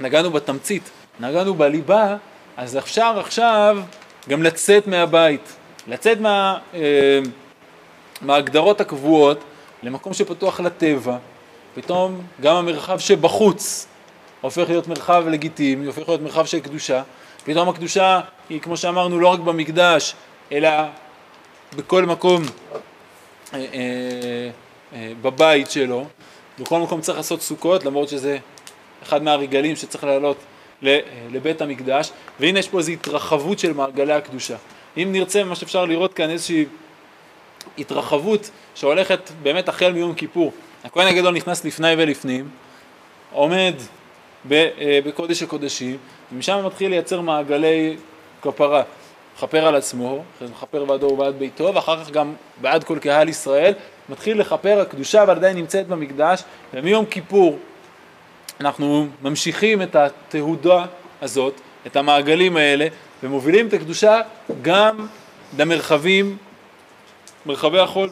נגענו 0.00 0.30
בתמצית, 0.30 0.90
נגענו 1.20 1.54
בליבה, 1.54 2.16
אז 2.56 2.78
אפשר 2.78 3.18
עכשיו 3.18 3.78
גם 4.28 4.42
לצאת 4.42 4.86
מהבית, 4.86 5.56
לצאת 5.88 6.20
מה, 6.20 6.58
אה, 6.74 7.20
מההגדרות 8.22 8.80
הקבועות 8.80 9.38
למקום 9.82 10.14
שפתוח 10.14 10.60
לטבע, 10.60 11.16
פתאום 11.74 12.20
גם 12.40 12.56
המרחב 12.56 12.98
שבחוץ 12.98 13.86
הופך 14.40 14.64
להיות 14.68 14.88
מרחב 14.88 15.24
לגיטימי, 15.28 15.86
הופך 15.86 16.08
להיות 16.08 16.20
מרחב 16.20 16.46
של 16.46 16.60
קדושה, 16.60 17.02
פתאום 17.44 17.68
הקדושה 17.68 18.20
היא 18.48 18.60
כמו 18.60 18.76
שאמרנו 18.76 19.20
לא 19.20 19.28
רק 19.28 19.40
במקדש, 19.40 20.14
אלא 20.52 20.70
בכל 21.76 22.04
מקום 22.04 22.42
אה, 23.54 23.58
אה, 23.58 24.50
אה, 24.92 25.12
בבית 25.22 25.70
שלו, 25.70 26.04
בכל 26.58 26.80
מקום 26.80 27.00
צריך 27.00 27.16
לעשות 27.16 27.42
סוכות, 27.42 27.84
למרות 27.84 28.08
שזה 28.08 28.38
אחד 29.06 29.22
מהרגלים 29.22 29.76
שצריך 29.76 30.04
לעלות 30.04 30.36
לבית 31.30 31.60
המקדש, 31.60 32.10
והנה 32.40 32.58
יש 32.58 32.68
פה 32.68 32.78
איזו 32.78 32.92
התרחבות 32.92 33.58
של 33.58 33.72
מעגלי 33.72 34.12
הקדושה. 34.12 34.56
אם 34.96 35.08
נרצה, 35.12 35.44
מה 35.44 35.54
שאפשר 35.54 35.84
לראות 35.84 36.14
כאן 36.14 36.30
איזושהי 36.30 36.64
התרחבות 37.78 38.50
שהולכת 38.74 39.30
באמת 39.42 39.68
החל 39.68 39.92
מיום 39.92 40.14
כיפור. 40.14 40.52
הכהן 40.84 41.06
הגדול 41.06 41.34
נכנס 41.34 41.64
לפני 41.64 41.94
ולפנים, 41.98 42.48
עומד 43.32 43.74
בקודש 45.04 45.42
הקודשים, 45.42 45.96
ומשם 46.32 46.66
מתחיל 46.66 46.90
לייצר 46.90 47.20
מעגלי 47.20 47.96
כפרה. 48.42 48.82
מכפר 49.36 49.66
על 49.66 49.74
עצמו, 49.74 50.22
מכפר 50.50 50.84
בעדו 50.84 51.06
ובעד 51.06 51.38
ביתו, 51.38 51.74
ואחר 51.74 52.04
כך 52.04 52.10
גם 52.10 52.34
בעד 52.60 52.84
כל 52.84 52.98
קהל 52.98 53.28
ישראל, 53.28 53.72
מתחיל 54.08 54.40
לכפר 54.40 54.80
הקדושה 54.80 55.24
ועדיין 55.28 55.56
נמצאת 55.56 55.88
במקדש, 55.88 56.42
ומיום 56.74 57.06
כיפור 57.06 57.58
אנחנו 58.60 59.06
ממשיכים 59.22 59.82
את 59.82 59.96
התהודה 59.96 60.84
הזאת, 61.22 61.60
את 61.86 61.96
המעגלים 61.96 62.56
האלה, 62.56 62.86
ומובילים 63.22 63.68
את 63.68 63.72
הקדושה 63.72 64.20
גם 64.62 65.06
למרחבים, 65.58 66.36
מרחבי 67.46 67.78
החול, 67.78 68.10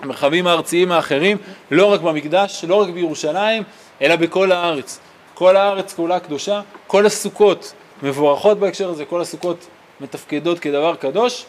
המרחבים 0.00 0.46
הארציים 0.46 0.92
האחרים, 0.92 1.36
לא 1.70 1.92
רק 1.92 2.00
במקדש, 2.00 2.64
לא 2.64 2.74
רק 2.74 2.88
בירושלים, 2.88 3.62
אלא 4.02 4.16
בכל 4.16 4.52
הארץ. 4.52 5.00
כל 5.34 5.56
הארץ 5.56 5.94
כולה 5.94 6.20
קדושה, 6.20 6.60
כל 6.86 7.06
הסוכות 7.06 7.72
מבורכות 8.02 8.58
בהקשר 8.58 8.90
הזה, 8.90 9.04
כל 9.04 9.20
הסוכות 9.20 9.66
מתפקדות 10.00 10.58
כדבר 10.58 10.94
קדוש, 10.94 11.44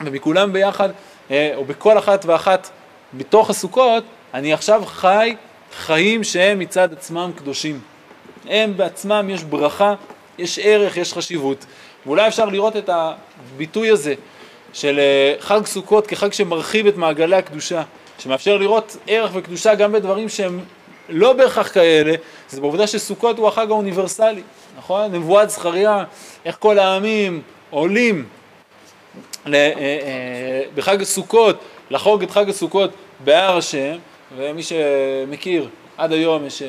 ומכולם 0.00 0.52
ביחד, 0.52 0.88
אה, 1.30 1.52
או 1.56 1.64
בכל 1.64 1.98
אחת 1.98 2.24
ואחת 2.24 2.70
בתוך 3.14 3.50
הסוכות, 3.50 4.04
אני 4.34 4.52
עכשיו 4.52 4.82
חי 4.86 5.36
חיים 5.76 6.24
שהם 6.24 6.58
מצד 6.58 6.92
עצמם 6.92 7.30
קדושים. 7.36 7.80
הם 8.48 8.76
בעצמם, 8.76 9.30
יש 9.30 9.44
ברכה, 9.44 9.94
יש 10.38 10.58
ערך, 10.62 10.96
יש 10.96 11.12
חשיבות. 11.12 11.66
ואולי 12.06 12.28
אפשר 12.28 12.44
לראות 12.44 12.76
את 12.76 12.90
הביטוי 12.92 13.90
הזה 13.90 14.14
של 14.72 14.98
אה, 14.98 15.34
חג 15.40 15.66
סוכות 15.66 16.06
כחג 16.06 16.32
שמרחיב 16.32 16.86
את 16.86 16.96
מעגלי 16.96 17.36
הקדושה, 17.36 17.82
שמאפשר 18.18 18.56
לראות 18.56 18.96
ערך 19.06 19.30
וקדושה 19.34 19.74
גם 19.74 19.92
בדברים 19.92 20.28
שהם 20.28 20.60
לא 21.08 21.32
בהכרח 21.32 21.72
כאלה, 21.72 22.14
זה 22.48 22.60
בעובדה 22.60 22.86
שסוכות 22.86 23.38
הוא 23.38 23.48
החג 23.48 23.70
האוניברסלי, 23.70 24.42
נכון? 24.78 25.12
נבואת 25.12 25.50
זכריה, 25.50 26.04
איך 26.44 26.56
כל 26.58 26.78
העמים 26.78 27.42
עולים 27.70 28.24
אה, 29.46 29.52
אה, 29.54 30.62
בחג 30.74 31.02
הסוכות, 31.02 31.56
לחוג 31.90 32.22
את 32.22 32.30
חג 32.30 32.48
הסוכות 32.48 32.90
בהר 33.24 33.56
השם, 33.56 33.96
ומי 34.36 34.62
שמכיר, 34.62 35.68
עד 35.96 36.12
היום 36.12 36.46
יש 36.46 36.62
אה, 36.62 36.68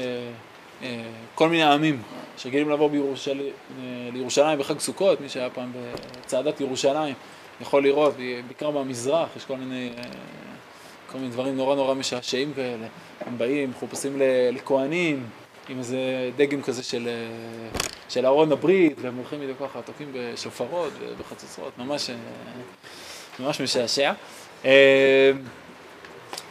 אה, 0.84 1.04
כל 1.36 1.50
מיני 1.50 1.64
עמים 1.64 2.02
שרגילים 2.38 2.70
לבוא 2.70 2.90
בירושל... 2.90 3.40
אה, 3.40 4.10
לירושלים 4.14 4.60
בחג 4.60 4.80
סוכות, 4.80 5.22
מי 5.22 5.30
שהיה 5.30 5.50
פעם 5.50 5.72
בצעדת 6.22 6.62
ירושלים 6.62 7.16
יכול 7.62 7.84
לראות, 7.84 8.14
בעיקר 8.48 8.72
במזרח, 8.72 9.30
יש 9.38 9.46
כל 9.46 9.56
מיני, 9.56 9.90
כל 11.12 11.18
מיני 11.18 11.30
דברים 11.32 11.58
נורא 11.58 11.76
נורא 11.76 11.94
משעשעים 11.94 12.54
כאלה. 12.54 12.88
הם 13.26 13.38
באים, 13.38 13.70
מחופשים 13.70 14.22
לכהנים, 14.52 15.26
עם 15.70 15.80
איזה 15.80 16.30
דגם 16.36 16.62
כזה 16.62 16.84
של, 16.84 17.10
של 18.10 18.26
ארון 18.26 18.52
הברית, 18.52 18.98
והם 19.02 19.16
הולכים 19.16 19.42
איתו 19.42 19.66
ככה, 19.66 19.82
תוקעים 19.82 20.12
בשופרות 20.14 20.94
ובחצוצרות, 21.00 21.78
ממש, 21.78 22.10
ממש 23.40 23.62
משעשע. 23.62 24.14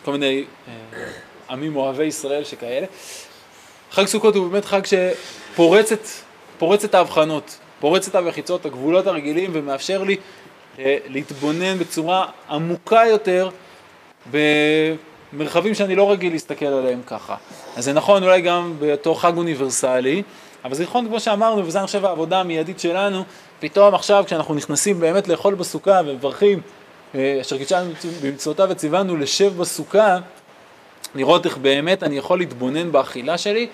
כל 0.04 0.12
מיני 0.12 0.44
אה, 0.68 0.72
עמים 1.50 1.76
אוהבי 1.76 2.04
ישראל 2.04 2.44
שכאלה. 2.44 2.86
חג 3.90 4.06
סוכות 4.06 4.36
הוא 4.36 4.48
באמת 4.48 4.64
חג 4.64 4.80
שפורץ 4.84 5.92
את, 5.92 6.06
פורץ 6.58 6.84
את 6.84 6.94
ההבחנות, 6.94 7.58
פורץ 7.80 8.08
את 8.08 8.14
המחיצות, 8.14 8.66
הגבולות 8.66 9.06
הרגילים, 9.06 9.50
ומאפשר 9.52 10.02
לי 10.02 10.16
אה, 10.78 10.96
להתבונן 11.06 11.78
בצורה 11.78 12.26
עמוקה 12.50 13.02
יותר 13.08 13.50
במרחבים 15.32 15.74
שאני 15.74 15.96
לא 15.96 16.10
רגיל 16.10 16.32
להסתכל 16.32 16.66
עליהם 16.66 17.00
ככה. 17.06 17.36
אז 17.76 17.84
זה 17.84 17.92
נכון 17.92 18.22
אולי 18.22 18.40
גם 18.40 18.74
בתור 18.78 19.20
חג 19.20 19.36
אוניברסלי, 19.36 20.22
אבל 20.64 20.74
זה 20.74 20.82
נכון 20.82 21.06
כמו 21.06 21.20
שאמרנו, 21.20 21.66
וזה 21.66 21.78
אני 21.78 21.86
חושב 21.86 22.04
העבודה 22.04 22.40
המיידית 22.40 22.80
שלנו, 22.80 23.24
פתאום 23.60 23.94
עכשיו 23.94 24.24
כשאנחנו 24.26 24.54
נכנסים 24.54 25.00
באמת 25.00 25.28
לאכול 25.28 25.54
בסוכה 25.54 26.00
ומברכים, 26.06 26.60
אשר 27.14 27.58
קידשנו 27.58 27.90
במצוותיו 28.22 28.66
וציוונו 28.70 29.16
לשב 29.16 29.56
בסוכה, 29.58 30.18
לראות 31.14 31.46
איך 31.46 31.56
באמת 31.56 32.02
אני 32.02 32.18
יכול 32.18 32.38
להתבונן 32.38 32.92
באכילה 32.92 33.38
שלי 33.38 33.66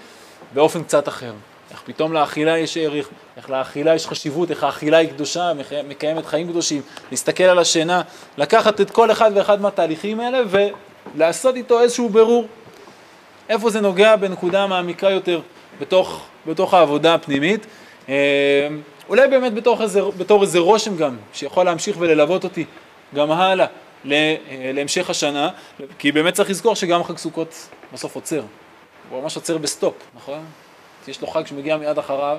באופן 0.55 0.83
קצת 0.83 1.09
אחר. 1.09 1.33
איך 1.71 1.83
פתאום 1.85 2.13
לאכילה 2.13 2.59
יש 2.59 2.77
ערך, 2.77 3.09
איך 3.37 3.51
לאכילה 3.51 3.95
יש 3.95 4.07
חשיבות, 4.07 4.51
איך 4.51 4.65
האכילה 4.65 4.97
היא 4.97 5.09
קדושה, 5.09 5.53
מקיימת 5.89 6.27
חיים 6.27 6.49
קדושים, 6.49 6.83
להסתכל 7.11 7.45
על 7.45 7.59
השינה, 7.59 8.03
לקחת 8.39 8.81
את 8.81 8.91
כל 8.91 9.11
אחד 9.11 9.31
ואחד 9.35 9.61
מהתהליכים 9.61 10.21
האלה 10.21 10.39
ולעשות 11.15 11.57
איתו 11.57 11.81
איזשהו 11.81 12.09
ברור. 12.09 12.47
איפה 13.49 13.71
זה 13.71 13.81
נוגע 13.81 14.17
בנקודה 14.17 14.67
מעמיקה 14.67 15.11
יותר 15.11 15.41
בתוך, 15.81 16.27
בתוך 16.47 16.75
העבודה 16.75 17.15
הפנימית. 17.15 17.67
אה, 18.09 18.69
אולי 19.09 19.29
באמת 19.29 19.55
בתוך 19.55 19.81
איזה, 19.81 20.01
בתור 20.17 20.43
איזה 20.43 20.59
רושם 20.59 20.97
גם, 20.97 21.17
שיכול 21.33 21.65
להמשיך 21.65 21.97
וללוות 21.99 22.45
אותי 22.45 22.65
גם 23.17 23.31
הלאה 23.33 23.67
אה, 24.11 24.37
להמשך 24.75 25.11
השנה, 25.11 25.51
כי 25.99 26.13
באמת 26.13 26.35
צריך 26.35 26.51
לזכור 26.51 26.75
שגם 26.75 27.05
חג 27.05 27.17
סוכות 27.17 27.69
בסוף 27.93 28.15
עוצר. 28.15 28.43
הוא 29.11 29.23
ממש 29.23 29.37
עוצר 29.37 29.59
בסטופ, 29.59 29.95
נכון? 30.17 30.45
יש 31.09 31.21
לו 31.21 31.27
חג 31.27 31.47
שמגיע 31.47 31.77
מיד 31.77 31.99
אחריו, 31.99 32.39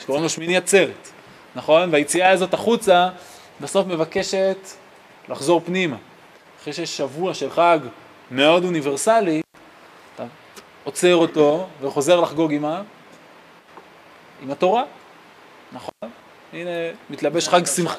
שקוראים 0.00 0.22
לו 0.22 0.28
שמיני 0.28 0.56
עצרת, 0.56 1.08
נכון? 1.54 1.88
והיציאה 1.92 2.30
הזאת 2.30 2.54
החוצה 2.54 3.08
בסוף 3.60 3.86
מבקשת 3.86 4.58
לחזור 5.28 5.60
פנימה. 5.60 5.96
אחרי 6.62 6.72
שיש 6.72 6.96
שבוע 6.96 7.34
של 7.34 7.50
חג 7.50 7.78
מאוד 8.30 8.64
אוניברסלי, 8.64 9.42
אתה 10.14 10.24
עוצר 10.84 11.16
אותו 11.16 11.66
וחוזר 11.80 12.20
לחגוג 12.20 12.52
עם 12.52 12.62
מה? 12.62 12.82
עם 14.42 14.50
התורה, 14.50 14.84
נכון? 15.72 16.10
הנה, 16.56 16.70
מתלבש 17.10 17.48
חג 17.48 17.66
שמחה. 17.66 17.98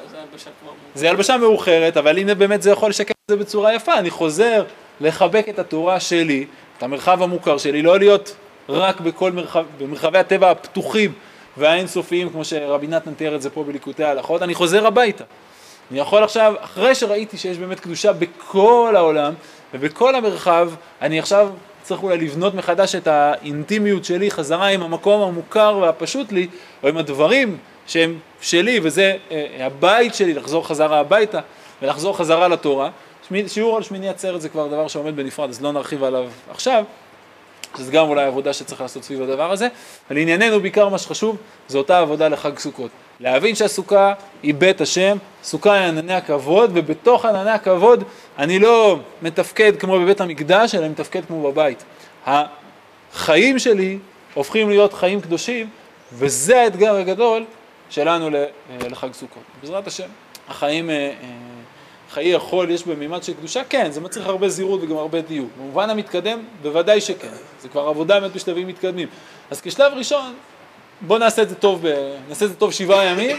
זה 0.94 1.10
הלבשה 1.10 1.36
מאוחרת, 1.36 1.96
אבל 1.96 2.18
הנה 2.18 2.34
באמת 2.34 2.62
זה 2.62 2.70
יכול 2.70 2.90
לשקף 2.90 3.10
את 3.10 3.30
זה 3.30 3.36
בצורה 3.36 3.74
יפה. 3.74 3.98
אני 3.98 4.10
חוזר 4.10 4.64
לחבק 5.00 5.46
את 5.48 5.58
התורה 5.58 6.00
שלי, 6.00 6.46
את 6.78 6.82
המרחב 6.82 7.22
המוכר 7.22 7.58
שלי, 7.58 7.82
לא 7.82 7.98
להיות 7.98 8.36
רק 8.68 9.00
בכל 9.00 9.32
מרחב, 9.32 9.64
במרחבי 9.78 10.18
הטבע 10.18 10.50
הפתוחים 10.50 11.12
והאינסופיים, 11.56 12.30
כמו 12.30 12.44
שרבי 12.44 12.86
נתן 12.86 13.14
תיאר 13.14 13.34
את 13.34 13.42
זה 13.42 13.50
פה 13.50 13.64
בליקוטי 13.64 14.04
ההלכות, 14.04 14.42
אני 14.42 14.54
חוזר 14.54 14.86
הביתה. 14.86 15.24
אני 15.90 15.98
יכול 15.98 16.24
עכשיו, 16.24 16.54
אחרי 16.60 16.94
שראיתי 16.94 17.38
שיש 17.38 17.58
באמת 17.58 17.80
קדושה 17.80 18.12
בכל 18.12 18.92
העולם 18.96 19.34
ובכל 19.74 20.14
המרחב, 20.14 20.70
אני 21.02 21.18
עכשיו 21.18 21.48
צריך 21.82 22.02
אולי 22.02 22.18
לבנות 22.18 22.54
מחדש 22.54 22.94
את 22.94 23.06
האינטימיות 23.06 24.04
שלי 24.04 24.30
חזרה 24.30 24.66
עם 24.66 24.82
המקום 24.82 25.22
המוכר 25.22 25.78
והפשוט 25.82 26.32
לי, 26.32 26.48
או 26.82 26.88
עם 26.88 26.96
הדברים 26.96 27.58
שהם 27.88 28.18
שלי, 28.40 28.80
וזה 28.82 29.16
אה, 29.30 29.66
הבית 29.66 30.14
שלי, 30.14 30.34
לחזור 30.34 30.66
חזרה 30.66 31.00
הביתה 31.00 31.40
ולחזור 31.82 32.16
חזרה 32.16 32.48
לתורה. 32.48 32.90
שיעור 33.46 33.76
על 33.76 33.82
שמיני 33.82 34.08
עצרת 34.08 34.40
זה 34.40 34.48
כבר 34.48 34.66
דבר 34.66 34.88
שעומד 34.88 35.16
בנפרד, 35.16 35.48
אז 35.48 35.62
לא 35.62 35.72
נרחיב 35.72 36.04
עליו 36.04 36.28
עכשיו. 36.50 36.84
שזה 37.76 37.92
גם 37.92 38.08
אולי 38.08 38.24
עבודה 38.24 38.52
שצריך 38.52 38.80
לעשות 38.80 39.04
סביב 39.04 39.22
הדבר 39.22 39.52
הזה. 39.52 39.68
לענייננו 40.10 40.60
בעיקר 40.60 40.88
מה 40.88 40.98
שחשוב 40.98 41.36
זה 41.68 41.78
אותה 41.78 41.98
עבודה 41.98 42.28
לחג 42.28 42.58
סוכות. 42.58 42.90
להבין 43.20 43.54
שהסוכה 43.54 44.12
היא 44.42 44.54
בית 44.54 44.80
השם, 44.80 45.16
סוכה 45.42 45.72
היא 45.72 45.88
ענני 45.88 46.14
הכבוד, 46.14 46.70
ובתוך 46.74 47.24
ענני 47.24 47.50
הכבוד 47.50 48.04
אני 48.38 48.58
לא 48.58 48.98
מתפקד 49.22 49.72
כמו 49.76 50.00
בבית 50.00 50.20
המקדש, 50.20 50.74
אלא 50.74 50.88
מתפקד 50.88 51.24
כמו 51.24 51.52
בבית. 51.52 51.84
החיים 52.26 53.58
שלי 53.58 53.98
הופכים 54.34 54.68
להיות 54.68 54.92
חיים 54.92 55.20
קדושים, 55.20 55.68
וזה 56.12 56.60
האתגר 56.60 56.94
הגדול 56.94 57.44
שלנו 57.90 58.30
לחג 58.90 59.12
סוכות. 59.12 59.42
בעזרת 59.60 59.86
השם, 59.86 60.08
החיים... 60.48 60.90
אה, 60.90 60.94
אה, 60.96 61.28
חיי 62.10 62.34
החול 62.34 62.70
יש 62.70 62.86
במימד 62.86 63.22
של 63.22 63.34
קדושה? 63.34 63.64
כן, 63.64 63.90
זה 63.90 64.00
מצריך 64.00 64.26
הרבה 64.26 64.48
זהירות 64.48 64.82
וגם 64.82 64.96
הרבה 64.96 65.20
דיוק. 65.20 65.48
במובן 65.58 65.90
המתקדם, 65.90 66.38
בוודאי 66.62 67.00
שכן. 67.00 67.28
זה 67.60 67.68
כבר 67.68 67.80
עבודה 67.80 68.20
באמת 68.20 68.32
בשלבים 68.32 68.66
מתקדמים. 68.66 69.08
אז 69.50 69.60
כשלב 69.60 69.92
ראשון, 69.96 70.34
בואו 71.00 71.18
נעשה 71.18 71.42
את 71.42 71.48
זה 71.48 71.54
טוב. 71.54 71.84
נעשה 72.28 72.44
את 72.44 72.50
זה 72.50 72.56
טוב 72.56 72.72
שבעה 72.72 73.04
ימים, 73.04 73.36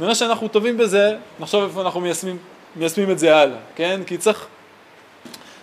ומה 0.00 0.14
שאנחנו 0.14 0.48
טובים 0.48 0.76
בזה, 0.76 1.16
נחשוב 1.40 1.62
איפה 1.64 1.80
אנחנו 1.80 2.00
מיישמים, 2.00 2.38
מיישמים 2.76 3.10
את 3.10 3.18
זה 3.18 3.36
הלאה, 3.36 3.58
כן? 3.76 4.00
כי 4.06 4.18
צריך, 4.18 4.46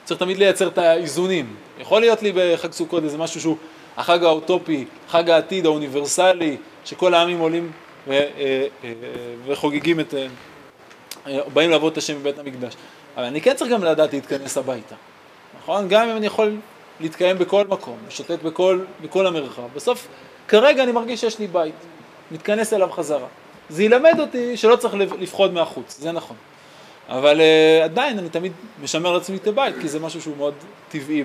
צריך 0.06 0.20
תמיד 0.20 0.38
לייצר 0.38 0.68
את 0.68 0.78
האיזונים. 0.78 1.56
יכול 1.80 2.02
להיות 2.02 2.22
לי 2.22 2.32
בחג 2.36 2.72
סוכות 2.72 3.04
איזה 3.04 3.18
משהו 3.18 3.42
שהוא 3.42 3.58
החג 3.98 4.24
האוטופי, 4.24 4.86
חג 5.10 5.30
העתיד 5.30 5.66
האוניברסלי, 5.66 6.58
שכל 6.88 7.14
העמים 7.14 7.40
עולים 7.40 7.72
ו... 8.08 8.12
אה, 8.12 8.68
אה, 8.84 8.94
וחוגגים 9.46 10.00
את... 10.00 10.14
באים 11.54 11.70
לעבוד 11.70 11.92
את 11.92 11.98
השם 11.98 12.20
בבית 12.20 12.40
המקדש. 12.40 12.74
אבל 13.18 13.26
אני 13.26 13.42
כן 13.42 13.54
צריך 13.56 13.72
גם 13.72 13.84
לדעת 13.84 14.14
להתכנס 14.14 14.58
הביתה, 14.58 14.96
נכון? 15.62 15.88
גם 15.88 16.10
אם 16.10 16.18
אני 16.18 16.26
יכול 16.26 16.56
להתקיים 17.00 17.38
בכל 17.38 17.68
מקום, 17.68 17.98
לשוטט 18.08 18.44
בכל, 18.44 18.80
בכל 19.02 19.28
המרחב, 19.28 19.64
בסוף 19.76 20.08
כרגע 20.48 20.84
אני 20.84 20.92
מרגיש 20.92 21.22
שיש 21.22 21.40
לי 21.40 21.48
בית, 21.48 21.76
מתכנס 22.32 22.74
אליו 22.74 22.92
חזרה. 22.92 23.28
זה 23.70 23.84
ילמד 23.84 24.20
אותי 24.20 24.58
שלא 24.58 24.76
צריך 24.76 24.94
לפחוד 24.94 25.54
מהחוץ, 25.54 25.98
זה 26.00 26.12
נכון. 26.12 26.36
אבל 27.10 27.40
uh, 27.40 27.84
עדיין 27.84 28.20
אני 28.20 28.30
תמיד 28.30 28.52
משמר 28.84 29.12
לעצמי 29.12 29.38
את 29.38 29.48
הבית, 29.48 29.76
כי 29.82 29.88
זה 29.88 30.00
משהו 30.00 30.22
שהוא 30.22 30.38
מאוד 30.38 30.54
טבעי 30.90 31.16